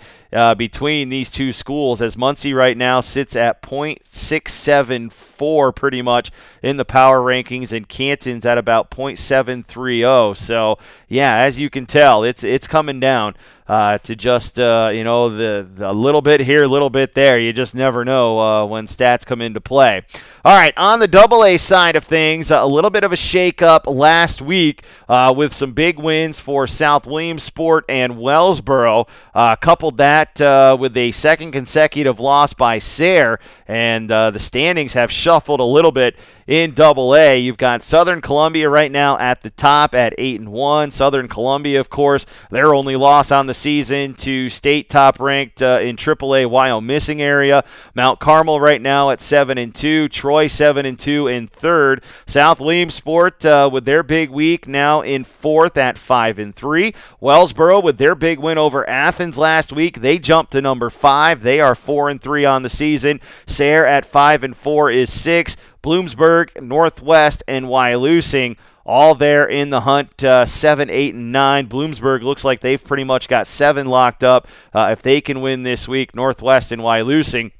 between 0.56 1.08
these 1.08 1.30
two 1.30 1.52
schools 1.52 2.00
as 2.00 2.16
Muncy 2.16 2.54
right 2.54 2.76
now 2.76 3.00
sits 3.00 3.36
at 3.36 3.62
.674 3.80 5.74
pretty 5.74 6.02
much 6.02 6.30
in 6.62 6.76
the 6.76 6.84
power 6.84 7.20
rankings 7.20 7.72
and 7.72 7.88
Canton's 7.88 8.44
at 8.44 8.58
about 8.58 8.90
.730. 8.90 10.36
So 10.36 10.78
yeah, 11.08 11.36
as 11.36 11.58
you 11.58 11.70
can 11.70 11.86
tell, 11.86 12.22
it's 12.24 12.44
it's 12.44 12.66
coming 12.66 13.00
down 13.00 13.34
uh, 13.70 13.98
to 13.98 14.16
just 14.16 14.58
uh, 14.58 14.90
you 14.92 15.04
know 15.04 15.28
the, 15.28 15.64
the 15.76 15.92
little 15.92 16.20
bit 16.20 16.40
here, 16.40 16.64
a 16.64 16.68
little 16.68 16.90
bit 16.90 17.14
there. 17.14 17.38
You 17.38 17.52
just 17.52 17.72
never 17.72 18.04
know 18.04 18.40
uh, 18.40 18.66
when 18.66 18.86
stats 18.86 19.24
come 19.24 19.40
into 19.40 19.60
play. 19.60 20.02
All 20.44 20.58
right, 20.58 20.74
on 20.76 20.98
the 20.98 21.06
Double 21.06 21.44
A 21.44 21.56
side 21.56 21.94
of 21.94 22.02
things, 22.02 22.50
a 22.50 22.64
little 22.64 22.90
bit 22.90 23.04
of 23.04 23.12
a 23.12 23.16
shakeup 23.16 23.82
last 23.86 24.42
week 24.42 24.82
uh, 25.08 25.32
with 25.36 25.54
some 25.54 25.70
big 25.72 26.00
wins 26.00 26.40
for 26.40 26.66
South 26.66 27.06
Williamsport 27.06 27.84
and 27.88 28.18
Wellsboro. 28.18 29.06
Uh, 29.32 29.54
coupled 29.54 29.98
that 29.98 30.40
uh, 30.40 30.76
with 30.78 30.96
a 30.96 31.12
second 31.12 31.52
consecutive 31.52 32.18
loss 32.18 32.52
by 32.52 32.80
Sayre, 32.80 33.38
and 33.68 34.10
the 34.10 34.38
standings 34.38 34.94
have 34.94 35.12
shuffled 35.12 35.60
a 35.60 35.64
little 35.64 35.92
bit 35.92 36.16
in 36.48 36.74
Double 36.74 37.14
A. 37.14 37.38
You've 37.38 37.56
got 37.56 37.84
Southern 37.84 38.20
Columbia 38.20 38.68
right 38.68 38.90
now 38.90 39.16
at 39.18 39.42
the 39.42 39.50
top 39.50 39.94
at 39.94 40.12
eight 40.18 40.40
and 40.40 40.50
one. 40.50 40.90
Southern 40.90 41.28
Columbia, 41.28 41.78
of 41.78 41.88
course, 41.88 42.26
their 42.50 42.74
only 42.74 42.96
loss 42.96 43.30
on 43.30 43.46
the 43.46 43.54
season 43.60 44.14
to 44.14 44.48
state 44.48 44.88
top 44.88 45.20
ranked 45.20 45.62
uh, 45.62 45.78
in 45.82 45.96
AAA 45.96 46.50
Wyomissing 46.50 47.20
area. 47.20 47.62
Mount 47.94 48.18
Carmel 48.18 48.58
right 48.58 48.80
now 48.80 49.10
at 49.10 49.20
seven 49.20 49.58
and 49.58 49.74
two. 49.74 50.08
Troy 50.08 50.46
seven 50.46 50.86
and 50.86 50.98
two 50.98 51.28
in 51.28 51.46
third. 51.46 52.02
South 52.26 52.58
Williamsport 52.60 53.44
uh, 53.44 53.68
with 53.70 53.84
their 53.84 54.02
big 54.02 54.30
week 54.30 54.66
now 54.66 55.02
in 55.02 55.24
fourth 55.24 55.76
at 55.76 55.98
five 55.98 56.38
and 56.38 56.54
three. 56.54 56.94
Wellsboro 57.20 57.82
with 57.82 57.98
their 57.98 58.14
big 58.14 58.38
win 58.38 58.58
over 58.58 58.88
Athens 58.88 59.36
last 59.36 59.72
week, 59.72 60.00
they 60.00 60.18
jumped 60.18 60.52
to 60.52 60.60
number 60.60 60.90
five. 60.90 61.42
They 61.42 61.60
are 61.60 61.74
four 61.74 62.08
and 62.08 62.20
three 62.20 62.44
on 62.44 62.62
the 62.62 62.70
season. 62.70 63.20
Sayre 63.46 63.86
at 63.86 64.04
five 64.04 64.42
and 64.42 64.56
four 64.56 64.90
is 64.90 65.12
six. 65.12 65.56
Bloomsburg, 65.82 66.60
Northwest, 66.60 67.42
and 67.48 67.66
Wyalusing 67.66 68.56
all 68.84 69.14
there 69.14 69.46
in 69.46 69.70
the 69.70 69.82
hunt, 69.82 70.24
uh, 70.24 70.44
seven, 70.44 70.90
eight, 70.90 71.14
and 71.14 71.32
nine. 71.32 71.68
Bloomsburg 71.68 72.22
looks 72.22 72.44
like 72.44 72.60
they've 72.60 72.82
pretty 72.82 73.04
much 73.04 73.28
got 73.28 73.46
seven 73.46 73.86
locked 73.86 74.24
up. 74.24 74.48
Uh, 74.74 74.88
if 74.92 75.02
they 75.02 75.20
can 75.20 75.40
win 75.40 75.62
this 75.62 75.86
week, 75.86 76.14
Northwest 76.14 76.72
and 76.72 76.82
Wyalusing 76.82 77.52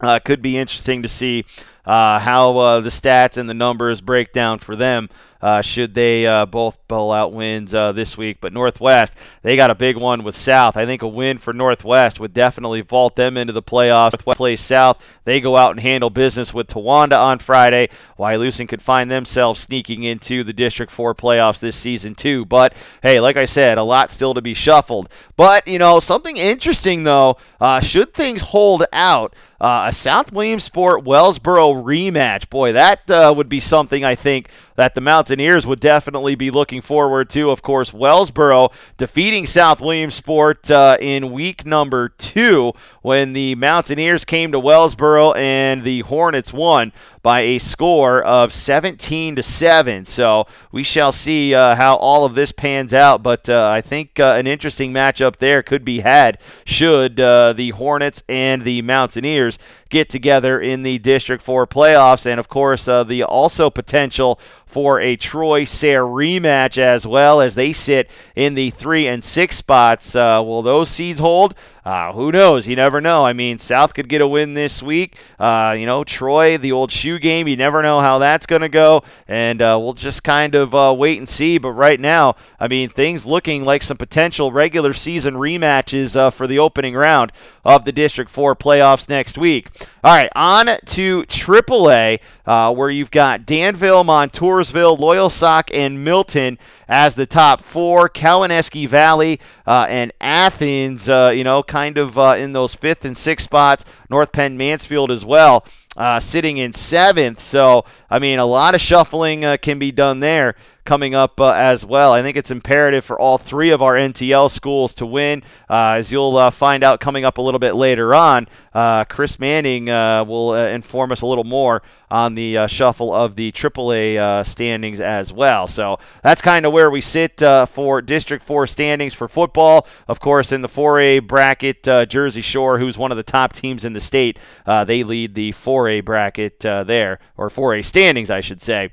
uh, 0.00 0.18
could 0.20 0.40
be 0.40 0.56
interesting 0.56 1.02
to 1.02 1.08
see 1.08 1.44
uh, 1.86 2.18
how 2.18 2.56
uh, 2.56 2.80
the 2.80 2.90
stats 2.90 3.36
and 3.36 3.48
the 3.48 3.54
numbers 3.54 4.00
break 4.00 4.32
down 4.32 4.58
for 4.58 4.76
them 4.76 5.08
uh, 5.44 5.60
should 5.60 5.92
they 5.92 6.26
uh, 6.26 6.46
both 6.46 6.78
pull 6.88 7.12
out 7.12 7.34
wins 7.34 7.74
uh, 7.74 7.92
this 7.92 8.16
week. 8.16 8.38
But 8.40 8.54
Northwest, 8.54 9.14
they 9.42 9.56
got 9.56 9.70
a 9.70 9.74
big 9.74 9.98
one 9.98 10.24
with 10.24 10.34
South. 10.34 10.74
I 10.74 10.86
think 10.86 11.02
a 11.02 11.08
win 11.08 11.36
for 11.36 11.52
Northwest 11.52 12.18
would 12.18 12.32
definitely 12.32 12.80
vault 12.80 13.14
them 13.14 13.36
into 13.36 13.52
the 13.52 13.62
playoffs. 13.62 14.12
Northwest 14.12 14.38
plays 14.38 14.60
South. 14.62 15.02
They 15.24 15.42
go 15.42 15.58
out 15.58 15.72
and 15.72 15.80
handle 15.80 16.08
business 16.08 16.54
with 16.54 16.68
Towanda 16.68 17.22
on 17.22 17.40
Friday. 17.40 17.90
Wyalusing 18.18 18.68
could 18.68 18.80
find 18.80 19.10
themselves 19.10 19.60
sneaking 19.60 20.04
into 20.04 20.44
the 20.44 20.54
District 20.54 20.90
4 20.90 21.14
playoffs 21.14 21.58
this 21.58 21.76
season, 21.76 22.14
too. 22.14 22.46
But 22.46 22.72
hey, 23.02 23.20
like 23.20 23.36
I 23.36 23.44
said, 23.44 23.76
a 23.76 23.82
lot 23.82 24.10
still 24.10 24.32
to 24.32 24.40
be 24.40 24.54
shuffled. 24.54 25.10
But, 25.36 25.68
you 25.68 25.78
know, 25.78 26.00
something 26.00 26.38
interesting, 26.38 27.04
though, 27.04 27.36
uh, 27.60 27.80
should 27.80 28.14
things 28.14 28.40
hold 28.40 28.86
out, 28.94 29.34
a 29.60 29.92
South 29.92 30.30
Williamsport 30.30 31.04
Wellsboro 31.04 31.73
rematch. 31.74 32.48
Boy, 32.48 32.72
that 32.72 33.10
uh, 33.10 33.32
would 33.36 33.48
be 33.48 33.60
something 33.60 34.04
I 34.04 34.14
think 34.14 34.48
that 34.76 34.94
the 34.94 35.00
Mountaineers 35.00 35.66
would 35.66 35.80
definitely 35.80 36.34
be 36.34 36.50
looking 36.50 36.80
forward 36.80 37.28
to. 37.30 37.50
Of 37.50 37.62
course, 37.62 37.90
Wellsboro 37.90 38.72
defeating 38.96 39.46
South 39.46 39.80
Williamsport 39.80 40.70
uh, 40.70 40.96
in 41.00 41.32
week 41.32 41.64
number 41.64 42.08
two 42.08 42.72
when 43.02 43.32
the 43.32 43.54
Mountaineers 43.54 44.24
came 44.24 44.52
to 44.52 44.60
Wellsboro 44.60 45.36
and 45.36 45.84
the 45.84 46.00
Hornets 46.00 46.52
won 46.52 46.92
by 47.22 47.40
a 47.40 47.58
score 47.58 48.22
of 48.22 48.52
17 48.52 49.36
to 49.36 49.42
7. 49.42 50.04
So 50.04 50.46
we 50.72 50.82
shall 50.82 51.10
see 51.10 51.54
uh, 51.54 51.74
how 51.74 51.96
all 51.96 52.24
of 52.24 52.34
this 52.34 52.52
pans 52.52 52.92
out. 52.92 53.22
But 53.22 53.48
uh, 53.48 53.68
I 53.70 53.80
think 53.80 54.20
uh, 54.20 54.34
an 54.36 54.46
interesting 54.46 54.92
matchup 54.92 55.36
there 55.36 55.62
could 55.62 55.84
be 55.84 56.00
had 56.00 56.38
should 56.66 57.18
uh, 57.18 57.54
the 57.54 57.70
Hornets 57.70 58.22
and 58.28 58.62
the 58.62 58.82
Mountaineers 58.82 59.58
get 59.88 60.10
together 60.10 60.60
in 60.60 60.82
the 60.82 60.98
District 60.98 61.42
4 61.42 61.66
playoffs. 61.66 62.26
And 62.26 62.38
of 62.38 62.48
course, 62.48 62.86
uh, 62.86 63.04
the 63.04 63.22
also 63.22 63.70
potential 63.70 64.38
for 64.74 65.00
a 65.00 65.14
Troy 65.14 65.62
Sayre 65.62 66.02
rematch 66.02 66.78
as 66.78 67.06
well 67.06 67.40
as 67.40 67.54
they 67.54 67.72
sit 67.72 68.10
in 68.34 68.54
the 68.54 68.70
three 68.70 69.06
and 69.06 69.22
six 69.22 69.56
spots. 69.56 70.16
Uh, 70.16 70.42
will 70.44 70.62
those 70.62 70.90
seeds 70.90 71.20
hold? 71.20 71.54
Uh, 71.84 72.12
who 72.12 72.32
knows? 72.32 72.66
You 72.66 72.76
never 72.76 73.00
know. 73.02 73.26
I 73.26 73.34
mean, 73.34 73.58
South 73.58 73.92
could 73.92 74.08
get 74.08 74.22
a 74.22 74.26
win 74.26 74.54
this 74.54 74.82
week. 74.82 75.18
Uh, 75.38 75.76
you 75.78 75.84
know, 75.84 76.02
Troy, 76.02 76.56
the 76.56 76.72
old 76.72 76.90
shoe 76.90 77.18
game, 77.18 77.46
you 77.46 77.56
never 77.56 77.82
know 77.82 78.00
how 78.00 78.18
that's 78.18 78.46
going 78.46 78.62
to 78.62 78.70
go. 78.70 79.02
And 79.28 79.60
uh, 79.60 79.78
we'll 79.78 79.92
just 79.92 80.24
kind 80.24 80.54
of 80.54 80.74
uh, 80.74 80.94
wait 80.96 81.18
and 81.18 81.28
see. 81.28 81.58
But 81.58 81.72
right 81.72 82.00
now, 82.00 82.36
I 82.58 82.68
mean, 82.68 82.88
things 82.88 83.26
looking 83.26 83.64
like 83.66 83.82
some 83.82 83.98
potential 83.98 84.50
regular 84.50 84.94
season 84.94 85.34
rematches 85.34 86.16
uh, 86.16 86.30
for 86.30 86.46
the 86.46 86.58
opening 86.58 86.94
round 86.94 87.32
of 87.66 87.84
the 87.84 87.92
District 87.92 88.30
4 88.30 88.56
playoffs 88.56 89.06
next 89.08 89.36
week. 89.36 89.68
All 90.02 90.14
right, 90.14 90.30
on 90.34 90.66
to 90.66 91.22
AAA, 91.24 92.20
uh, 92.46 92.74
where 92.74 92.90
you've 92.90 93.10
got 93.10 93.46
Danville, 93.46 94.04
Montoursville, 94.04 94.98
Loyalsock, 94.98 95.70
and 95.72 96.04
Milton 96.04 96.58
as 96.88 97.14
the 97.14 97.24
top 97.24 97.62
four. 97.62 98.10
Cowanesque 98.10 98.86
Valley 98.86 99.40
and 99.66 100.12
Athens, 100.20 101.08
you 101.08 101.44
know, 101.44 101.62
kind 101.74 101.98
of 101.98 102.16
uh, 102.16 102.36
in 102.38 102.52
those 102.52 102.72
fifth 102.72 103.04
and 103.04 103.16
sixth 103.16 103.46
spots. 103.46 103.84
North 104.08 104.30
Penn 104.30 104.56
Mansfield 104.56 105.10
as 105.10 105.24
well. 105.24 105.66
Uh, 105.96 106.20
sitting 106.20 106.58
in 106.58 106.72
seventh. 106.72 107.40
So, 107.40 107.84
I 108.08 108.20
mean, 108.20 108.38
a 108.38 108.46
lot 108.46 108.76
of 108.76 108.80
shuffling 108.80 109.44
uh, 109.44 109.56
can 109.60 109.80
be 109.80 109.90
done 109.90 110.20
there 110.20 110.54
coming 110.84 111.14
up 111.14 111.40
uh, 111.40 111.52
as 111.52 111.84
well. 111.84 112.12
I 112.12 112.22
think 112.22 112.36
it's 112.36 112.50
imperative 112.50 113.04
for 113.04 113.18
all 113.18 113.38
three 113.38 113.70
of 113.70 113.80
our 113.82 113.94
NTL 113.94 114.50
schools 114.50 114.94
to 114.96 115.06
win. 115.06 115.42
Uh, 115.68 115.96
as 115.98 116.12
you'll 116.12 116.36
uh, 116.36 116.50
find 116.50 116.84
out 116.84 117.00
coming 117.00 117.24
up 117.24 117.38
a 117.38 117.42
little 117.42 117.58
bit 117.58 117.74
later 117.74 118.14
on, 118.14 118.48
uh, 118.74 119.04
Chris 119.04 119.38
Manning 119.38 119.88
uh, 119.88 120.24
will 120.24 120.50
uh, 120.50 120.68
inform 120.68 121.12
us 121.12 121.22
a 121.22 121.26
little 121.26 121.44
more 121.44 121.82
on 122.10 122.34
the 122.34 122.66
shuffle 122.68 123.12
of 123.12 123.34
the 123.34 123.50
AAA 123.50 124.46
standings 124.46 125.00
as 125.00 125.32
well. 125.32 125.66
So 125.66 125.98
that's 126.22 126.40
kind 126.40 126.64
of 126.64 126.72
where 126.72 126.90
we 126.90 127.00
sit 127.00 127.40
for 127.68 128.02
District 128.02 128.44
4 128.44 128.66
standings 128.68 129.14
for 129.14 129.26
football. 129.26 129.88
Of 130.06 130.20
course, 130.20 130.52
in 130.52 130.62
the 130.62 130.68
4A 130.68 131.26
bracket, 131.26 131.82
Jersey 132.08 132.40
Shore, 132.40 132.78
who's 132.78 132.96
one 132.96 133.10
of 133.10 133.16
the 133.16 133.24
top 133.24 133.52
teams 133.52 133.84
in 133.84 133.94
the 133.94 134.00
state, 134.00 134.38
they 134.66 135.02
lead 135.02 135.34
the 135.34 135.52
4A 135.52 136.04
bracket 136.04 136.60
there, 136.60 137.18
or 137.36 137.50
4A 137.50 137.84
standings, 137.84 138.30
I 138.30 138.40
should 138.40 138.62
say. 138.62 138.92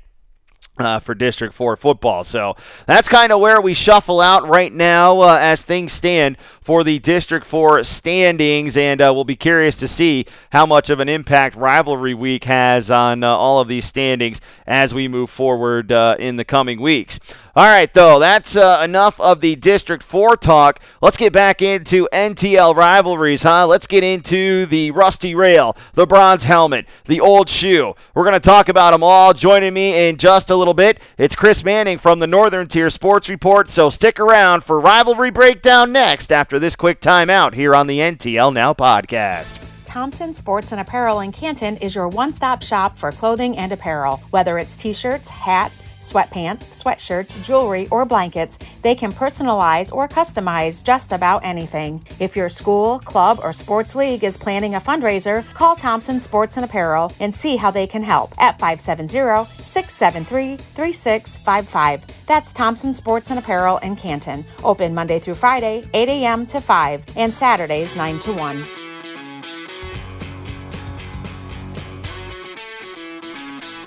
Uh, 0.78 0.98
for 0.98 1.14
District 1.14 1.52
4 1.52 1.76
football. 1.76 2.24
So 2.24 2.56
that's 2.86 3.06
kind 3.06 3.30
of 3.30 3.40
where 3.40 3.60
we 3.60 3.74
shuffle 3.74 4.22
out 4.22 4.48
right 4.48 4.72
now 4.72 5.20
uh, 5.20 5.38
as 5.38 5.60
things 5.60 5.92
stand 5.92 6.38
for 6.62 6.84
the 6.84 6.98
District 7.00 7.44
4 7.44 7.82
standings, 7.84 8.76
and 8.76 9.00
uh, 9.00 9.12
we'll 9.14 9.24
be 9.24 9.36
curious 9.36 9.76
to 9.76 9.88
see 9.88 10.26
how 10.50 10.64
much 10.64 10.90
of 10.90 11.00
an 11.00 11.08
impact 11.08 11.56
rivalry 11.56 12.14
week 12.14 12.44
has 12.44 12.90
on 12.90 13.24
uh, 13.24 13.28
all 13.28 13.60
of 13.60 13.68
these 13.68 13.84
standings 13.84 14.40
as 14.66 14.94
we 14.94 15.08
move 15.08 15.28
forward 15.28 15.92
uh, 15.92 16.16
in 16.18 16.36
the 16.36 16.44
coming 16.44 16.80
weeks. 16.80 17.18
All 17.54 17.66
right, 17.66 17.92
though, 17.92 18.18
that's 18.18 18.56
uh, 18.56 18.80
enough 18.82 19.20
of 19.20 19.42
the 19.42 19.56
District 19.56 20.02
4 20.02 20.38
talk. 20.38 20.80
Let's 21.02 21.18
get 21.18 21.34
back 21.34 21.60
into 21.60 22.08
NTL 22.10 22.74
rivalries, 22.74 23.42
huh? 23.42 23.66
Let's 23.66 23.86
get 23.86 24.02
into 24.02 24.64
the 24.64 24.90
Rusty 24.92 25.34
Rail, 25.34 25.76
the 25.92 26.06
Bronze 26.06 26.44
Helmet, 26.44 26.86
the 27.04 27.20
Old 27.20 27.50
Shoe. 27.50 27.94
We're 28.14 28.24
going 28.24 28.32
to 28.32 28.40
talk 28.40 28.70
about 28.70 28.92
them 28.92 29.02
all. 29.02 29.34
Joining 29.34 29.74
me 29.74 30.08
in 30.08 30.16
just 30.16 30.48
a 30.48 30.56
little 30.56 30.72
bit, 30.72 30.98
it's 31.18 31.34
Chris 31.34 31.62
Manning 31.62 31.98
from 31.98 32.20
the 32.20 32.26
Northern 32.26 32.68
Tier 32.68 32.88
Sports 32.88 33.28
Report, 33.28 33.68
so 33.68 33.90
stick 33.90 34.18
around 34.18 34.64
for 34.64 34.80
Rivalry 34.80 35.30
Breakdown 35.30 35.92
next 35.92 36.32
after 36.32 36.51
this 36.58 36.76
quick 36.76 37.00
timeout 37.00 37.54
here 37.54 37.74
on 37.74 37.86
the 37.86 37.98
NTL 37.98 38.52
Now 38.52 38.74
podcast. 38.74 39.61
Thompson 39.92 40.32
Sports 40.32 40.72
and 40.72 40.80
Apparel 40.80 41.20
in 41.20 41.32
Canton 41.32 41.76
is 41.76 41.94
your 41.94 42.08
one 42.08 42.32
stop 42.32 42.62
shop 42.62 42.96
for 42.96 43.12
clothing 43.12 43.58
and 43.58 43.72
apparel. 43.72 44.22
Whether 44.30 44.56
it's 44.56 44.74
t 44.74 44.94
shirts, 44.94 45.28
hats, 45.28 45.84
sweatpants, 46.00 46.64
sweatshirts, 46.82 47.44
jewelry, 47.44 47.88
or 47.88 48.06
blankets, 48.06 48.58
they 48.80 48.94
can 48.94 49.12
personalize 49.12 49.92
or 49.92 50.08
customize 50.08 50.82
just 50.82 51.12
about 51.12 51.44
anything. 51.44 52.02
If 52.18 52.36
your 52.36 52.48
school, 52.48 53.00
club, 53.00 53.38
or 53.42 53.52
sports 53.52 53.94
league 53.94 54.24
is 54.24 54.38
planning 54.38 54.76
a 54.76 54.80
fundraiser, 54.80 55.44
call 55.52 55.76
Thompson 55.76 56.20
Sports 56.20 56.56
and 56.56 56.64
Apparel 56.64 57.12
and 57.20 57.34
see 57.34 57.56
how 57.56 57.70
they 57.70 57.86
can 57.86 58.02
help 58.02 58.32
at 58.38 58.58
570 58.58 59.44
673 59.62 60.56
3655. 60.56 62.26
That's 62.26 62.54
Thompson 62.54 62.94
Sports 62.94 63.28
and 63.28 63.38
Apparel 63.38 63.76
in 63.76 63.96
Canton. 63.96 64.46
Open 64.64 64.94
Monday 64.94 65.18
through 65.18 65.34
Friday, 65.34 65.84
8 65.92 66.08
a.m. 66.08 66.46
to 66.46 66.62
5, 66.62 67.04
and 67.14 67.34
Saturdays, 67.34 67.94
9 67.94 68.18
to 68.20 68.32
1. 68.32 68.81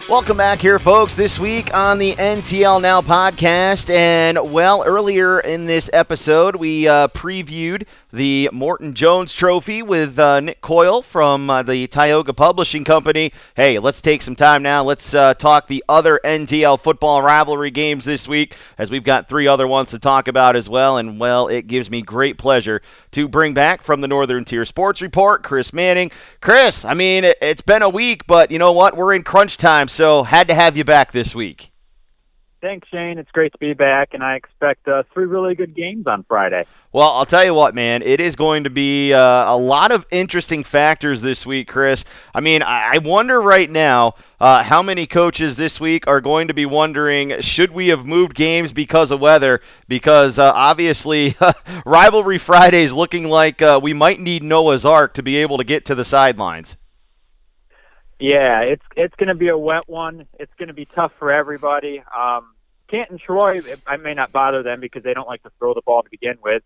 Welcome 0.08 0.38
back 0.38 0.60
here, 0.60 0.78
folks, 0.78 1.16
this 1.16 1.40
week 1.40 1.74
on 1.74 1.98
the 1.98 2.14
NTL 2.14 2.80
Now 2.80 3.02
podcast. 3.02 3.90
And, 3.90 4.54
well, 4.54 4.84
earlier 4.86 5.40
in 5.40 5.66
this 5.66 5.90
episode, 5.94 6.56
we 6.58 6.88
uh, 6.88 7.08
previewed 7.08 7.88
the 8.16 8.50
Morton 8.54 8.94
Jones 8.94 9.34
Trophy 9.34 9.84
with 9.84 10.18
uh, 10.18 10.40
Nick 10.40 10.62
Coyle 10.62 11.02
from 11.02 11.50
uh, 11.50 11.64
the 11.64 11.86
Tioga 11.88 12.34
Publishing 12.34 12.86
Company. 12.86 13.34
Hey, 13.56 13.78
let's 13.78 14.02
take 14.02 14.22
some 14.22 14.38
time 14.38 14.64
now. 14.64 14.84
Let's 14.84 15.14
uh, 15.14 15.34
talk 15.34 15.68
the 15.68 15.84
other 15.90 16.22
NTL 16.24 16.80
football 16.80 17.22
rivalry 17.22 17.72
games 17.72 18.06
this 18.06 18.26
week, 18.26 18.56
as 18.78 18.90
we've 18.90 19.04
got 19.04 19.28
three 19.28 19.48
other 19.48 19.68
ones 19.68 19.90
to 19.90 20.00
talk 20.00 20.30
about 20.30 20.56
as 20.56 20.70
well. 20.70 20.98
And, 20.98 21.20
well, 21.20 21.50
it 21.50 21.68
gives 21.68 21.92
me 21.92 22.02
great 22.02 22.38
pleasure 22.38 22.82
to 23.12 23.28
bring 23.28 23.54
back 23.54 23.82
from 23.82 24.00
the 24.00 24.08
Northern 24.08 24.46
Tier 24.46 24.64
Sports 24.64 25.02
Report, 25.02 25.44
Chris 25.44 25.74
Manning. 25.74 26.10
Chris, 26.40 26.86
I 26.86 26.94
mean, 26.94 27.26
it, 27.26 27.38
it's 27.42 27.62
been 27.62 27.82
a 27.82 27.90
week, 27.90 28.26
but 28.28 28.50
you 28.50 28.60
know 28.60 28.72
what? 28.72 28.96
We're 28.96 29.14
in 29.14 29.24
crunch 29.24 29.58
time 29.58 29.90
so 29.90 30.24
had 30.24 30.48
to 30.48 30.56
have 30.56 30.78
you 30.78 30.86
back 30.86 31.12
this 31.12 31.36
week. 31.36 31.72
Thanks, 32.62 32.88
Shane. 32.88 33.20
It's 33.20 33.30
great 33.32 33.52
to 33.52 33.58
be 33.58 33.74
back, 33.74 34.14
and 34.14 34.24
I 34.24 34.36
expect 34.36 34.88
uh, 34.88 35.04
three 35.14 35.26
really 35.26 35.56
good 35.56 35.76
games 35.76 36.08
on 36.08 36.24
Friday. 36.24 36.66
Well, 36.92 37.12
I'll 37.12 37.26
tell 37.26 37.46
you 37.46 37.54
what, 37.54 37.76
man. 37.76 38.02
It 38.02 38.20
is 38.20 38.36
going 38.36 38.64
to 38.64 38.70
be 38.70 39.14
uh, 39.14 39.54
a 39.54 39.58
lot 39.58 39.92
of 39.92 40.06
interesting 40.10 40.64
factors 40.64 41.22
this 41.22 41.46
week, 41.46 41.68
Chris. 41.68 42.06
I 42.34 42.40
mean, 42.40 42.64
I 42.64 42.98
wonder 42.98 43.40
right 43.40 43.70
now 43.70 44.16
uh, 44.40 44.64
how 44.64 44.82
many 44.82 45.06
coaches 45.06 45.58
this 45.58 45.80
week 45.80 46.08
are 46.08 46.22
going 46.22 46.48
to 46.48 46.54
be 46.54 46.66
wondering 46.66 47.40
should 47.42 47.72
we 47.72 47.90
have 47.90 48.06
moved 48.06 48.34
games 48.36 48.74
because 48.74 49.12
of 49.12 49.20
weather? 49.20 49.62
Because 49.88 50.40
uh, 50.40 50.52
obviously, 50.56 51.36
Rivalry 51.86 52.38
Friday 52.38 52.84
is 52.84 52.94
looking 52.94 53.26
like 53.26 53.62
uh, 53.62 53.80
we 53.84 53.94
might 53.94 54.20
need 54.20 54.42
Noah's 54.42 54.86
Ark 54.86 55.14
to 55.16 55.24
be 55.24 55.36
able 55.38 55.58
to 55.58 55.64
get 55.64 55.86
to 55.86 55.96
the 55.96 56.06
sidelines. 56.06 56.78
Yeah, 58.20 58.62
it's 58.62 58.86
it's 58.96 59.16
going 59.16 59.28
to 59.28 59.36
be 59.36 59.50
a 59.50 59.58
wet 59.58 59.88
one. 59.88 60.28
It's 60.40 60.54
going 60.58 60.70
to 60.70 60.74
be 60.74 60.86
tough 60.86 61.12
for 61.20 61.32
everybody. 61.32 62.02
Um, 62.18 62.54
Canton 62.90 63.18
Troy, 63.18 63.62
I 63.86 63.98
may 63.98 64.14
not 64.14 64.32
bother 64.32 64.64
them 64.64 64.80
because 64.80 65.04
they 65.04 65.14
don't 65.14 65.28
like 65.28 65.44
to 65.44 65.52
throw 65.60 65.74
the 65.74 65.82
ball 65.86 66.04
to 66.04 66.10
begin 66.10 66.38
with. 66.42 66.64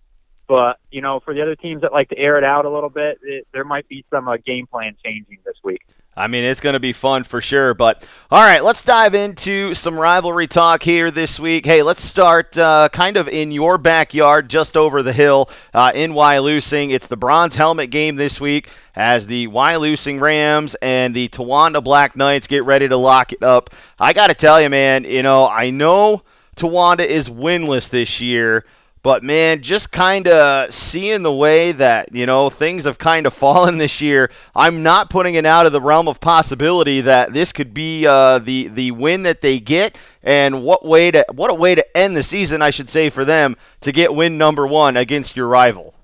But 0.50 0.80
you 0.90 1.02
know, 1.02 1.20
for 1.20 1.36
the 1.36 1.44
other 1.44 1.56
teams 1.56 1.84
that 1.84 1.94
like 1.94 2.10
to 2.10 2.18
air 2.18 2.40
it 2.40 2.44
out 2.44 2.66
a 2.66 2.70
little 2.70 2.90
bit, 2.90 3.20
it, 3.22 3.48
there 3.54 3.64
might 3.64 3.88
be 3.88 4.04
some 4.10 4.28
uh, 4.28 4.38
game 4.38 4.66
plan 4.66 4.96
changing 5.06 5.38
this 5.46 5.56
week. 5.64 5.86
I 6.18 6.26
mean, 6.26 6.44
it's 6.44 6.60
going 6.60 6.74
to 6.74 6.80
be 6.80 6.92
fun 6.92 7.24
for 7.24 7.40
sure. 7.40 7.76
But 7.76 8.04
all 8.32 8.42
right, 8.42 8.64
let's 8.64 8.82
dive 8.82 9.14
into 9.14 9.76
some 9.76 9.98
rivalry 9.98 10.48
talk 10.48 10.82
here 10.82 11.12
this 11.12 11.40
week. 11.40 11.68
Hey, 11.68 11.84
let's 11.84 12.04
start 12.04 12.58
uh, 12.58 12.90
kind 12.92 13.16
of 13.16 13.28
in 13.28 13.52
your 13.52 13.78
backyard, 13.78 14.50
just 14.50 14.76
over 14.76 15.04
the 15.04 15.14
hill 15.14 15.52
uh, 15.72 15.92
in 15.94 16.14
Wyalusing. 16.14 16.92
It's 16.92 17.06
the 17.06 17.16
bronze 17.16 17.54
helmet 17.54 17.92
game 17.92 18.16
this 18.16 18.42
week 18.42 18.70
as 18.96 19.28
the 19.28 19.48
Wyalusing 19.50 20.20
Rams 20.20 20.76
and 20.82 21.16
the 21.16 21.30
Towanda 21.30 21.82
Black 21.82 22.16
Knights 22.16 22.48
get 22.48 22.66
ready 22.66 22.88
to 22.88 22.98
lock 22.98 23.34
it 23.34 23.44
up. 23.44 23.70
I 24.00 24.14
got 24.14 24.28
to 24.28 24.36
tell 24.36 24.60
you, 24.60 24.70
man, 24.70 25.04
you 25.04 25.22
know, 25.22 25.48
I 25.48 25.70
know 25.70 26.24
Towanda 26.56 27.06
is 27.06 27.30
winless 27.30 27.88
this 27.88 28.20
year. 28.20 28.66
But 29.10 29.24
man, 29.24 29.64
just 29.64 29.92
kind 29.92 30.28
of 30.28 30.72
seeing 30.72 31.24
the 31.24 31.34
way 31.34 31.72
that, 31.72 32.14
you 32.14 32.28
know, 32.28 32.52
things 32.52 32.84
have 32.84 33.00
kind 33.00 33.26
of 33.26 33.34
fallen 33.44 33.80
this 33.80 34.02
year, 34.02 34.30
I'm 34.56 34.84
not 34.84 35.10
putting 35.10 35.34
it 35.34 35.48
out 35.48 35.66
of 35.66 35.72
the 35.72 35.82
realm 35.82 36.08
of 36.08 36.20
possibility 36.20 37.02
that 37.02 37.34
this 37.34 37.52
could 37.52 37.74
be 37.74 38.06
uh, 38.06 38.38
the 38.38 38.68
the 38.68 38.92
win 38.92 39.24
that 39.24 39.42
they 39.42 39.60
get 39.60 39.98
and 40.22 40.62
what 40.62 40.86
way 40.86 41.10
to 41.10 41.26
what 41.34 41.50
a 41.50 41.56
way 41.56 41.74
to 41.74 41.98
end 41.98 42.16
the 42.16 42.22
season, 42.22 42.62
I 42.62 42.70
should 42.70 42.88
say 42.88 43.10
for 43.10 43.26
them 43.26 43.56
to 43.82 43.92
get 43.92 44.14
win 44.14 44.38
number 44.38 44.68
1 44.68 44.96
against 44.96 45.36
your 45.36 45.48
rival. 45.48 45.96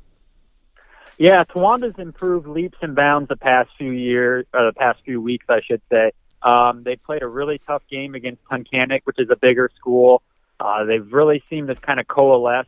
Yeah, 1.20 1.44
Towanda's 1.44 2.00
improved 2.00 2.48
leaps 2.48 2.80
and 2.82 2.96
bounds 2.96 3.30
the 3.30 3.38
past 3.38 3.70
few 3.78 3.92
years, 3.92 4.48
uh, 4.52 4.66
the 4.66 4.74
past 4.74 5.02
few 5.06 5.22
weeks, 5.22 5.46
I 5.48 5.62
should 5.62 5.84
say. 5.92 6.12
Um, 6.42 6.82
they 6.82 6.96
played 6.96 7.22
a 7.22 7.28
really 7.28 7.62
tough 7.68 7.84
game 7.88 8.16
against 8.16 8.44
Tunkhannock, 8.46 9.02
which 9.04 9.20
is 9.20 9.30
a 9.30 9.36
bigger 9.36 9.70
school. 9.76 10.24
Uh, 10.60 10.86
they've 10.86 11.14
really 11.14 11.44
seemed 11.52 11.68
to 11.68 11.76
kind 11.76 12.00
of 12.00 12.08
coalesce 12.08 12.66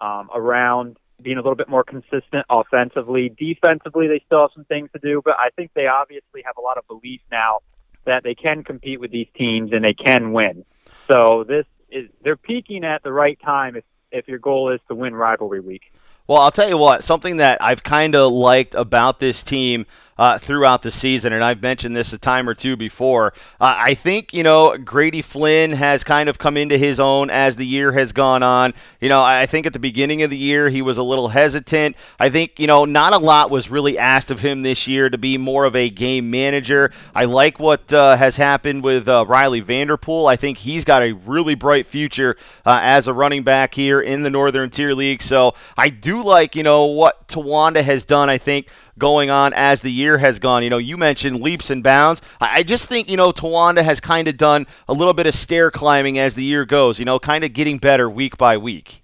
um, 0.00 0.28
around 0.34 0.96
being 1.22 1.36
a 1.36 1.40
little 1.40 1.56
bit 1.56 1.68
more 1.68 1.84
consistent 1.84 2.46
offensively. 2.48 3.28
Defensively, 3.28 4.08
they 4.08 4.22
still 4.26 4.42
have 4.42 4.50
some 4.54 4.64
things 4.64 4.90
to 4.92 4.98
do, 4.98 5.20
but 5.24 5.34
I 5.38 5.50
think 5.50 5.72
they 5.74 5.86
obviously 5.86 6.42
have 6.44 6.56
a 6.56 6.60
lot 6.60 6.78
of 6.78 6.86
belief 6.86 7.20
now 7.30 7.58
that 8.06 8.22
they 8.22 8.34
can 8.34 8.64
compete 8.64 9.00
with 9.00 9.10
these 9.10 9.28
teams 9.36 9.72
and 9.72 9.84
they 9.84 9.94
can 9.94 10.32
win. 10.32 10.64
So 11.10 11.44
this 11.46 11.66
is 11.90 12.08
they're 12.22 12.36
peaking 12.36 12.84
at 12.84 13.02
the 13.02 13.12
right 13.12 13.38
time 13.44 13.76
if 13.76 13.84
if 14.12 14.26
your 14.26 14.38
goal 14.38 14.72
is 14.72 14.80
to 14.88 14.94
win 14.94 15.14
rivalry 15.14 15.60
week. 15.60 15.92
Well, 16.26 16.38
I'll 16.38 16.52
tell 16.52 16.68
you 16.68 16.78
what, 16.78 17.02
something 17.02 17.38
that 17.38 17.60
I've 17.60 17.82
kind 17.82 18.14
of 18.14 18.32
liked 18.32 18.74
about 18.76 19.18
this 19.18 19.42
team 19.42 19.86
uh, 20.20 20.38
throughout 20.38 20.82
the 20.82 20.90
season, 20.90 21.32
and 21.32 21.42
I've 21.42 21.62
mentioned 21.62 21.96
this 21.96 22.12
a 22.12 22.18
time 22.18 22.46
or 22.46 22.52
two 22.52 22.76
before. 22.76 23.32
Uh, 23.58 23.74
I 23.78 23.94
think, 23.94 24.34
you 24.34 24.42
know, 24.42 24.76
Grady 24.76 25.22
Flynn 25.22 25.72
has 25.72 26.04
kind 26.04 26.28
of 26.28 26.36
come 26.36 26.58
into 26.58 26.76
his 26.76 27.00
own 27.00 27.30
as 27.30 27.56
the 27.56 27.66
year 27.66 27.90
has 27.92 28.12
gone 28.12 28.42
on. 28.42 28.74
You 29.00 29.08
know, 29.08 29.22
I 29.22 29.46
think 29.46 29.64
at 29.64 29.72
the 29.72 29.78
beginning 29.78 30.22
of 30.22 30.28
the 30.28 30.36
year 30.36 30.68
he 30.68 30.82
was 30.82 30.98
a 30.98 31.02
little 31.02 31.28
hesitant. 31.28 31.96
I 32.18 32.28
think, 32.28 32.60
you 32.60 32.66
know, 32.66 32.84
not 32.84 33.14
a 33.14 33.18
lot 33.18 33.50
was 33.50 33.70
really 33.70 33.96
asked 33.96 34.30
of 34.30 34.40
him 34.40 34.62
this 34.62 34.86
year 34.86 35.08
to 35.08 35.16
be 35.16 35.38
more 35.38 35.64
of 35.64 35.74
a 35.74 35.88
game 35.88 36.30
manager. 36.30 36.92
I 37.14 37.24
like 37.24 37.58
what 37.58 37.90
uh, 37.90 38.14
has 38.16 38.36
happened 38.36 38.84
with 38.84 39.08
uh, 39.08 39.24
Riley 39.26 39.60
Vanderpool. 39.60 40.26
I 40.26 40.36
think 40.36 40.58
he's 40.58 40.84
got 40.84 41.02
a 41.02 41.12
really 41.12 41.54
bright 41.54 41.86
future 41.86 42.36
uh, 42.66 42.78
as 42.82 43.08
a 43.08 43.14
running 43.14 43.42
back 43.42 43.74
here 43.74 44.02
in 44.02 44.22
the 44.22 44.28
Northern 44.28 44.68
Tier 44.68 44.92
League. 44.92 45.22
So 45.22 45.54
I 45.78 45.88
do 45.88 46.22
like, 46.22 46.54
you 46.54 46.62
know, 46.62 46.84
what 46.84 47.26
Towanda 47.26 47.82
has 47.82 48.04
done, 48.04 48.28
I 48.28 48.36
think, 48.36 48.68
going 48.98 49.30
on 49.30 49.52
as 49.54 49.80
the 49.80 49.92
year 49.92 50.18
has 50.18 50.38
gone. 50.38 50.62
You 50.62 50.70
know, 50.70 50.78
you 50.78 50.96
mentioned 50.96 51.40
leaps 51.40 51.70
and 51.70 51.82
bounds. 51.82 52.20
I 52.40 52.62
just 52.62 52.88
think, 52.88 53.08
you 53.08 53.16
know, 53.16 53.32
Towanda 53.32 53.82
has 53.82 54.00
kind 54.00 54.28
of 54.28 54.36
done 54.36 54.66
a 54.88 54.92
little 54.92 55.14
bit 55.14 55.26
of 55.26 55.34
stair 55.34 55.70
climbing 55.70 56.18
as 56.18 56.34
the 56.34 56.44
year 56.44 56.64
goes, 56.64 56.98
you 56.98 57.04
know, 57.04 57.18
kind 57.18 57.44
of 57.44 57.52
getting 57.52 57.78
better 57.78 58.08
week 58.08 58.36
by 58.36 58.56
week. 58.56 59.02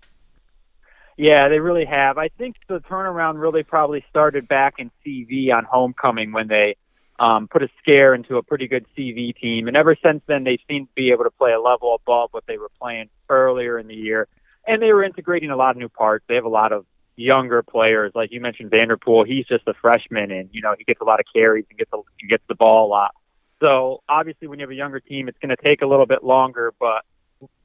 Yeah, 1.16 1.48
they 1.48 1.60
really 1.60 1.86
have. 1.86 2.18
I 2.18 2.28
think 2.28 2.56
the 2.68 2.80
turnaround 2.80 3.40
really 3.40 3.62
probably 3.62 4.04
started 4.10 4.48
back 4.48 4.74
in 4.78 4.90
CV 5.04 5.52
on 5.52 5.64
homecoming 5.64 6.32
when 6.32 6.48
they 6.48 6.76
um, 7.18 7.48
put 7.48 7.62
a 7.62 7.68
scare 7.78 8.14
into 8.14 8.36
a 8.36 8.42
pretty 8.42 8.68
good 8.68 8.84
CV 8.96 9.34
team. 9.34 9.68
And 9.68 9.76
ever 9.76 9.96
since 10.02 10.22
then, 10.26 10.44
they 10.44 10.58
seem 10.68 10.86
to 10.86 10.92
be 10.94 11.12
able 11.12 11.24
to 11.24 11.30
play 11.30 11.52
a 11.52 11.60
level 11.60 11.94
above 11.94 12.30
what 12.32 12.44
they 12.46 12.58
were 12.58 12.70
playing 12.80 13.08
earlier 13.30 13.78
in 13.78 13.86
the 13.86 13.94
year. 13.94 14.28
And 14.66 14.82
they 14.82 14.92
were 14.92 15.04
integrating 15.04 15.50
a 15.50 15.56
lot 15.56 15.70
of 15.70 15.76
new 15.78 15.88
parts. 15.88 16.24
They 16.28 16.34
have 16.34 16.44
a 16.44 16.50
lot 16.50 16.72
of 16.72 16.84
younger 17.16 17.62
players, 17.62 18.12
like 18.14 18.30
you 18.30 18.40
mentioned 18.40 18.70
Vanderpool, 18.70 19.24
he's 19.24 19.46
just 19.46 19.66
a 19.66 19.74
freshman, 19.74 20.30
and 20.30 20.48
you 20.52 20.60
know 20.60 20.74
he 20.78 20.84
gets 20.84 21.00
a 21.00 21.04
lot 21.04 21.18
of 21.20 21.26
carries 21.32 21.64
and 21.70 21.78
gets 21.78 21.90
a, 21.92 21.96
and 21.96 22.30
gets 22.30 22.44
the 22.48 22.54
ball 22.54 22.86
a 22.86 22.88
lot. 22.88 23.14
So 23.60 24.02
obviously, 24.08 24.48
when 24.48 24.58
you 24.58 24.64
have 24.64 24.70
a 24.70 24.76
younger 24.76 25.00
team, 25.00 25.28
it's 25.28 25.38
going 25.38 25.54
to 25.54 25.62
take 25.62 25.82
a 25.82 25.86
little 25.86 26.06
bit 26.06 26.22
longer, 26.22 26.74
but 26.78 27.04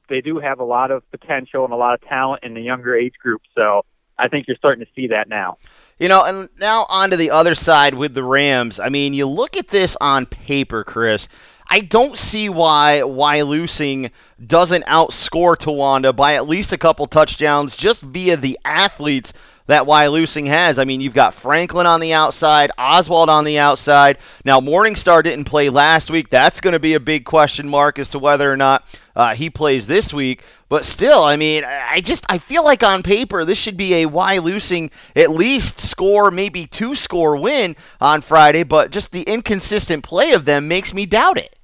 they 0.08 0.20
do 0.20 0.38
have 0.38 0.60
a 0.60 0.64
lot 0.64 0.90
of 0.90 1.08
potential 1.10 1.64
and 1.64 1.72
a 1.72 1.76
lot 1.76 1.94
of 1.94 2.00
talent 2.08 2.42
in 2.42 2.54
the 2.54 2.62
younger 2.62 2.96
age 2.96 3.14
group. 3.22 3.42
So 3.54 3.84
I 4.18 4.28
think 4.28 4.46
you're 4.46 4.56
starting 4.56 4.84
to 4.84 4.90
see 4.94 5.08
that 5.08 5.28
now. 5.28 5.58
You 5.98 6.08
know, 6.08 6.24
and 6.24 6.48
now 6.58 6.86
on 6.88 7.10
to 7.10 7.16
the 7.16 7.30
other 7.30 7.54
side 7.54 7.94
with 7.94 8.14
the 8.14 8.24
Rams. 8.24 8.80
I 8.80 8.88
mean, 8.88 9.14
you 9.14 9.26
look 9.26 9.56
at 9.56 9.68
this 9.68 9.96
on 10.00 10.26
paper, 10.26 10.84
Chris. 10.84 11.28
I 11.72 11.80
don't 11.80 12.18
see 12.18 12.50
why 12.50 13.00
Wyalusing 13.02 14.10
doesn't 14.46 14.84
outscore 14.84 15.56
Towanda 15.56 16.14
by 16.14 16.34
at 16.34 16.46
least 16.46 16.70
a 16.70 16.76
couple 16.76 17.06
touchdowns 17.06 17.74
just 17.74 18.02
via 18.02 18.36
the 18.36 18.58
athletes 18.62 19.32
that 19.68 19.84
Wyalusing 19.84 20.48
has. 20.48 20.78
I 20.78 20.84
mean, 20.84 21.00
you've 21.00 21.14
got 21.14 21.32
Franklin 21.32 21.86
on 21.86 22.00
the 22.00 22.12
outside, 22.12 22.70
Oswald 22.76 23.30
on 23.30 23.44
the 23.44 23.58
outside. 23.58 24.18
Now, 24.44 24.60
Morningstar 24.60 25.22
didn't 25.22 25.46
play 25.46 25.70
last 25.70 26.10
week. 26.10 26.28
That's 26.28 26.60
going 26.60 26.74
to 26.74 26.78
be 26.78 26.92
a 26.92 27.00
big 27.00 27.24
question 27.24 27.66
mark 27.66 27.98
as 27.98 28.10
to 28.10 28.18
whether 28.18 28.52
or 28.52 28.58
not 28.58 28.86
uh, 29.16 29.34
he 29.34 29.48
plays 29.48 29.86
this 29.86 30.12
week. 30.12 30.42
But 30.68 30.84
still, 30.84 31.24
I 31.24 31.36
mean, 31.36 31.64
I 31.64 32.02
just 32.02 32.26
I 32.28 32.36
feel 32.36 32.64
like 32.64 32.82
on 32.82 33.02
paper 33.02 33.46
this 33.46 33.56
should 33.56 33.78
be 33.78 33.94
a 33.94 34.08
Wyalusing 34.08 34.90
at 35.16 35.30
least 35.30 35.78
score, 35.80 36.30
maybe 36.30 36.66
two 36.66 36.94
score 36.94 37.34
win 37.34 37.76
on 37.98 38.20
Friday. 38.20 38.62
But 38.62 38.90
just 38.90 39.10
the 39.10 39.22
inconsistent 39.22 40.04
play 40.04 40.32
of 40.32 40.44
them 40.44 40.68
makes 40.68 40.92
me 40.92 41.06
doubt 41.06 41.38
it 41.38 41.56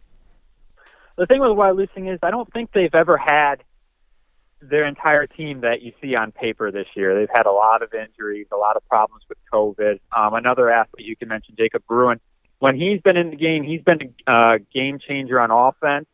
the 1.19 1.27
thing 1.27 1.41
with 1.41 1.51
Wyalusing 1.51 2.13
is 2.13 2.21
I 2.23 2.31
don't 2.31 2.51
think 2.53 2.71
they've 2.73 2.95
ever 2.95 3.19
had 3.19 3.57
their 4.63 4.87
entire 4.87 5.27
team 5.27 5.61
that 5.61 5.83
you 5.83 5.93
see 6.01 6.15
on 6.15 6.33
paper 6.33 6.71
this 6.71 6.87
year. 6.95 7.19
They've 7.19 7.29
had 7.33 7.47
a 7.47 7.53
lot 7.53 7.83
of 7.83 7.93
injuries, 7.93 8.47
a 8.53 8.57
lot 8.57 8.77
of 8.77 8.87
problems 8.89 9.25
with 9.29 9.39
COVID. 9.53 10.01
Um, 10.17 10.35
another 10.35 10.71
athlete 10.71 11.07
you 11.07 11.17
can 11.17 11.29
mention, 11.29 11.55
Jacob 11.59 11.83
Bruin. 11.87 12.21
When 12.61 12.77
he's 12.77 13.01
been 13.01 13.17
in 13.17 13.31
the 13.31 13.37
game, 13.37 13.63
he's 13.63 13.83
been 13.83 14.15
a 14.27 14.33
uh, 14.33 14.59
game 14.73 14.99
changer 15.07 15.39
on 15.39 15.51
offense. 15.51 16.07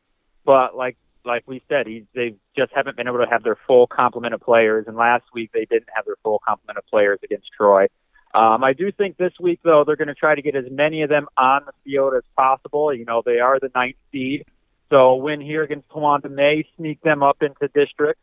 But 0.45 0.77
like 0.77 0.97
like 1.25 1.45
we 1.47 1.63
said, 1.69 1.87
he's 1.87 2.05
they 2.15 2.37
just 2.57 2.73
haven't 2.75 2.97
been 2.97 3.09
able 3.09 3.19
to 3.19 3.31
have 3.31 3.43
their 3.43 3.57
full 3.67 3.87
complement 3.87 4.35
of 4.35 4.41
players. 4.41 4.85
And 4.87 4.97
last 4.97 5.25
week 5.33 5.51
they 5.53 5.67
didn't 5.67 5.89
have 5.95 6.05
their 6.05 6.17
full 6.23 6.41
complement 6.47 6.79
of 6.79 6.87
players 6.87 7.19
against 7.23 7.47
Troy. 7.57 7.87
Um, 8.35 8.65
I 8.65 8.73
do 8.73 8.91
think 8.91 9.17
this 9.17 9.33
week 9.41 9.61
though 9.63 9.85
they're 9.87 9.97
going 9.97 10.09
to 10.09 10.15
try 10.15 10.35
to 10.35 10.43
get 10.43 10.57
as 10.57 10.65
many 10.71 11.03
of 11.03 11.09
them 11.09 11.29
on 11.37 11.63
the 11.67 11.73
field 11.85 12.15
as 12.15 12.25
possible. 12.37 12.93
You 12.93 13.05
know 13.05 13.23
they 13.25 13.39
are 13.39 13.59
the 13.59 13.71
ninth 13.75 13.97
seed, 14.13 14.45
so 14.91 15.17
win 15.17 15.41
here 15.41 15.63
against 15.63 15.89
Towanda 15.89 16.31
may 16.31 16.67
sneak 16.77 17.01
them 17.03 17.23
up 17.23 17.43
into 17.43 17.69
district. 17.75 18.21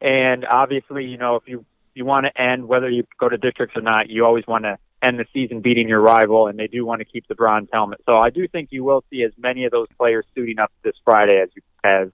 And 0.00 0.44
obviously, 0.44 1.04
you 1.04 1.16
know, 1.16 1.36
if 1.36 1.42
you 1.46 1.64
you 1.94 2.04
want 2.04 2.26
to 2.26 2.40
end 2.40 2.66
whether 2.66 2.90
you 2.90 3.04
go 3.18 3.28
to 3.28 3.38
districts 3.38 3.76
or 3.76 3.82
not, 3.82 4.10
you 4.10 4.24
always 4.24 4.46
want 4.46 4.64
to 4.64 4.78
end 5.02 5.18
the 5.18 5.26
season 5.32 5.60
beating 5.60 5.88
your 5.88 6.00
rival, 6.00 6.48
and 6.48 6.58
they 6.58 6.66
do 6.66 6.84
want 6.84 7.00
to 7.00 7.04
keep 7.04 7.26
the 7.28 7.34
bronze 7.34 7.68
helmet. 7.72 8.00
So 8.06 8.16
I 8.16 8.30
do 8.30 8.48
think 8.48 8.70
you 8.72 8.84
will 8.84 9.04
see 9.10 9.22
as 9.22 9.32
many 9.36 9.64
of 9.64 9.70
those 9.70 9.86
players 9.96 10.24
suiting 10.34 10.58
up 10.58 10.72
this 10.82 10.94
Friday 11.04 11.40
as 11.42 11.50
you, 11.54 11.62
as 11.84 12.08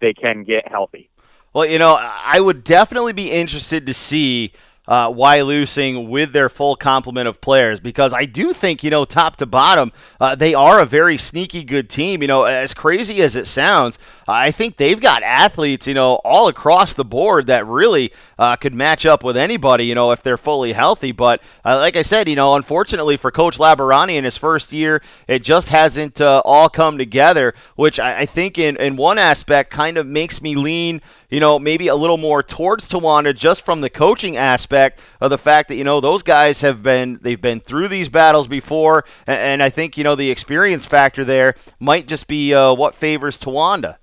they 0.00 0.12
can 0.12 0.44
get 0.44 0.68
healthy. 0.68 1.08
Well, 1.54 1.66
you 1.66 1.78
know, 1.78 1.96
I 2.00 2.40
would 2.40 2.64
definitely 2.64 3.12
be 3.12 3.30
interested 3.30 3.86
to 3.86 3.94
see 3.94 4.52
uh, 4.88 5.08
Wyalusing 5.10 6.08
with 6.08 6.32
their 6.32 6.48
full 6.48 6.74
complement 6.74 7.28
of 7.28 7.40
players 7.40 7.78
because 7.78 8.12
I 8.12 8.24
do 8.24 8.52
think, 8.52 8.82
you 8.82 8.90
know, 8.90 9.04
top 9.04 9.36
to 9.36 9.46
bottom, 9.46 9.92
uh, 10.20 10.34
they 10.34 10.54
are 10.54 10.80
a 10.80 10.86
very 10.86 11.16
sneaky 11.16 11.62
good 11.62 11.88
team. 11.88 12.20
You 12.20 12.28
know, 12.28 12.44
as 12.44 12.74
crazy 12.74 13.22
as 13.22 13.36
it 13.36 13.46
sounds, 13.46 13.98
I 14.26 14.50
think 14.50 14.76
they've 14.76 15.00
got 15.00 15.22
athletes, 15.22 15.86
you 15.86 15.94
know, 15.94 16.14
all 16.24 16.48
across 16.48 16.94
the 16.94 17.04
board 17.04 17.46
that 17.46 17.66
really 17.66 18.12
uh, 18.38 18.56
could 18.56 18.74
match 18.74 19.06
up 19.06 19.22
with 19.22 19.36
anybody, 19.36 19.86
you 19.86 19.94
know, 19.94 20.10
if 20.10 20.22
they're 20.22 20.36
fully 20.36 20.72
healthy. 20.72 21.12
But 21.12 21.42
uh, 21.64 21.76
like 21.78 21.96
I 21.96 22.02
said, 22.02 22.28
you 22.28 22.36
know, 22.36 22.56
unfortunately 22.56 23.16
for 23.16 23.30
Coach 23.30 23.58
Labarani 23.58 24.16
in 24.16 24.24
his 24.24 24.36
first 24.36 24.72
year, 24.72 25.00
it 25.28 25.44
just 25.44 25.68
hasn't 25.68 26.20
uh, 26.20 26.42
all 26.44 26.68
come 26.68 26.98
together, 26.98 27.54
which 27.76 28.00
I, 28.00 28.20
I 28.20 28.26
think 28.26 28.58
in, 28.58 28.76
in 28.78 28.96
one 28.96 29.18
aspect 29.18 29.70
kind 29.70 29.96
of 29.96 30.06
makes 30.06 30.42
me 30.42 30.56
lean 30.56 31.00
you 31.30 31.40
know, 31.40 31.58
maybe 31.58 31.88
a 31.88 31.94
little 31.96 32.18
more 32.18 32.42
towards 32.42 32.86
Towanda 32.86 33.34
just 33.34 33.62
from 33.62 33.80
the 33.80 33.88
coaching 33.88 34.36
aspect 34.36 34.71
of 34.74 35.30
the 35.30 35.38
fact 35.38 35.68
that, 35.68 35.76
you 35.76 35.84
know, 35.84 36.00
those 36.00 36.22
guys 36.22 36.60
have 36.60 36.82
been, 36.82 37.18
they've 37.22 37.40
been 37.40 37.60
through 37.60 37.88
these 37.88 38.08
battles 38.08 38.48
before. 38.48 39.04
And, 39.26 39.38
and 39.38 39.62
I 39.62 39.70
think, 39.70 39.96
you 39.96 40.04
know, 40.04 40.14
the 40.14 40.30
experience 40.30 40.84
factor 40.84 41.24
there 41.24 41.54
might 41.78 42.08
just 42.08 42.26
be 42.26 42.54
uh, 42.54 42.72
what 42.74 42.94
favors 42.94 43.38
Towanda. 43.38 43.98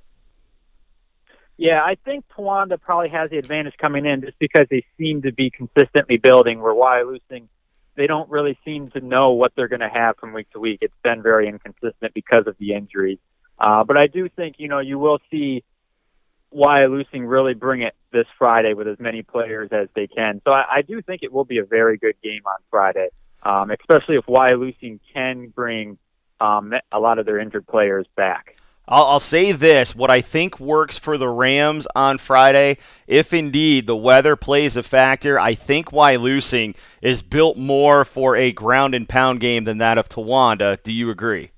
Yeah, 1.58 1.84
I 1.84 1.96
think 2.06 2.24
Towanda 2.30 2.80
probably 2.80 3.10
has 3.10 3.32
the 3.32 3.38
advantage 3.38 3.74
coming 3.78 4.06
in 4.06 4.22
just 4.22 4.40
because 4.40 4.68
they 4.72 4.86
seem 4.98 5.24
to 5.24 5.34
be 5.34 5.50
consistently 5.50 6.16
building. 6.16 6.62
Where 6.62 6.74
Wyalusing, 6.74 7.50
they 7.96 8.08
don't 8.08 8.30
really 8.30 8.58
seem 8.64 8.92
to 8.92 9.02
know 9.02 9.32
what 9.32 9.52
they're 9.58 9.68
going 9.68 9.82
to 9.82 9.90
have 9.90 10.16
from 10.16 10.32
week 10.32 10.50
to 10.52 10.60
week. 10.60 10.80
It's 10.82 10.94
been 11.04 11.22
very 11.22 11.50
inconsistent 11.50 12.14
because 12.14 12.48
of 12.48 12.56
the 12.60 12.76
injuries. 12.76 13.20
Uh, 13.60 13.84
but 13.84 13.98
I 13.98 14.08
do 14.08 14.30
think 14.30 14.56
you 14.58 14.70
know 14.70 14.80
you 14.80 14.98
will 15.00 15.20
see 15.30 15.66
Wyalusing 16.54 17.30
really 17.30 17.54
bring 17.54 17.82
it 17.82 17.96
this 18.12 18.26
Friday 18.38 18.74
with 18.74 18.88
as 18.88 19.00
many 19.00 19.22
players 19.22 19.70
as 19.72 19.88
they 19.96 20.08
can. 20.08 20.42
So 20.46 20.52
I, 20.52 20.66
I 20.78 20.82
do 20.82 21.02
think 21.02 21.24
it 21.24 21.32
will 21.32 21.46
be 21.46 21.60
a 21.60 21.66
very 21.66 21.98
good 21.98 22.16
game 22.24 22.42
on 22.46 22.58
Friday, 22.70 23.10
um, 23.44 23.72
especially 23.72 24.16
if 24.16 24.24
Why 24.28 24.52
Wyalusing 24.52 25.00
can 25.14 25.50
bring 25.50 25.98
um, 26.42 26.74
a 26.92 27.00
lot 27.00 27.20
of 27.20 27.26
their 27.26 27.40
injured 27.40 27.68
players 27.68 28.08
back. 28.16 28.56
I'll, 28.88 29.06
I'll, 29.06 29.20
say 29.20 29.52
this 29.52 29.96
what 29.96 30.10
I 30.10 30.22
think 30.22 30.60
works 30.60 30.98
for 30.98 31.20
the 31.20 31.30
Rams 31.30 31.86
on 31.96 32.18
Friday, 32.18 32.78
if 33.06 33.34
indeed 33.34 33.86
the 33.86 33.96
weather 33.96 34.36
plays 34.36 34.76
a 34.76 34.82
factor, 34.82 35.40
I 35.40 35.54
think 35.54 35.92
why 35.92 36.16
Wyalusing 36.16 36.76
is 37.04 37.22
built 37.22 37.56
more 37.56 38.04
for 38.04 38.36
a 38.36 38.52
ground 38.52 38.96
and 38.96 39.08
pound 39.08 39.42
game 39.42 39.66
than 39.66 39.78
that 39.78 40.00
of 40.00 40.10
Towanda. 40.10 40.82
Do 40.82 40.92
you 40.92 41.12
agree? 41.12 41.52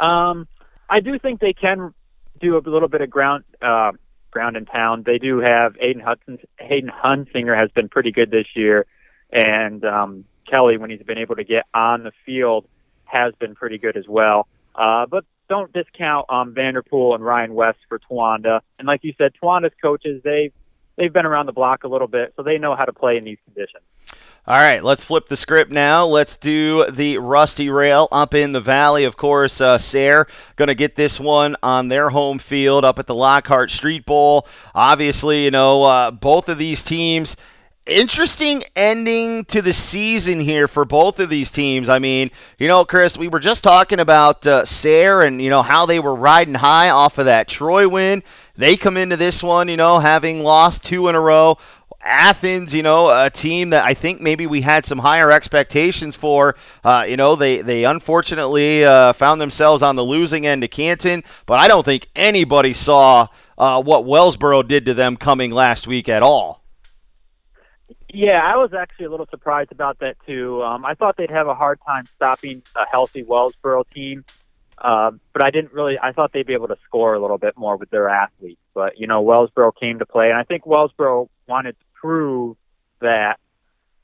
Um, 0.00 0.48
I 0.88 0.98
do 0.98 1.16
think 1.20 1.38
they 1.38 1.52
can 1.52 1.94
do 2.40 2.56
a 2.56 2.62
little 2.64 2.88
bit 2.88 3.00
of 3.00 3.10
ground 3.10 3.44
uh, 3.62 3.92
ground 4.30 4.56
and 4.56 4.66
pound. 4.66 5.04
They 5.04 5.18
do 5.18 5.38
have 5.38 5.74
Aiden 5.74 6.02
Hudson. 6.02 6.38
Hayden 6.58 6.90
Hunsinger 6.90 7.58
has 7.58 7.70
been 7.70 7.88
pretty 7.88 8.12
good 8.12 8.30
this 8.30 8.46
year, 8.54 8.86
and 9.32 9.84
um, 9.84 10.24
Kelly, 10.50 10.76
when 10.78 10.90
he's 10.90 11.02
been 11.02 11.18
able 11.18 11.36
to 11.36 11.44
get 11.44 11.64
on 11.74 12.02
the 12.02 12.12
field, 12.24 12.66
has 13.04 13.34
been 13.38 13.54
pretty 13.54 13.78
good 13.78 13.96
as 13.96 14.06
well. 14.08 14.48
Uh, 14.74 15.06
but 15.06 15.24
don't 15.48 15.72
discount 15.72 16.26
um, 16.30 16.54
Vanderpool 16.54 17.14
and 17.14 17.24
Ryan 17.24 17.54
West 17.54 17.78
for 17.88 17.98
Towanda. 17.98 18.60
And 18.78 18.86
like 18.86 19.00
you 19.02 19.12
said, 19.18 19.32
Towanda's 19.42 19.72
coaches 19.82 20.22
they 20.22 20.52
they've 20.96 21.12
been 21.12 21.26
around 21.26 21.46
the 21.46 21.52
block 21.52 21.84
a 21.84 21.88
little 21.88 22.08
bit, 22.08 22.32
so 22.36 22.42
they 22.42 22.58
know 22.58 22.76
how 22.76 22.84
to 22.84 22.92
play 22.92 23.16
in 23.16 23.24
these 23.24 23.38
conditions. 23.44 23.82
All 24.46 24.56
right, 24.56 24.82
let's 24.82 25.04
flip 25.04 25.28
the 25.28 25.36
script 25.36 25.70
now. 25.70 26.06
Let's 26.06 26.36
do 26.36 26.90
the 26.90 27.18
Rusty 27.18 27.68
Rail 27.68 28.08
up 28.10 28.34
in 28.34 28.52
the 28.52 28.60
valley. 28.60 29.04
Of 29.04 29.16
course, 29.16 29.60
uh, 29.60 29.78
Sayre 29.78 30.26
going 30.56 30.68
to 30.68 30.74
get 30.74 30.96
this 30.96 31.20
one 31.20 31.56
on 31.62 31.88
their 31.88 32.10
home 32.10 32.38
field 32.38 32.84
up 32.84 32.98
at 32.98 33.06
the 33.06 33.14
Lockhart 33.14 33.70
Street 33.70 34.04
Bowl. 34.06 34.48
Obviously, 34.74 35.44
you 35.44 35.50
know, 35.50 35.84
uh, 35.84 36.10
both 36.10 36.48
of 36.48 36.58
these 36.58 36.82
teams 36.82 37.36
interesting 37.86 38.62
ending 38.76 39.44
to 39.46 39.62
the 39.62 39.72
season 39.72 40.40
here 40.40 40.68
for 40.68 40.84
both 40.84 41.18
of 41.18 41.28
these 41.28 41.50
teams. 41.50 41.88
I 41.88 41.98
mean, 41.98 42.30
you 42.58 42.68
know, 42.68 42.84
Chris, 42.84 43.18
we 43.18 43.28
were 43.28 43.40
just 43.40 43.62
talking 43.62 44.00
about 44.00 44.46
uh, 44.46 44.64
Sayre 44.64 45.22
and, 45.22 45.42
you 45.42 45.50
know, 45.50 45.62
how 45.62 45.86
they 45.86 45.98
were 45.98 46.14
riding 46.14 46.54
high 46.54 46.90
off 46.90 47.18
of 47.18 47.26
that 47.26 47.48
Troy 47.48 47.88
win. 47.88 48.22
They 48.56 48.76
come 48.76 48.96
into 48.96 49.16
this 49.16 49.42
one, 49.42 49.68
you 49.68 49.76
know, 49.76 49.98
having 49.98 50.40
lost 50.40 50.84
two 50.84 51.08
in 51.08 51.14
a 51.14 51.20
row. 51.20 51.58
Athens, 52.02 52.72
you 52.72 52.82
know, 52.82 53.10
a 53.10 53.28
team 53.28 53.70
that 53.70 53.84
I 53.84 53.94
think 53.94 54.20
maybe 54.20 54.46
we 54.46 54.62
had 54.62 54.84
some 54.84 54.98
higher 54.98 55.30
expectations 55.30 56.16
for. 56.16 56.56
Uh, 56.82 57.04
you 57.08 57.16
know, 57.16 57.36
they 57.36 57.60
they 57.60 57.84
unfortunately 57.84 58.84
uh, 58.84 59.12
found 59.12 59.40
themselves 59.40 59.82
on 59.82 59.96
the 59.96 60.04
losing 60.04 60.46
end 60.46 60.64
of 60.64 60.70
Canton, 60.70 61.22
but 61.46 61.60
I 61.60 61.68
don't 61.68 61.84
think 61.84 62.08
anybody 62.16 62.72
saw 62.72 63.28
uh, 63.58 63.82
what 63.82 64.04
Wellsboro 64.04 64.66
did 64.66 64.86
to 64.86 64.94
them 64.94 65.16
coming 65.16 65.50
last 65.50 65.86
week 65.86 66.08
at 66.08 66.22
all. 66.22 66.62
Yeah, 68.12 68.40
I 68.42 68.56
was 68.56 68.72
actually 68.72 69.06
a 69.06 69.10
little 69.10 69.28
surprised 69.30 69.70
about 69.70 69.98
that 70.00 70.16
too. 70.26 70.62
Um, 70.62 70.84
I 70.84 70.94
thought 70.94 71.16
they'd 71.16 71.30
have 71.30 71.46
a 71.46 71.54
hard 71.54 71.78
time 71.86 72.06
stopping 72.16 72.62
a 72.74 72.86
healthy 72.90 73.22
Wellsboro 73.22 73.84
team, 73.94 74.24
uh, 74.78 75.12
but 75.32 75.44
I 75.44 75.50
didn't 75.50 75.72
really. 75.72 75.98
I 76.02 76.12
thought 76.12 76.32
they'd 76.32 76.46
be 76.46 76.54
able 76.54 76.68
to 76.68 76.78
score 76.84 77.14
a 77.14 77.20
little 77.20 77.38
bit 77.38 77.56
more 77.56 77.76
with 77.76 77.90
their 77.90 78.08
athletes. 78.08 78.60
But 78.74 78.98
you 78.98 79.06
know, 79.06 79.22
Wellsboro 79.22 79.72
came 79.78 79.98
to 79.98 80.06
play, 80.06 80.30
and 80.30 80.38
I 80.38 80.42
think 80.42 80.64
Wellsboro 80.64 81.28
wanted 81.46 81.76
to 81.78 81.84
prove 82.00 82.56
that 83.00 83.38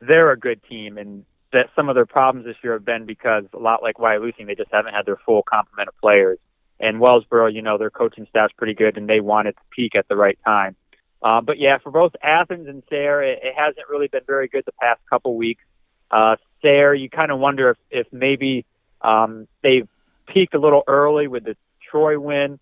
they're 0.01 0.33
a 0.33 0.39
good 0.39 0.61
team 0.69 0.99
and 0.99 1.25
that 1.53 1.67
some 1.75 1.89
of 1.89 1.95
their 1.95 2.07
problems 2.07 2.47
this 2.47 2.57
year 2.63 2.75
have 2.75 2.85
been 2.85 3.07
because 3.07 3.45
a 3.55 3.59
lot 3.59 3.83
like 3.83 3.97
Wyalusing, 3.97 4.47
they 4.47 4.55
just 4.55 4.71
haven't 4.73 4.95
had 4.95 5.07
their 5.07 5.19
full 5.25 5.43
complement 5.43 5.89
of 5.89 5.97
players. 6.01 6.39
And 6.79 7.01
Wellsboro, 7.01 7.53
you 7.53 7.63
know, 7.63 7.79
their 7.79 7.91
coaching 7.91 8.27
staff's 8.29 8.53
pretty 8.57 8.75
good 8.75 8.97
and 8.97 9.09
they 9.09 9.21
wanted 9.21 9.53
to 9.53 9.63
peak 9.75 9.95
at 9.95 10.07
the 10.09 10.17
right 10.17 10.39
time. 10.45 10.77
Uh, 11.23 11.41
but 11.41 11.59
yeah, 11.59 11.79
for 11.79 11.91
both 11.91 12.13
Athens 12.23 12.69
and 12.69 12.83
Sayre, 12.91 13.23
it, 13.23 13.41
it 13.43 13.55
hasn't 13.57 13.89
really 13.89 14.09
been 14.09 14.25
very 14.27 14.49
good 14.49 14.65
the 14.67 14.73
past 14.73 15.01
couple 15.09 15.35
weeks. 15.37 15.65
Uh, 16.11 16.37
Sayre, 16.63 16.95
you 16.95 17.09
kind 17.09 17.31
of 17.31 17.39
wonder 17.39 17.71
if, 17.71 17.77
if 17.91 18.07
maybe 18.13 18.67
um, 19.01 19.49
they've 19.63 19.89
peaked 20.27 20.55
a 20.55 20.59
little 20.59 20.83
early 20.87 21.27
with 21.27 21.45
the 21.45 21.57
Troy 21.91 22.19
win. 22.19 22.59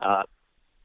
Uh, 0.00 0.24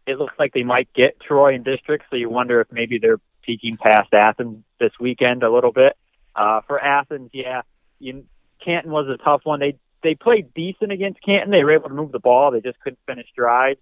it 0.06 0.18
looks 0.18 0.34
like 0.38 0.54
they 0.54 0.64
might 0.64 0.94
get 0.94 1.20
Troy 1.20 1.56
in 1.56 1.64
district, 1.64 2.06
so 2.10 2.16
you 2.16 2.30
wonder 2.30 2.62
if 2.62 2.68
maybe 2.72 3.00
they're 3.00 3.20
peeking 3.48 3.78
past 3.78 4.14
Athens 4.14 4.64
this 4.80 4.92
weekend 5.00 5.42
a 5.42 5.52
little 5.52 5.72
bit. 5.72 5.98
Uh, 6.36 6.62
for 6.68 6.80
Athens, 6.80 7.32
yeah, 7.34 7.62
you, 8.00 8.26
Canton 8.64 8.92
was 8.92 9.08
a 9.08 9.18
tough 9.24 9.42
one. 9.44 9.60
They 9.60 9.80
they 10.04 10.14
played 10.14 10.54
decent 10.54 10.92
against 10.92 11.22
Canton. 11.24 11.50
They 11.50 11.64
were 11.64 11.72
able 11.72 11.90
to 11.90 11.96
move 11.96 12.12
the 12.12 12.20
ball. 12.20 12.52
They 12.52 12.62
just 12.62 12.80
couldn't 12.82 13.00
finish 13.08 13.26
drives. 13.36 13.80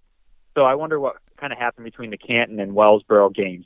So 0.54 0.64
I 0.64 0.76
wonder 0.76 0.98
what 0.98 1.18
kind 1.38 1.52
of 1.52 1.60
happened 1.60 1.84
between 1.84 2.12
the 2.12 2.18
Canton 2.18 2.62
and 2.62 2.72
Wellsboro 2.72 3.34
games. 3.36 3.66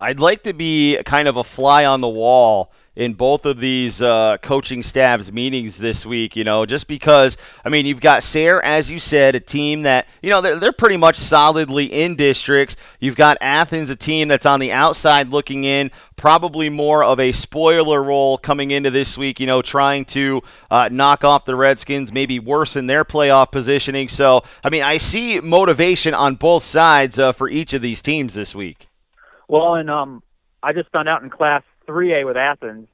I'd 0.00 0.18
like 0.18 0.42
to 0.44 0.52
be 0.52 0.98
kind 1.04 1.28
of 1.28 1.36
a 1.36 1.44
fly 1.44 1.84
on 1.84 2.00
the 2.00 2.08
wall 2.08 2.72
in 2.98 3.14
both 3.14 3.46
of 3.46 3.60
these 3.60 4.02
uh, 4.02 4.36
coaching 4.42 4.82
staffs 4.82 5.30
meetings 5.30 5.76
this 5.78 6.04
week, 6.04 6.34
you 6.34 6.42
know, 6.42 6.66
just 6.66 6.88
because, 6.88 7.36
I 7.64 7.68
mean, 7.68 7.86
you've 7.86 8.00
got 8.00 8.24
Sayre, 8.24 8.60
as 8.64 8.90
you 8.90 8.98
said, 8.98 9.36
a 9.36 9.40
team 9.40 9.82
that, 9.82 10.08
you 10.20 10.30
know, 10.30 10.40
they're, 10.40 10.56
they're 10.56 10.72
pretty 10.72 10.96
much 10.96 11.16
solidly 11.16 11.84
in 11.84 12.16
districts. 12.16 12.74
You've 12.98 13.14
got 13.14 13.38
Athens, 13.40 13.88
a 13.88 13.94
team 13.94 14.26
that's 14.26 14.46
on 14.46 14.58
the 14.58 14.72
outside 14.72 15.28
looking 15.28 15.62
in, 15.62 15.92
probably 16.16 16.70
more 16.70 17.04
of 17.04 17.20
a 17.20 17.30
spoiler 17.30 18.02
role 18.02 18.36
coming 18.36 18.72
into 18.72 18.90
this 18.90 19.16
week, 19.16 19.38
you 19.38 19.46
know, 19.46 19.62
trying 19.62 20.04
to 20.06 20.42
uh, 20.68 20.88
knock 20.90 21.22
off 21.22 21.44
the 21.44 21.54
Redskins, 21.54 22.10
maybe 22.10 22.40
worsen 22.40 22.88
their 22.88 23.04
playoff 23.04 23.52
positioning. 23.52 24.08
So, 24.08 24.42
I 24.64 24.70
mean, 24.70 24.82
I 24.82 24.96
see 24.96 25.38
motivation 25.38 26.14
on 26.14 26.34
both 26.34 26.64
sides 26.64 27.16
uh, 27.16 27.30
for 27.30 27.48
each 27.48 27.74
of 27.74 27.80
these 27.80 28.02
teams 28.02 28.34
this 28.34 28.56
week. 28.56 28.88
Well, 29.46 29.76
and 29.76 29.88
um, 29.88 30.20
I 30.64 30.72
just 30.72 30.90
found 30.90 31.08
out 31.08 31.22
in 31.22 31.30
class 31.30 31.62
3A 31.88 32.26
with 32.26 32.36
Athens, 32.36 32.88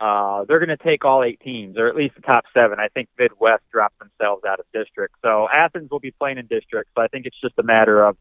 uh, 0.00 0.44
they're 0.48 0.58
going 0.58 0.76
to 0.76 0.82
take 0.82 1.04
all 1.04 1.22
eight 1.22 1.38
teams, 1.40 1.76
or 1.76 1.86
at 1.86 1.94
least 1.94 2.16
the 2.16 2.22
top 2.22 2.44
seven. 2.52 2.80
I 2.80 2.88
think 2.88 3.08
Midd-West 3.18 3.62
dropped 3.70 3.98
themselves 3.98 4.42
out 4.44 4.58
of 4.58 4.66
district. 4.72 5.14
So 5.22 5.48
Athens 5.54 5.90
will 5.90 6.00
be 6.00 6.10
playing 6.10 6.38
in 6.38 6.46
district, 6.46 6.90
so 6.96 7.02
I 7.02 7.08
think 7.08 7.26
it's 7.26 7.40
just 7.40 7.54
a 7.58 7.62
matter 7.62 8.04
of 8.04 8.16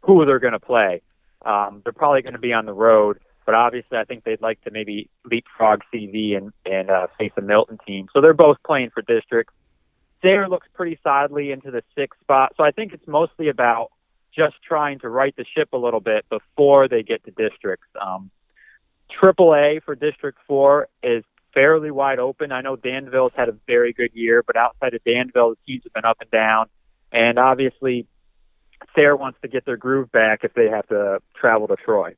who 0.00 0.26
they're 0.26 0.40
going 0.40 0.54
to 0.54 0.60
play. 0.60 1.02
Um, 1.44 1.80
they're 1.84 1.92
probably 1.92 2.22
going 2.22 2.32
to 2.32 2.40
be 2.40 2.52
on 2.52 2.66
the 2.66 2.72
road, 2.72 3.20
but 3.46 3.54
obviously 3.54 3.98
I 3.98 4.04
think 4.04 4.24
they'd 4.24 4.40
like 4.40 4.60
to 4.62 4.70
maybe 4.70 5.08
leapfrog 5.24 5.82
CV 5.92 6.36
and 6.36 6.52
and 6.64 6.90
uh, 6.90 7.06
face 7.18 7.32
a 7.36 7.40
Milton 7.40 7.78
team. 7.86 8.08
So 8.12 8.20
they're 8.20 8.34
both 8.34 8.56
playing 8.64 8.90
for 8.90 9.02
district. 9.02 9.50
Sayre 10.22 10.48
looks 10.48 10.68
pretty 10.74 10.98
solidly 11.02 11.50
into 11.50 11.70
the 11.70 11.82
sixth 11.96 12.20
spot, 12.20 12.54
so 12.56 12.64
I 12.64 12.70
think 12.70 12.92
it's 12.92 13.06
mostly 13.08 13.48
about 13.48 13.90
just 14.34 14.54
trying 14.66 14.98
to 15.00 15.08
right 15.08 15.34
the 15.36 15.44
ship 15.56 15.68
a 15.72 15.76
little 15.76 16.00
bit 16.00 16.24
before 16.30 16.88
they 16.88 17.02
get 17.02 17.24
to 17.24 17.30
districts. 17.30 17.88
Um, 18.00 18.30
Triple 19.18 19.54
A 19.54 19.80
for 19.84 19.94
District 19.94 20.38
Four 20.46 20.88
is 21.02 21.24
fairly 21.54 21.90
wide 21.90 22.18
open. 22.18 22.52
I 22.52 22.60
know 22.60 22.76
Danville's 22.76 23.32
had 23.36 23.48
a 23.48 23.54
very 23.66 23.92
good 23.92 24.10
year, 24.14 24.42
but 24.42 24.56
outside 24.56 24.94
of 24.94 25.04
Danville, 25.04 25.50
the 25.50 25.56
teams 25.66 25.82
have 25.84 25.92
been 25.92 26.04
up 26.04 26.18
and 26.20 26.30
down. 26.30 26.66
And 27.12 27.38
obviously, 27.38 28.06
Sayre 28.94 29.16
wants 29.16 29.38
to 29.42 29.48
get 29.48 29.64
their 29.64 29.76
groove 29.76 30.10
back 30.12 30.44
if 30.44 30.54
they 30.54 30.68
have 30.68 30.86
to 30.88 31.20
travel 31.34 31.68
to 31.68 31.76
Troy. 31.76 32.14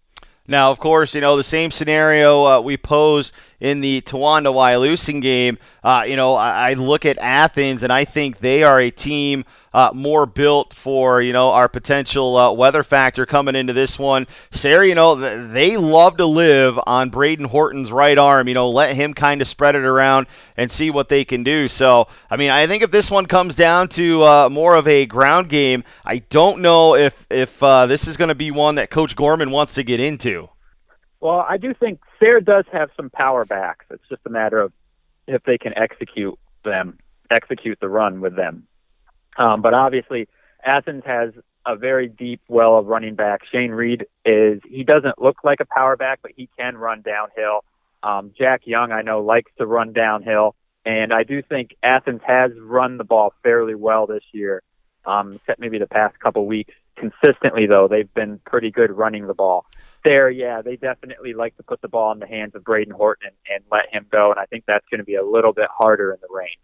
Now, 0.47 0.71
of 0.71 0.79
course, 0.79 1.15
you 1.15 1.23
know, 1.23 1.39
the 1.39 1.43
same 1.43 1.71
scenario 1.71 2.45
uh, 2.45 2.61
we 2.61 2.77
pose 2.77 3.33
in 3.61 3.81
the 3.81 4.03
Towanda 4.03 4.53
Wyalusing 4.53 5.23
game. 5.23 5.57
Uh, 5.83 6.05
you 6.07 6.17
know, 6.17 6.35
I, 6.35 6.71
I, 6.71 6.75
look 6.75 7.07
at 7.07 7.17
Athens 7.17 7.83
and 7.83 7.91
I 7.91 8.05
think 8.05 8.41
they 8.41 8.63
are 8.63 8.79
a 8.79 8.91
team 8.91 9.47
uh, 9.75 9.91
more 9.93 10.25
built 10.25 10.73
for, 10.73 11.21
you 11.21 11.33
know, 11.33 11.51
our 11.51 11.69
potential 11.69 12.37
uh, 12.37 12.53
weather 12.53 12.85
factor 12.85 13.27
coming 13.27 13.57
into 13.57 13.73
this 13.73 13.99
one. 13.99 14.27
Sayre, 14.53 14.85
you 14.85 14.95
know, 14.95 15.17
they 15.17 15.77
love 15.77 16.17
to 16.19 16.27
live 16.27 16.79
on 16.87 17.11
Braden 17.11 17.47
Horton's 17.47 17.91
right 17.91 18.17
arm. 18.17 18.47
You 18.47 18.55
know, 18.55 18.71
let 18.71 18.95
him 18.95 19.13
kind 19.13 19.43
of 19.43 19.49
spread 19.49 19.75
it 19.75 19.83
around 19.83 20.29
and 20.57 20.71
see 20.71 20.91
what 20.91 21.09
they 21.09 21.25
can 21.25 21.43
do. 21.43 21.67
So, 21.67 22.07
I 22.31 22.37
mean, 22.37 22.51
I 22.51 22.69
think 22.69 22.85
if 22.85 22.93
this 22.93 23.11
one 23.11 23.27
comes 23.27 23.57
down 23.57 23.89
to 23.89 24.23
uh, 24.23 24.49
more 24.49 24.77
of 24.77 24.87
a 24.87 25.07
ground 25.07 25.49
game, 25.49 25.83
I 26.05 26.19
don't 26.19 26.61
know 26.61 26.95
if, 26.95 27.27
if 27.29 27.61
uh, 27.61 27.87
this 27.87 28.07
is 28.07 28.17
going 28.17 28.29
to 28.29 28.35
be 28.37 28.53
one 28.53 28.77
that 28.77 28.91
Coach 28.91 29.17
Gorman 29.17 29.51
wants 29.51 29.75
to 29.75 29.83
get 29.83 29.99
into. 29.99 30.49
Well, 31.21 31.45
I 31.49 31.57
do 31.57 31.75
think 31.75 32.01
Sayre 32.23 32.41
does 32.41 32.65
have 32.71 32.91
some 32.97 33.11
power 33.11 33.45
backs. 33.45 33.87
It's 33.91 34.07
just 34.09 34.23
a 34.25 34.31
matter 34.31 34.61
of 34.61 34.73
if 35.27 35.43
they 35.43 35.59
can 35.59 35.77
execute 35.77 36.39
them, 36.65 36.99
execute 37.31 37.81
the 37.81 37.89
run 37.89 38.21
with 38.21 38.37
them. 38.37 38.69
Um, 39.37 39.63
but 39.63 39.75
obviously, 39.75 40.29
Athens 40.65 41.03
has 41.07 41.31
a 41.67 41.77
very 41.77 42.09
deep 42.09 42.41
well 42.49 42.79
of 42.79 42.87
running 42.87 43.15
back. 43.15 43.41
Shane 43.51 43.71
Reed 43.71 44.07
is 44.25 44.61
he 44.69 44.85
doesn't 44.85 45.21
look 45.21 45.39
like 45.45 45.61
a 45.61 45.65
power 45.65 45.97
back, 45.97 46.21
but 46.23 46.33
he 46.37 46.49
can 46.59 46.77
run 46.77 47.03
downhill. 47.03 47.65
Um, 48.03 48.33
Jack 48.37 48.63
Young, 48.65 48.93
I 48.93 49.03
know, 49.03 49.23
likes 49.23 49.51
to 49.59 49.67
run 49.67 49.93
downhill, 49.93 50.55
and 50.85 51.13
I 51.13 51.23
do 51.23 51.43
think 51.43 51.75
Athens 51.83 52.21
has 52.27 52.53
run 52.61 52.99
the 52.99 53.05
ball 53.05 53.33
fairly 53.43 53.75
well 53.75 54.07
this 54.07 54.25
year. 54.33 54.63
Um, 55.07 55.35
except 55.35 55.61
maybe 55.61 55.79
the 55.79 55.87
past 55.87 56.19
couple 56.19 56.47
weeks. 56.47 56.73
Consistently, 56.97 57.67
though, 57.67 57.89
they've 57.89 58.13
been 58.15 58.41
pretty 58.47 58.71
good 58.71 58.91
running 58.91 59.27
the 59.27 59.35
ball 59.35 59.67
there, 60.05 60.31
yeah, 60.31 60.63
they 60.63 60.77
definitely 60.77 61.33
like 61.33 61.57
to 61.57 61.63
put 61.63 61.81
the 61.81 61.89
ball 61.89 62.13
in 62.13 62.19
the 62.19 62.27
hands 62.27 62.55
of 62.55 62.63
Braden 62.63 62.93
Horton 62.93 63.31
and, 63.49 63.57
and 63.57 63.65
let 63.73 63.93
him 63.93 64.07
go, 64.13 64.31
and 64.31 64.39
I 64.39 64.45
think 64.45 64.65
that's 64.67 64.85
going 64.91 64.99
to 64.99 65.05
be 65.05 65.17
a 65.17 65.25
little 65.25 65.53
bit 65.53 65.69
harder 65.77 66.13
in 66.13 66.19
the 66.21 66.29
rain. 66.31 66.55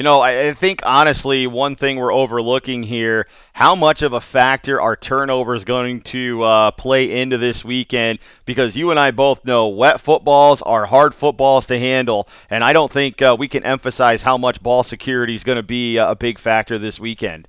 You 0.00 0.04
know, 0.04 0.22
I 0.22 0.54
think 0.54 0.80
honestly, 0.82 1.46
one 1.46 1.76
thing 1.76 1.98
we're 1.98 2.10
overlooking 2.10 2.84
here: 2.84 3.26
how 3.52 3.74
much 3.74 4.00
of 4.00 4.14
a 4.14 4.20
factor 4.22 4.80
are 4.80 4.96
turnovers 4.96 5.62
going 5.62 6.00
to 6.04 6.42
uh, 6.42 6.70
play 6.70 7.20
into 7.20 7.36
this 7.36 7.66
weekend? 7.66 8.18
Because 8.46 8.78
you 8.78 8.90
and 8.90 8.98
I 8.98 9.10
both 9.10 9.44
know 9.44 9.68
wet 9.68 10.00
footballs 10.00 10.62
are 10.62 10.86
hard 10.86 11.14
footballs 11.14 11.66
to 11.66 11.78
handle, 11.78 12.30
and 12.48 12.64
I 12.64 12.72
don't 12.72 12.90
think 12.90 13.20
uh, 13.20 13.36
we 13.38 13.46
can 13.46 13.62
emphasize 13.62 14.22
how 14.22 14.38
much 14.38 14.62
ball 14.62 14.84
security 14.84 15.34
is 15.34 15.44
going 15.44 15.56
to 15.56 15.62
be 15.62 15.98
a 15.98 16.14
big 16.14 16.38
factor 16.38 16.78
this 16.78 16.98
weekend. 16.98 17.46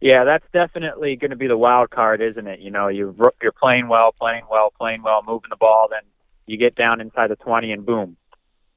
Yeah, 0.00 0.24
that's 0.24 0.46
definitely 0.52 1.14
going 1.14 1.30
to 1.30 1.36
be 1.36 1.46
the 1.46 1.56
wild 1.56 1.90
card, 1.90 2.20
isn't 2.20 2.48
it? 2.48 2.58
You 2.58 2.72
know, 2.72 2.88
you 2.88 3.14
you're 3.40 3.52
playing 3.52 3.86
well, 3.86 4.10
playing 4.10 4.46
well, 4.50 4.72
playing 4.76 5.04
well, 5.04 5.22
moving 5.24 5.50
the 5.50 5.56
ball, 5.56 5.86
then 5.92 6.02
you 6.46 6.58
get 6.58 6.74
down 6.74 7.00
inside 7.00 7.30
the 7.30 7.36
20 7.36 7.70
and 7.70 7.86
boom, 7.86 8.16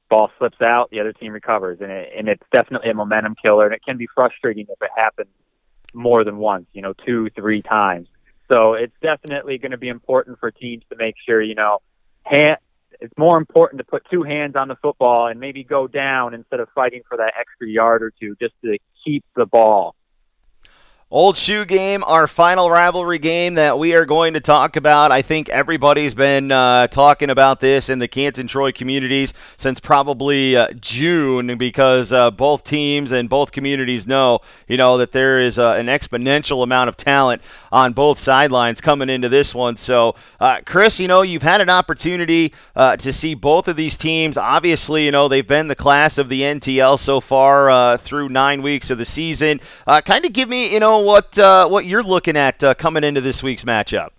ball 0.08 0.30
slips 0.38 0.60
out, 0.60 0.90
the 0.90 1.00
other 1.00 1.12
team 1.12 1.32
recovers, 1.32 1.78
and 1.80 1.90
it, 1.90 2.12
and 2.16 2.28
it's 2.28 2.42
definitely 2.52 2.90
a 2.90 2.94
momentum 2.94 3.34
killer, 3.40 3.66
and 3.66 3.74
it 3.74 3.82
can 3.84 3.96
be 3.96 4.08
frustrating 4.14 4.66
if 4.68 4.82
it 4.82 4.90
happens 4.96 5.30
more 5.94 6.24
than 6.24 6.38
once, 6.38 6.66
you 6.72 6.82
know, 6.82 6.92
two, 7.06 7.30
three 7.34 7.62
times. 7.62 8.08
So 8.50 8.74
it's 8.74 8.94
definitely 9.02 9.58
going 9.58 9.72
to 9.72 9.78
be 9.78 9.88
important 9.88 10.38
for 10.38 10.50
teams 10.50 10.82
to 10.90 10.96
make 10.96 11.14
sure, 11.26 11.42
you 11.42 11.54
know, 11.54 11.78
hand, 12.22 12.58
it's 13.00 13.12
more 13.16 13.38
important 13.38 13.78
to 13.78 13.84
put 13.84 14.04
two 14.10 14.22
hands 14.22 14.56
on 14.56 14.68
the 14.68 14.76
football 14.76 15.28
and 15.28 15.38
maybe 15.38 15.62
go 15.64 15.86
down 15.86 16.34
instead 16.34 16.60
of 16.60 16.68
fighting 16.74 17.02
for 17.08 17.16
that 17.18 17.34
extra 17.38 17.68
yard 17.68 18.02
or 18.02 18.12
two 18.18 18.34
just 18.40 18.54
to 18.64 18.78
keep 19.04 19.24
the 19.36 19.46
ball 19.46 19.94
Old 21.10 21.38
Shoe 21.38 21.64
Game, 21.64 22.04
our 22.04 22.26
final 22.26 22.70
rivalry 22.70 23.18
game 23.18 23.54
that 23.54 23.78
we 23.78 23.94
are 23.94 24.04
going 24.04 24.34
to 24.34 24.40
talk 24.40 24.76
about. 24.76 25.10
I 25.10 25.22
think 25.22 25.48
everybody's 25.48 26.12
been 26.12 26.52
uh, 26.52 26.86
talking 26.88 27.30
about 27.30 27.62
this 27.62 27.88
in 27.88 27.98
the 27.98 28.06
Canton 28.06 28.46
Troy 28.46 28.72
communities 28.72 29.32
since 29.56 29.80
probably 29.80 30.54
uh, 30.54 30.68
June 30.78 31.56
because 31.56 32.12
uh, 32.12 32.30
both 32.30 32.62
teams 32.62 33.10
and 33.10 33.30
both 33.30 33.52
communities 33.52 34.06
know, 34.06 34.40
you 34.66 34.76
know, 34.76 34.98
that 34.98 35.12
there 35.12 35.40
is 35.40 35.58
uh, 35.58 35.76
an 35.78 35.86
exponential 35.86 36.62
amount 36.62 36.90
of 36.90 36.96
talent 36.98 37.40
on 37.72 37.94
both 37.94 38.18
sidelines 38.18 38.82
coming 38.82 39.08
into 39.08 39.30
this 39.30 39.54
one. 39.54 39.78
So, 39.78 40.14
uh, 40.40 40.60
Chris, 40.66 41.00
you 41.00 41.08
know, 41.08 41.22
you've 41.22 41.42
had 41.42 41.62
an 41.62 41.70
opportunity 41.70 42.52
uh, 42.76 42.98
to 42.98 43.14
see 43.14 43.32
both 43.32 43.66
of 43.66 43.76
these 43.76 43.96
teams. 43.96 44.36
Obviously, 44.36 45.06
you 45.06 45.12
know, 45.12 45.26
they've 45.26 45.46
been 45.46 45.68
the 45.68 45.74
class 45.74 46.18
of 46.18 46.28
the 46.28 46.42
NTL 46.42 46.98
so 46.98 47.18
far 47.22 47.96
through 47.96 48.28
nine 48.28 48.60
weeks 48.60 48.90
of 48.90 48.98
the 48.98 49.06
season. 49.06 49.58
kind 50.04 50.26
of 50.26 50.34
give 50.34 50.50
me, 50.50 50.70
you 50.70 50.80
know, 50.80 50.97
what 51.04 51.38
uh, 51.38 51.68
what 51.68 51.86
you're 51.86 52.02
looking 52.02 52.36
at 52.36 52.62
uh, 52.62 52.74
coming 52.74 53.04
into 53.04 53.20
this 53.20 53.42
week's 53.42 53.64
matchup. 53.64 54.10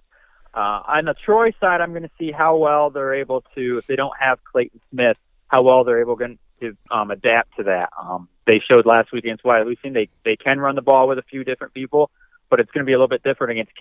Uh, 0.54 0.82
on 0.88 1.06
the 1.06 1.14
Troy 1.14 1.52
side, 1.60 1.80
I'm 1.80 1.92
going 1.92 2.04
to 2.04 2.12
see 2.18 2.32
how 2.32 2.58
well 2.58 2.90
they're 2.90 3.14
able 3.14 3.44
to, 3.56 3.78
if 3.78 3.88
they 3.88 3.96
don't 3.96 4.16
have 4.20 4.44
Clayton 4.44 4.82
Smith, 4.90 5.18
how 5.48 5.62
well 5.62 5.84
they're 5.84 6.02
able 6.02 6.18
to 6.18 6.78
um, 6.92 7.12
adapt 7.12 7.56
to 7.58 7.64
that. 7.64 7.90
Um, 8.00 8.28
they 8.46 8.60
showed 8.60 8.86
last 8.86 9.12
week 9.12 9.24
against 9.26 9.44
Wyalusing 9.44 9.94
they 9.94 10.10
they 10.26 10.36
can 10.36 10.60
run 10.60 10.76
the 10.76 10.82
ball 10.82 11.08
with 11.08 11.20
a 11.20 11.24
few 11.24 11.44
different 11.44 11.74
people, 11.74 12.10
but 12.50 12.60
it's 12.60 12.72
going 12.72 12.84
to 12.84 12.86
be 12.86 12.94
a 12.94 12.96
little 12.96 13.08
bit 13.08 13.24
different 13.24 13.52
against 13.52 13.72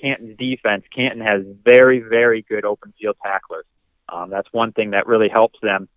Canton's 0.00 0.36
defense. 0.36 0.84
Canton 0.94 1.20
has 1.26 1.42
very 1.64 2.00
very 2.00 2.42
good 2.42 2.64
open 2.64 2.92
field 3.00 3.16
tacklers. 3.22 3.64
Um, 4.08 4.30
that's 4.30 4.48
one 4.52 4.72
thing 4.72 4.90
that 4.90 5.06
really 5.06 5.28
helps 5.28 5.58
them. 5.62 5.88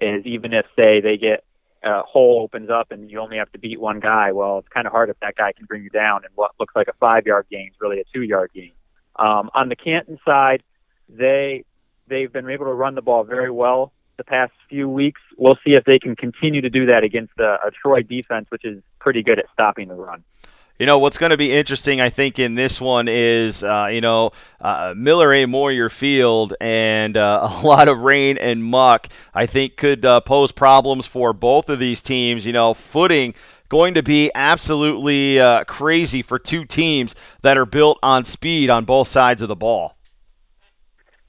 Is 0.00 0.24
even 0.24 0.54
if 0.54 0.66
say 0.76 1.00
they 1.00 1.16
get 1.16 1.44
a 1.82 2.02
hole 2.02 2.40
opens 2.42 2.70
up 2.70 2.90
and 2.90 3.10
you 3.10 3.20
only 3.20 3.38
have 3.38 3.50
to 3.52 3.58
beat 3.58 3.80
one 3.80 4.00
guy, 4.00 4.32
well, 4.32 4.58
it's 4.58 4.68
kind 4.68 4.86
of 4.86 4.92
hard 4.92 5.10
if 5.10 5.18
that 5.20 5.34
guy 5.36 5.52
can 5.52 5.66
bring 5.66 5.82
you 5.82 5.90
down. 5.90 6.24
And 6.24 6.32
what 6.34 6.52
looks 6.60 6.74
like 6.76 6.88
a 6.88 6.92
five 6.94 7.26
yard 7.26 7.46
gain 7.50 7.68
is 7.68 7.74
really 7.80 8.00
a 8.00 8.04
two 8.12 8.22
yard 8.22 8.50
gain. 8.54 8.72
Um, 9.16 9.50
on 9.54 9.68
the 9.68 9.76
Canton 9.76 10.18
side, 10.24 10.62
they 11.08 11.64
they've 12.06 12.32
been 12.32 12.48
able 12.48 12.66
to 12.66 12.72
run 12.72 12.94
the 12.94 13.02
ball 13.02 13.24
very 13.24 13.50
well 13.50 13.92
the 14.16 14.24
past 14.24 14.52
few 14.68 14.88
weeks. 14.88 15.20
We'll 15.38 15.58
see 15.64 15.72
if 15.72 15.84
they 15.84 15.98
can 15.98 16.14
continue 16.14 16.60
to 16.60 16.70
do 16.70 16.86
that 16.86 17.04
against 17.04 17.32
a, 17.38 17.56
a 17.66 17.70
Troy 17.70 18.02
defense, 18.02 18.46
which 18.50 18.64
is 18.64 18.82
pretty 18.98 19.22
good 19.22 19.38
at 19.38 19.46
stopping 19.52 19.88
the 19.88 19.94
run. 19.94 20.22
You 20.80 20.86
know, 20.86 20.96
what's 20.98 21.18
going 21.18 21.28
to 21.28 21.36
be 21.36 21.52
interesting, 21.52 22.00
I 22.00 22.08
think, 22.08 22.38
in 22.38 22.54
this 22.54 22.80
one 22.80 23.06
is, 23.06 23.62
uh, 23.62 23.90
you 23.92 24.00
know, 24.00 24.30
uh, 24.62 24.94
Miller 24.96 25.30
A. 25.34 25.44
Moyer 25.44 25.90
Field 25.90 26.54
and 26.58 27.18
uh, 27.18 27.46
a 27.62 27.66
lot 27.66 27.86
of 27.86 27.98
rain 27.98 28.38
and 28.38 28.64
muck, 28.64 29.08
I 29.34 29.44
think, 29.44 29.76
could 29.76 30.06
uh, 30.06 30.22
pose 30.22 30.52
problems 30.52 31.04
for 31.04 31.34
both 31.34 31.68
of 31.68 31.80
these 31.80 32.00
teams. 32.00 32.46
You 32.46 32.54
know, 32.54 32.72
footing 32.72 33.34
going 33.68 33.92
to 33.92 34.02
be 34.02 34.30
absolutely 34.34 35.38
uh, 35.38 35.64
crazy 35.64 36.22
for 36.22 36.38
two 36.38 36.64
teams 36.64 37.14
that 37.42 37.58
are 37.58 37.66
built 37.66 37.98
on 38.02 38.24
speed 38.24 38.70
on 38.70 38.86
both 38.86 39.08
sides 39.08 39.42
of 39.42 39.48
the 39.48 39.56
ball. 39.56 39.98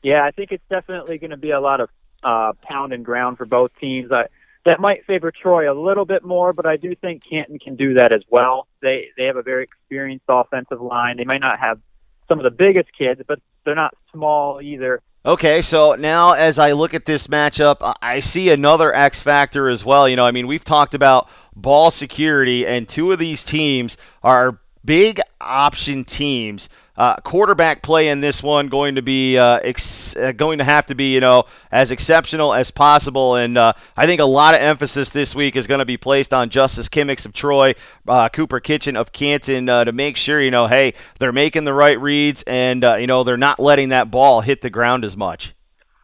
Yeah, 0.01 0.23
I 0.23 0.31
think 0.31 0.53
it's 0.53 0.63
definitely 0.69 1.17
going 1.17 1.31
to 1.31 1.37
be 1.37 1.51
a 1.51 1.59
lot 1.59 1.81
of 1.81 1.89
uh, 2.23 2.53
pound 2.61 2.93
and 2.93 3.03
ground 3.03 3.37
for 3.37 3.45
both 3.45 3.71
teams. 3.81 4.13
I, 4.13 4.27
that 4.65 4.79
might 4.79 5.05
favor 5.05 5.31
Troy 5.31 5.71
a 5.71 5.75
little 5.77 6.05
bit 6.05 6.23
more, 6.23 6.53
but 6.53 6.65
I 6.65 6.77
do 6.77 6.95
think 6.95 7.23
Canton 7.27 7.59
can 7.59 7.75
do 7.75 7.95
that 7.95 8.11
as 8.11 8.21
well. 8.29 8.67
They 8.81 9.07
they 9.17 9.25
have 9.25 9.37
a 9.37 9.41
very 9.41 9.63
experienced 9.63 10.25
offensive 10.27 10.81
line. 10.81 11.17
They 11.17 11.23
might 11.23 11.41
not 11.41 11.59
have 11.59 11.79
some 12.27 12.39
of 12.39 12.43
the 12.43 12.51
biggest 12.51 12.89
kids, 12.97 13.21
but 13.27 13.39
they're 13.65 13.75
not 13.75 13.95
small 14.11 14.61
either. 14.61 15.01
Okay, 15.23 15.61
so 15.61 15.93
now 15.93 16.33
as 16.33 16.57
I 16.57 16.71
look 16.71 16.93
at 16.93 17.05
this 17.05 17.27
matchup, 17.27 17.95
I 18.01 18.21
see 18.21 18.49
another 18.49 18.93
X 18.93 19.19
factor 19.19 19.69
as 19.69 19.85
well. 19.85 20.09
You 20.09 20.15
know, 20.15 20.25
I 20.25 20.31
mean, 20.31 20.47
we've 20.47 20.63
talked 20.63 20.93
about 20.93 21.29
ball 21.55 21.91
security, 21.91 22.65
and 22.65 22.87
two 22.87 23.11
of 23.11 23.19
these 23.19 23.43
teams 23.43 23.97
are 24.23 24.59
big 24.83 25.19
option 25.39 26.03
teams. 26.03 26.69
Uh, 26.97 27.15
quarterback 27.17 27.81
play 27.81 28.09
in 28.09 28.19
this 28.19 28.43
one 28.43 28.67
going 28.67 28.95
to 28.95 29.01
be 29.01 29.37
uh, 29.37 29.59
ex- 29.63 30.15
uh, 30.15 30.31
going 30.33 30.57
to 30.57 30.63
have 30.63 30.85
to 30.85 30.93
be 30.93 31.13
you 31.13 31.19
know 31.19 31.45
as 31.71 31.89
exceptional 31.89 32.53
as 32.53 32.69
possible, 32.69 33.35
and 33.35 33.57
uh, 33.57 33.73
I 33.95 34.05
think 34.05 34.21
a 34.21 34.25
lot 34.25 34.53
of 34.53 34.61
emphasis 34.61 35.09
this 35.09 35.33
week 35.33 35.55
is 35.55 35.67
going 35.67 35.79
to 35.79 35.85
be 35.85 35.97
placed 35.97 36.33
on 36.33 36.49
Justice 36.49 36.89
Kimmicks 36.89 37.25
of 37.25 37.33
Troy, 37.33 37.73
uh, 38.07 38.29
Cooper 38.29 38.59
Kitchen 38.59 38.95
of 38.95 39.11
Canton 39.13 39.65
to 39.67 39.91
make 39.91 40.17
sure 40.17 40.41
you 40.41 40.51
know 40.51 40.67
hey 40.67 40.93
they're 41.17 41.31
making 41.31 41.63
the 41.63 41.73
right 41.73 41.99
reads 41.99 42.43
and 42.45 42.83
you 42.99 43.07
know 43.07 43.23
they're 43.23 43.37
not 43.37 43.59
letting 43.59 43.89
that 43.89 44.11
ball 44.11 44.41
hit 44.41 44.61
the 44.61 44.69
ground 44.69 45.03
as 45.05 45.15
much. 45.17 45.55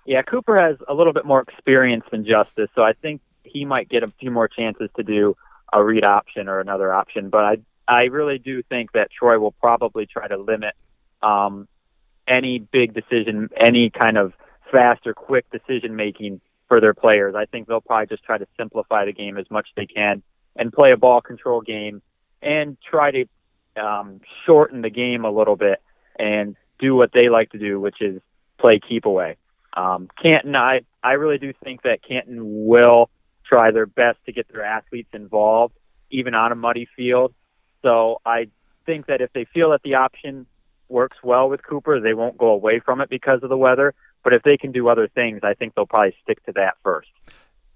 Yeah, 0.06 0.22
Cooper 0.22 0.58
has 0.58 0.78
a 0.88 0.94
little 0.94 1.12
bit 1.12 1.26
more 1.26 1.42
experience 1.42 2.06
than 2.12 2.26
Justice, 2.26 2.70
so 2.74 2.82
I 2.82 2.94
think 2.94 3.20
he 3.44 3.66
might 3.66 3.90
get 3.90 4.04
a 4.04 4.12
few 4.20 4.32
more 4.32 4.48
chances 4.48 4.90
to 4.96 5.04
do 5.04 5.36
a 5.74 5.84
read 5.84 6.06
option 6.06 6.48
or 6.48 6.60
another 6.62 6.94
option, 6.94 7.30
but 7.30 7.44
I 7.44 7.58
I 7.88 8.04
really 8.04 8.38
do 8.38 8.62
think 8.64 8.92
that 8.94 9.10
Troy 9.12 9.40
will 9.40 9.54
probably 9.54 10.06
try 10.06 10.28
to 10.28 10.38
limit 10.38 10.74
um, 11.22 11.68
any 12.28 12.60
big 12.60 12.94
decision, 12.94 13.50
any 13.62 13.90
kind 13.90 14.18
of 14.18 14.34
fast 14.72 15.08
or 15.08 15.14
quick 15.14 15.46
decision 15.52 15.96
making 15.96 16.42
for 16.68 16.82
their 16.82 16.94
players. 16.94 17.36
I 17.36 17.46
think 17.46 17.68
they'll 17.68 17.82
probably 17.82 18.08
just 18.08 18.24
try 18.24 18.38
to 18.38 18.48
simplify 18.58 19.06
the 19.06 19.14
game 19.14 19.38
as 19.38 19.50
much 19.50 19.68
as 19.72 19.76
they 19.76 19.86
can 19.86 20.22
and 20.56 20.74
play 20.74 20.92
a 20.92 20.98
ball 20.98 21.22
control 21.22 21.62
game 21.62 22.02
and 22.42 22.78
try 22.90 23.12
to 23.12 23.26
um, 23.82 24.20
shorten 24.46 24.82
the 24.82 24.90
game 24.90 25.24
a 25.24 25.32
little 25.32 25.56
bit 25.56 25.82
and 26.20 26.56
do 26.80 26.96
what 26.96 27.12
they 27.14 27.30
like 27.30 27.52
to 27.52 27.60
do, 27.60 27.80
which 27.80 28.02
is 28.02 28.22
play 28.58 28.80
keep 28.80 29.06
away. 29.06 29.38
Um, 29.76 30.10
Canton, 30.22 30.56
I, 30.56 30.82
I 31.04 31.14
really 31.14 31.38
do 31.38 31.54
think 31.64 31.84
that 31.84 32.00
Canton 32.04 32.66
will 32.68 33.10
try 33.46 33.72
their 33.72 33.86
best 33.86 34.18
to 34.26 34.32
get 34.32 34.52
their 34.52 34.64
athletes 34.64 35.10
involved, 35.14 35.76
even 36.10 36.34
on 36.34 36.52
a 36.52 36.56
muddy 36.56 36.88
field. 36.96 37.34
So 37.82 38.22
I 38.26 38.48
think 38.86 39.08
that 39.08 39.22
if 39.22 39.32
they 39.34 39.46
feel 39.46 39.72
that 39.72 39.82
the 39.84 39.96
option 39.96 40.46
works 40.90 41.18
well 41.24 41.50
with 41.50 41.66
Cooper, 41.66 42.00
they 42.00 42.14
won't 42.14 42.38
go 42.38 42.48
away 42.48 42.80
from 42.80 43.02
it 43.02 43.10
because 43.10 43.44
of 43.44 43.50
the 43.50 43.58
weather. 43.58 43.94
But 44.24 44.34
if 44.34 44.44
they 44.44 44.58
can 44.58 44.72
do 44.72 44.88
other 44.88 45.08
things, 45.08 45.42
I 45.44 45.54
think 45.54 45.76
they'll 45.76 45.86
probably 45.86 46.16
stick 46.24 46.44
to 46.46 46.52
that 46.54 46.76
first. 46.84 47.10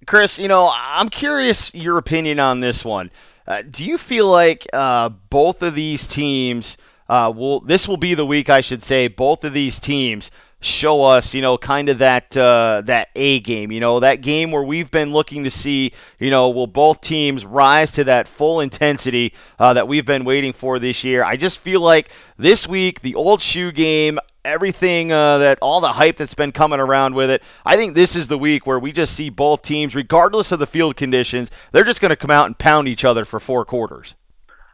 Chris, 0.08 0.40
you 0.40 0.48
know, 0.48 0.72
I'm 0.74 1.10
curious 1.10 1.74
your 1.74 1.98
opinion 1.98 2.40
on 2.40 2.60
this 2.60 2.84
one. 2.84 3.12
Uh, 3.48 3.62
do 3.70 3.86
you 3.86 3.98
feel 3.98 4.28
like 4.28 4.68
uh, 4.74 5.10
both 5.10 5.62
of 5.62 5.76
these 5.76 6.08
teams 6.08 6.78
uh, 7.08 7.32
will? 7.36 7.60
This 7.62 7.88
will 7.88 7.98
be 7.98 8.14
the 8.16 8.26
week, 8.26 8.50
I 8.50 8.62
should 8.62 8.82
say. 8.82 9.08
Both 9.08 9.44
of 9.44 9.54
these 9.54 9.80
teams 9.80 10.32
show 10.62 11.02
us, 11.02 11.34
you 11.34 11.42
know, 11.42 11.58
kind 11.58 11.90
of 11.90 11.98
that 11.98 12.36
uh, 12.38 12.82
that 12.86 13.10
A 13.16 13.40
game, 13.42 13.72
you 13.72 13.80
know, 13.80 14.00
that 14.00 14.22
game 14.22 14.52
where 14.52 14.64
we've 14.64 14.90
been 14.90 15.12
looking 15.12 15.44
to 15.44 15.52
see, 15.52 15.92
you 16.20 16.30
know, 16.30 16.50
will 16.50 16.68
both 16.68 17.02
teams 17.02 17.46
rise 17.46 17.92
to 17.94 18.04
that 18.06 18.28
full 18.28 18.62
intensity 18.62 19.34
uh, 19.60 19.74
that 19.74 19.88
we've 19.88 20.06
been 20.06 20.24
waiting 20.24 20.54
for 20.54 20.80
this 20.80 21.04
year. 21.04 21.24
I 21.24 21.36
just 21.36 21.58
feel 21.58 21.82
like 21.82 22.12
this 22.38 22.68
week, 22.68 23.02
the 23.02 23.16
old 23.16 23.42
shoe 23.42 23.72
game, 23.72 24.20
everything 24.46 25.12
uh, 25.12 25.40
that 25.40 25.58
all 25.62 25.82
the 25.82 25.94
hype 25.94 26.18
that's 26.18 26.36
been 26.36 26.52
coming 26.52 26.80
around 26.80 27.16
with 27.16 27.30
it. 27.30 27.42
I 27.66 27.76
think 27.76 27.96
this 27.96 28.16
is 28.16 28.28
the 28.28 28.38
week 28.38 28.66
where 28.66 28.80
we 28.80 28.92
just 28.92 29.16
see 29.16 29.30
both 29.30 29.64
teams, 29.64 29.96
regardless 29.96 30.52
of 30.52 30.60
the 30.60 30.68
field 30.68 30.96
conditions, 30.96 31.50
they're 31.72 31.84
just 31.84 32.02
going 32.02 32.10
to 32.10 32.16
come 32.16 32.32
out 32.32 32.46
and 32.46 32.58
pound 32.58 32.88
each 32.88 33.04
other 33.04 33.26
for 33.26 33.40
four 33.40 33.66
quarters. 33.66 34.16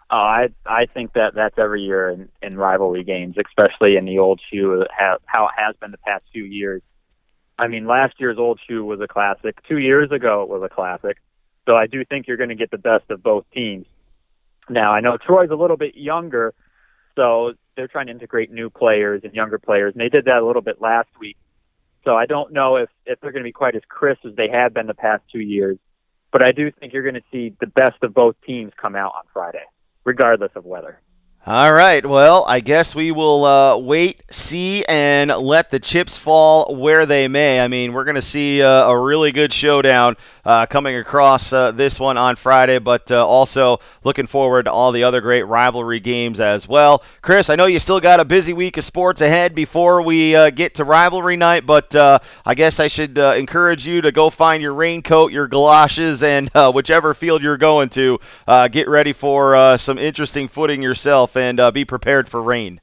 Uh, 0.10 0.16
I 0.16 0.48
I 0.66 0.86
think 0.86 1.14
that 1.14 1.34
that's 1.36 1.58
every 1.58 1.82
year 1.82 2.10
in, 2.10 2.30
in 2.42 2.58
rivalry 2.58 3.04
games, 3.04 3.36
especially 3.38 3.98
in 3.98 4.06
the 4.06 4.20
old 4.20 4.40
shoe, 4.50 4.86
how, 4.90 5.18
how 5.26 5.48
it 5.48 5.52
has 5.58 5.76
been 5.82 5.92
the 5.92 5.98
past 5.98 6.24
few 6.32 6.46
years. 6.46 6.82
I 7.60 7.68
mean, 7.68 7.88
last 7.88 8.14
year's 8.20 8.38
old 8.38 8.60
shoe 8.68 8.86
was 8.86 9.02
a 9.02 9.08
classic. 9.08 9.58
Two 9.68 9.80
years 9.80 10.12
ago, 10.12 10.44
it 10.44 10.50
was 10.50 10.62
a 10.64 10.74
classic. 10.74 11.18
So 11.68 11.76
I 11.76 11.88
do 11.88 12.06
think 12.06 12.28
you're 12.28 12.38
going 12.38 12.50
to 12.50 12.56
get 12.56 12.72
the 12.72 12.78
best 12.78 13.10
of 13.10 13.22
both 13.22 13.46
teams. 13.54 13.86
Now 14.70 14.92
I 14.92 15.02
know 15.02 15.18
Troy's 15.18 15.50
a 15.52 15.56
little 15.56 15.76
bit 15.76 15.96
younger, 15.96 16.54
so 17.18 17.54
they're 17.76 17.90
trying 17.90 18.08
to 18.08 18.14
integrate 18.14 18.50
new 18.50 18.70
players 18.70 19.22
and 19.26 19.34
younger 19.34 19.60
players, 19.60 19.94
and 19.94 20.00
they 20.00 20.10
did 20.10 20.26
that 20.26 20.38
a 20.38 20.46
little 20.46 20.62
bit 20.62 20.80
last 20.82 21.10
week. 21.20 21.36
So 22.06 22.16
I 22.16 22.28
don't 22.28 22.54
know 22.54 22.78
if 22.78 22.90
if 23.06 23.20
they're 23.20 23.34
going 23.34 23.44
to 23.44 23.48
be 23.48 23.52
quite 23.52 23.76
as 23.76 23.82
crisp 23.90 24.26
as 24.26 24.36
they 24.36 24.48
have 24.48 24.74
been 24.74 24.88
the 24.88 24.94
past 24.94 25.24
two 25.34 25.42
years, 25.42 25.78
but 26.32 26.42
I 26.42 26.54
do 26.54 26.72
think 26.72 26.94
you're 26.94 27.04
going 27.04 27.16
to 27.16 27.28
see 27.30 27.54
the 27.60 27.68
best 27.68 28.02
of 28.04 28.14
both 28.14 28.36
teams 28.46 28.72
come 28.82 28.96
out 28.96 29.12
on 29.18 29.24
Friday 29.34 29.66
regardless 30.08 30.52
of 30.56 30.66
weather. 30.66 31.02
All 31.50 31.72
right. 31.72 32.06
Well, 32.06 32.44
I 32.46 32.60
guess 32.60 32.94
we 32.94 33.14
will 33.14 33.46
uh, 33.46 33.78
wait, 33.78 34.22
see, 34.30 34.84
and 34.84 35.32
let 35.32 35.72
the 35.72 35.80
chips 35.80 36.18
fall 36.18 36.76
where 36.76 37.06
they 37.06 37.30
may. 37.30 37.62
I 37.62 37.70
mean, 37.70 37.94
we're 37.94 38.04
going 38.04 38.16
to 38.16 38.22
see 38.22 38.62
uh, 38.62 38.90
a 38.90 39.00
really 39.00 39.32
good 39.32 39.54
showdown 39.54 40.18
uh, 40.44 40.66
coming 40.66 40.98
across 40.98 41.54
uh, 41.54 41.72
this 41.72 42.02
one 42.02 42.18
on 42.18 42.36
Friday, 42.36 42.80
but 42.80 43.10
uh, 43.12 43.26
also 43.26 43.80
looking 44.04 44.28
forward 44.28 44.64
to 44.64 44.74
all 44.74 44.92
the 44.92 45.06
other 45.06 45.22
great 45.22 45.44
rivalry 45.44 46.02
games 46.02 46.42
as 46.42 46.68
well. 46.68 47.02
Chris, 47.22 47.50
I 47.50 47.56
know 47.56 47.66
you 47.66 47.80
still 47.80 48.02
got 48.02 48.20
a 48.20 48.26
busy 48.26 48.52
week 48.52 48.76
of 48.76 48.84
sports 48.84 49.22
ahead 49.22 49.56
before 49.56 50.02
we 50.02 50.36
uh, 50.36 50.50
get 50.50 50.76
to 50.76 50.84
rivalry 50.84 51.38
night, 51.38 51.66
but 51.66 51.96
I 51.96 52.56
guess 52.56 52.82
I 52.82 52.90
should 52.90 53.18
encourage 53.18 53.88
you 53.88 54.02
to 54.02 54.12
go 54.12 54.30
find 54.30 54.62
your 54.62 54.74
raincoat, 54.74 55.32
your 55.32 55.48
galoshes, 55.48 56.24
and 56.24 56.50
whichever 56.74 57.14
field 57.14 57.42
you're 57.42 57.56
going 57.56 57.88
to, 57.92 58.20
get 58.70 58.90
ready 58.90 59.14
for 59.14 59.78
some 59.78 59.98
interesting 59.98 60.50
footing 60.50 60.82
yourself 60.82 61.37
and 61.38 61.60
uh, 61.60 61.72
be 61.72 61.86
prepared 61.86 62.28
for 62.28 62.42
rain. 62.42 62.82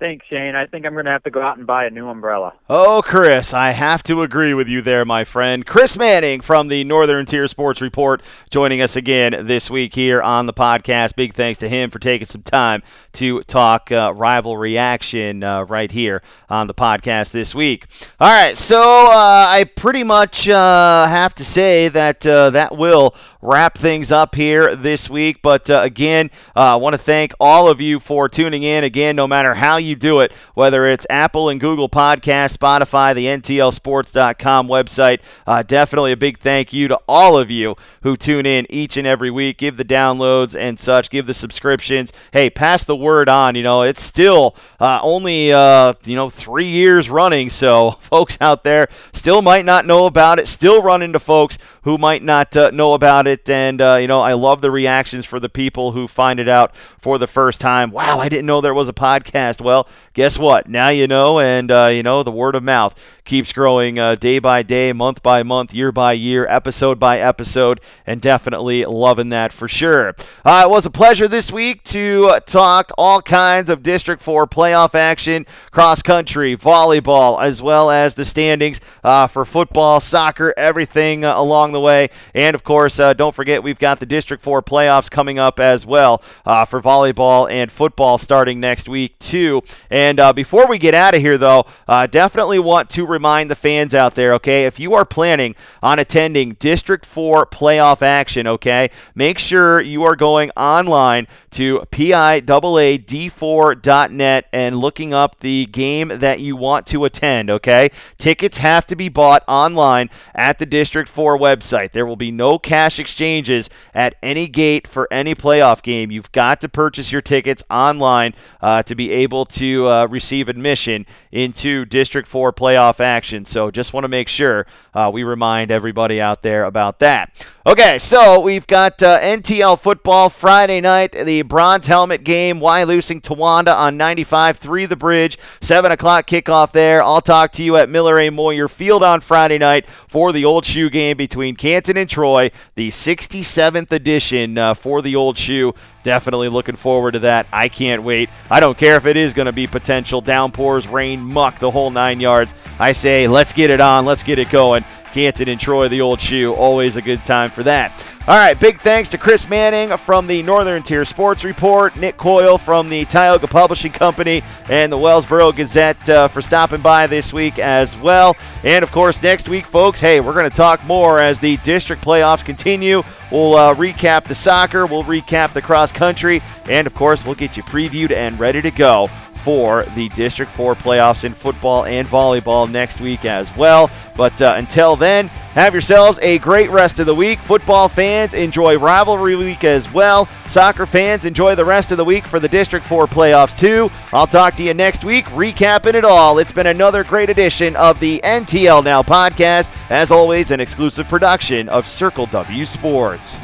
Thanks, 0.00 0.24
Shane. 0.30 0.54
I 0.54 0.66
think 0.66 0.86
I'm 0.86 0.92
going 0.92 1.06
to 1.06 1.10
have 1.10 1.24
to 1.24 1.30
go 1.30 1.42
out 1.42 1.58
and 1.58 1.66
buy 1.66 1.86
a 1.86 1.90
new 1.90 2.06
umbrella. 2.06 2.52
Oh, 2.70 3.02
Chris, 3.04 3.52
I 3.52 3.72
have 3.72 4.04
to 4.04 4.22
agree 4.22 4.54
with 4.54 4.68
you 4.68 4.80
there, 4.80 5.04
my 5.04 5.24
friend. 5.24 5.66
Chris 5.66 5.96
Manning 5.96 6.40
from 6.40 6.68
the 6.68 6.84
Northern 6.84 7.26
Tier 7.26 7.48
Sports 7.48 7.80
Report 7.80 8.22
joining 8.48 8.80
us 8.80 8.94
again 8.94 9.46
this 9.48 9.68
week 9.68 9.96
here 9.96 10.22
on 10.22 10.46
the 10.46 10.52
podcast. 10.52 11.16
Big 11.16 11.34
thanks 11.34 11.58
to 11.58 11.68
him 11.68 11.90
for 11.90 11.98
taking 11.98 12.28
some 12.28 12.42
time 12.42 12.84
to 13.14 13.42
talk 13.44 13.90
uh, 13.90 14.12
rivalry 14.14 14.78
action 14.78 15.42
uh, 15.42 15.64
right 15.64 15.90
here 15.90 16.22
on 16.48 16.68
the 16.68 16.74
podcast 16.74 17.32
this 17.32 17.52
week. 17.52 17.86
All 18.20 18.30
right, 18.30 18.56
so 18.56 18.80
uh, 18.80 19.46
I 19.48 19.68
pretty 19.74 20.04
much 20.04 20.48
uh, 20.48 21.08
have 21.08 21.34
to 21.34 21.44
say 21.44 21.88
that 21.88 22.24
uh, 22.24 22.50
that 22.50 22.76
will 22.76 23.16
wrap 23.42 23.76
things 23.76 24.12
up 24.12 24.36
here 24.36 24.76
this 24.76 25.10
week. 25.10 25.42
But 25.42 25.68
uh, 25.68 25.80
again, 25.82 26.30
I 26.54 26.76
want 26.76 26.94
to 26.94 26.98
thank 26.98 27.32
all 27.40 27.68
of 27.68 27.80
you 27.80 27.98
for 27.98 28.28
tuning 28.28 28.62
in. 28.62 28.84
Again, 28.84 29.16
no 29.16 29.26
matter 29.26 29.54
how 29.54 29.76
you 29.76 29.87
do 29.94 30.20
it, 30.20 30.32
whether 30.54 30.86
it's 30.86 31.06
Apple 31.10 31.48
and 31.48 31.60
Google 31.60 31.88
Podcast, 31.88 32.56
Spotify, 32.56 33.14
the 33.14 33.26
NTLSports.com 33.26 34.68
website, 34.68 35.20
uh, 35.46 35.62
definitely 35.62 36.12
a 36.12 36.16
big 36.16 36.38
thank 36.38 36.72
you 36.72 36.88
to 36.88 36.98
all 37.08 37.38
of 37.38 37.50
you 37.50 37.76
who 38.02 38.16
tune 38.16 38.46
in 38.46 38.66
each 38.70 38.96
and 38.96 39.06
every 39.06 39.30
week. 39.30 39.58
Give 39.58 39.76
the 39.76 39.84
downloads 39.84 40.58
and 40.58 40.78
such, 40.80 41.10
give 41.10 41.26
the 41.26 41.34
subscriptions. 41.34 42.12
Hey, 42.32 42.50
pass 42.50 42.84
the 42.84 42.96
word 42.96 43.28
on. 43.28 43.54
You 43.54 43.62
know, 43.62 43.82
it's 43.82 44.02
still 44.02 44.56
uh, 44.80 45.00
only, 45.02 45.52
uh, 45.52 45.94
you 46.04 46.16
know, 46.16 46.30
three 46.30 46.68
years 46.68 47.10
running. 47.10 47.48
So 47.50 47.90
folks 48.00 48.38
out 48.40 48.64
there 48.64 48.88
still 49.12 49.42
might 49.42 49.64
not 49.64 49.86
know 49.86 50.06
about 50.06 50.38
it, 50.38 50.48
still 50.48 50.82
run 50.82 51.02
into 51.02 51.18
folks 51.18 51.58
who 51.82 51.98
might 51.98 52.22
not 52.22 52.56
uh, 52.56 52.70
know 52.70 52.94
about 52.94 53.26
it. 53.26 53.48
And, 53.48 53.80
uh, 53.80 53.98
you 54.00 54.06
know, 54.06 54.20
I 54.20 54.34
love 54.34 54.60
the 54.60 54.70
reactions 54.70 55.24
for 55.24 55.40
the 55.40 55.48
people 55.48 55.92
who 55.92 56.08
find 56.08 56.40
it 56.40 56.48
out 56.48 56.74
for 56.98 57.18
the 57.18 57.26
first 57.26 57.60
time. 57.60 57.90
Wow, 57.90 58.18
I 58.18 58.28
didn't 58.28 58.46
know 58.46 58.60
there 58.60 58.74
was 58.74 58.88
a 58.88 58.92
podcast. 58.92 59.60
Well, 59.60 59.77
guess 60.14 60.38
what? 60.38 60.68
Now 60.68 60.88
you 60.88 61.06
know, 61.06 61.38
and 61.38 61.70
uh, 61.70 61.86
you 61.86 62.02
know 62.02 62.22
the 62.22 62.30
word 62.30 62.54
of 62.54 62.62
mouth 62.62 62.94
keeps 63.28 63.52
growing 63.52 63.98
uh, 63.98 64.14
day 64.14 64.38
by 64.38 64.62
day, 64.62 64.92
month 64.92 65.22
by 65.22 65.42
month, 65.42 65.74
year 65.74 65.92
by 65.92 66.14
year, 66.14 66.46
episode 66.48 66.98
by 66.98 67.20
episode, 67.20 67.78
and 68.06 68.22
definitely 68.22 68.84
loving 68.86 69.28
that 69.28 69.52
for 69.52 69.68
sure. 69.68 70.16
Uh, 70.44 70.62
it 70.64 70.70
was 70.70 70.86
a 70.86 70.90
pleasure 70.90 71.28
this 71.28 71.52
week 71.52 71.84
to 71.84 72.40
talk 72.46 72.90
all 72.96 73.20
kinds 73.20 73.68
of 73.68 73.82
District 73.82 74.22
4 74.22 74.46
playoff 74.46 74.94
action, 74.94 75.46
cross 75.70 76.00
country, 76.00 76.56
volleyball, 76.56 77.40
as 77.42 77.60
well 77.60 77.90
as 77.90 78.14
the 78.14 78.24
standings 78.24 78.80
uh, 79.04 79.26
for 79.26 79.44
football, 79.44 80.00
soccer, 80.00 80.54
everything 80.56 81.24
uh, 81.24 81.38
along 81.38 81.72
the 81.72 81.80
way. 81.80 82.08
And 82.34 82.54
of 82.54 82.64
course, 82.64 82.98
uh, 82.98 83.12
don't 83.12 83.34
forget 83.34 83.62
we've 83.62 83.78
got 83.78 84.00
the 84.00 84.06
District 84.06 84.42
4 84.42 84.62
playoffs 84.62 85.10
coming 85.10 85.38
up 85.38 85.60
as 85.60 85.84
well 85.84 86.22
uh, 86.46 86.64
for 86.64 86.80
volleyball 86.80 87.50
and 87.50 87.70
football 87.70 88.16
starting 88.16 88.58
next 88.58 88.88
week, 88.88 89.18
too. 89.18 89.62
And 89.90 90.20
before 90.34 90.66
we 90.66 90.78
get 90.78 90.94
out 90.94 91.14
of 91.14 91.20
here, 91.20 91.38
though, 91.38 91.66
definitely 92.10 92.58
want 92.58 92.90
to 92.90 93.06
remind 93.06 93.50
the 93.50 93.54
fans 93.54 93.94
out 93.94 94.14
there, 94.14 94.34
okay, 94.34 94.66
if 94.66 94.78
you 94.78 94.92
are 94.94 95.04
planning 95.04 95.54
on 95.82 95.98
attending 95.98 96.52
District 96.54 97.04
4 97.04 97.46
playoff 97.46 98.02
action, 98.02 98.46
okay, 98.46 98.90
make 99.14 99.38
sure 99.38 99.80
you 99.80 100.04
are 100.04 100.16
going 100.16 100.50
online 100.56 101.26
to 101.52 101.80
PIAAD4.net 101.90 104.44
and 104.52 104.76
looking 104.76 105.14
up 105.14 105.40
the 105.40 105.66
game 105.66 106.08
that 106.08 106.40
you 106.40 106.56
want 106.56 106.86
to 106.86 107.04
attend, 107.04 107.50
okay? 107.50 107.90
Tickets 108.18 108.58
have 108.58 108.86
to 108.86 108.96
be 108.96 109.08
bought 109.08 109.42
online 109.48 110.10
at 110.34 110.58
the 110.58 110.66
District 110.66 111.08
4 111.08 111.38
website. 111.38 111.92
There 111.92 112.04
will 112.06 112.16
be 112.16 112.30
no 112.30 112.58
cash 112.58 112.98
exchanges 112.98 113.70
at 113.94 114.16
any 114.22 114.46
gate 114.46 114.86
for 114.86 115.08
any 115.10 115.34
playoff 115.34 115.82
game. 115.82 116.10
You've 116.10 116.32
got 116.32 116.60
to 116.60 116.68
purchase 116.68 117.10
your 117.10 117.22
tickets 117.22 117.62
online 117.70 118.34
uh, 118.60 118.82
to 118.84 118.94
be 118.94 119.10
able 119.10 119.46
to 119.46 119.57
uh, 119.64 120.06
receive 120.06 120.48
admission 120.48 121.06
into 121.32 121.84
District 121.84 122.28
4 122.28 122.52
playoff 122.52 123.00
action. 123.00 123.44
So 123.44 123.70
just 123.70 123.92
want 123.92 124.04
to 124.04 124.08
make 124.08 124.28
sure 124.28 124.66
uh, 124.94 125.10
we 125.12 125.24
remind 125.24 125.70
everybody 125.70 126.20
out 126.20 126.42
there 126.42 126.64
about 126.64 126.98
that. 127.00 127.46
Okay, 127.66 127.98
so 127.98 128.40
we've 128.40 128.66
got 128.66 129.02
uh, 129.02 129.20
NTL 129.20 129.78
football 129.78 130.30
Friday 130.30 130.80
night, 130.80 131.12
the 131.12 131.42
bronze 131.42 131.86
helmet 131.86 132.24
game, 132.24 132.60
Wyalusing 132.60 133.20
Towanda 133.20 133.74
on 133.76 133.98
95-3 133.98 134.88
the 134.88 134.96
bridge, 134.96 135.38
7 135.60 135.92
o'clock 135.92 136.26
kickoff 136.26 136.72
there. 136.72 137.02
I'll 137.02 137.20
talk 137.20 137.52
to 137.52 137.62
you 137.62 137.76
at 137.76 137.90
Miller 137.90 138.18
A. 138.20 138.30
Moyer 138.30 138.68
Field 138.68 139.02
on 139.02 139.20
Friday 139.20 139.58
night 139.58 139.86
for 140.08 140.32
the 140.32 140.46
Old 140.46 140.64
Shoe 140.64 140.88
game 140.88 141.18
between 141.18 141.56
Canton 141.56 141.98
and 141.98 142.08
Troy, 142.08 142.50
the 142.74 142.88
67th 142.88 143.92
edition 143.92 144.56
uh, 144.56 144.72
for 144.72 145.02
the 145.02 145.14
Old 145.14 145.36
Shoe. 145.36 145.74
Definitely 146.08 146.48
looking 146.48 146.76
forward 146.76 147.12
to 147.12 147.18
that. 147.18 147.46
I 147.52 147.68
can't 147.68 148.02
wait. 148.02 148.30
I 148.50 148.60
don't 148.60 148.78
care 148.78 148.96
if 148.96 149.04
it 149.04 149.18
is 149.18 149.34
going 149.34 149.44
to 149.44 149.52
be 149.52 149.66
potential 149.66 150.22
downpours, 150.22 150.88
rain, 150.88 151.20
muck, 151.20 151.58
the 151.58 151.70
whole 151.70 151.90
nine 151.90 152.18
yards. 152.18 152.50
I 152.78 152.92
say, 152.92 153.28
let's 153.28 153.52
get 153.52 153.68
it 153.68 153.78
on, 153.78 154.06
let's 154.06 154.22
get 154.22 154.38
it 154.38 154.48
going, 154.48 154.86
Canton 155.08 155.48
and 155.48 155.60
Troy, 155.60 155.88
the 155.88 156.00
old 156.00 156.20
shoe. 156.20 156.54
Always 156.54 156.96
a 156.96 157.02
good 157.02 157.24
time 157.24 157.50
for 157.50 157.62
that. 157.64 157.92
All 158.28 158.36
right, 158.36 158.60
big 158.60 158.78
thanks 158.82 159.08
to 159.08 159.16
Chris 159.16 159.48
Manning 159.48 159.96
from 159.96 160.26
the 160.26 160.42
Northern 160.42 160.82
Tier 160.82 161.06
Sports 161.06 161.44
Report, 161.44 161.96
Nick 161.96 162.18
Coyle 162.18 162.58
from 162.58 162.90
the 162.90 163.06
Tioga 163.06 163.46
Publishing 163.46 163.90
Company, 163.90 164.42
and 164.68 164.92
the 164.92 164.98
Wellsboro 164.98 165.56
Gazette 165.56 166.06
uh, 166.10 166.28
for 166.28 166.42
stopping 166.42 166.82
by 166.82 167.06
this 167.06 167.32
week 167.32 167.58
as 167.58 167.96
well. 167.96 168.36
And 168.64 168.82
of 168.82 168.92
course, 168.92 169.22
next 169.22 169.48
week, 169.48 169.66
folks, 169.66 169.98
hey, 169.98 170.20
we're 170.20 170.34
going 170.34 170.44
to 170.44 170.54
talk 170.54 170.84
more 170.84 171.20
as 171.20 171.38
the 171.38 171.56
district 171.58 172.04
playoffs 172.04 172.44
continue. 172.44 173.02
We'll 173.32 173.54
uh, 173.54 173.74
recap 173.74 174.24
the 174.24 174.34
soccer, 174.34 174.84
we'll 174.84 175.04
recap 175.04 175.54
the 175.54 175.62
cross 175.62 175.90
country, 175.90 176.42
and 176.68 176.86
of 176.86 176.94
course, 176.94 177.24
we'll 177.24 177.34
get 177.34 177.56
you 177.56 177.62
previewed 177.62 178.10
and 178.10 178.38
ready 178.38 178.60
to 178.60 178.70
go 178.70 179.08
for 179.48 179.86
the 179.94 180.10
District 180.10 180.52
4 180.52 180.74
playoffs 180.74 181.24
in 181.24 181.32
football 181.32 181.86
and 181.86 182.06
volleyball 182.06 182.70
next 182.70 183.00
week 183.00 183.24
as 183.24 183.50
well. 183.56 183.90
But 184.14 184.42
uh, 184.42 184.52
until 184.58 184.94
then, 184.94 185.28
have 185.54 185.72
yourselves 185.72 186.18
a 186.20 186.36
great 186.36 186.68
rest 186.68 186.98
of 186.98 187.06
the 187.06 187.14
week. 187.14 187.38
Football 187.38 187.88
fans, 187.88 188.34
enjoy 188.34 188.76
rivalry 188.76 189.36
week 189.36 189.64
as 189.64 189.90
well. 189.90 190.28
Soccer 190.48 190.84
fans, 190.84 191.24
enjoy 191.24 191.54
the 191.54 191.64
rest 191.64 191.92
of 191.92 191.96
the 191.96 192.04
week 192.04 192.26
for 192.26 192.38
the 192.38 192.46
District 192.46 192.84
4 192.84 193.06
playoffs 193.06 193.58
too. 193.58 193.90
I'll 194.12 194.26
talk 194.26 194.52
to 194.56 194.62
you 194.62 194.74
next 194.74 195.02
week, 195.02 195.24
recapping 195.28 195.94
it 195.94 196.04
all. 196.04 196.38
It's 196.38 196.52
been 196.52 196.66
another 196.66 197.02
great 197.02 197.30
edition 197.30 197.74
of 197.76 197.98
the 198.00 198.20
NTL 198.24 198.84
Now 198.84 199.00
podcast. 199.00 199.74
As 199.88 200.10
always, 200.10 200.50
an 200.50 200.60
exclusive 200.60 201.08
production 201.08 201.70
of 201.70 201.88
Circle 201.88 202.26
W 202.26 202.66
Sports. 202.66 203.38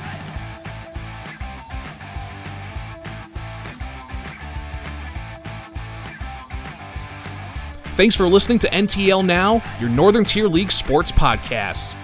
Thanks 7.96 8.16
for 8.16 8.26
listening 8.26 8.58
to 8.58 8.68
NTL 8.70 9.24
Now, 9.24 9.62
your 9.78 9.88
Northern 9.88 10.24
Tier 10.24 10.48
League 10.48 10.72
sports 10.72 11.12
podcast. 11.12 11.94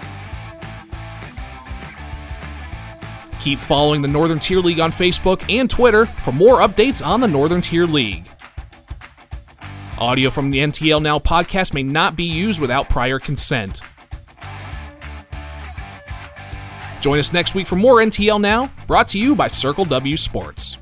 Keep 3.41 3.59
following 3.59 4.01
the 4.01 4.07
Northern 4.07 4.39
Tier 4.39 4.59
League 4.59 4.79
on 4.79 4.93
Facebook 4.93 5.43
and 5.49 5.69
Twitter 5.69 6.05
for 6.05 6.31
more 6.31 6.59
updates 6.59 7.05
on 7.05 7.19
the 7.19 7.27
Northern 7.27 7.59
Tier 7.59 7.85
League. 7.85 8.29
Audio 9.97 10.29
from 10.29 10.49
the 10.49 10.59
NTL 10.59 11.01
Now 11.01 11.19
podcast 11.19 11.73
may 11.73 11.83
not 11.83 12.15
be 12.15 12.23
used 12.23 12.61
without 12.61 12.87
prior 12.87 13.19
consent. 13.19 13.81
Join 17.01 17.19
us 17.19 17.33
next 17.33 17.53
week 17.53 17.67
for 17.67 17.75
more 17.75 17.95
NTL 17.95 18.39
Now, 18.39 18.71
brought 18.87 19.09
to 19.09 19.19
you 19.19 19.35
by 19.35 19.49
Circle 19.49 19.85
W 19.85 20.15
Sports. 20.15 20.77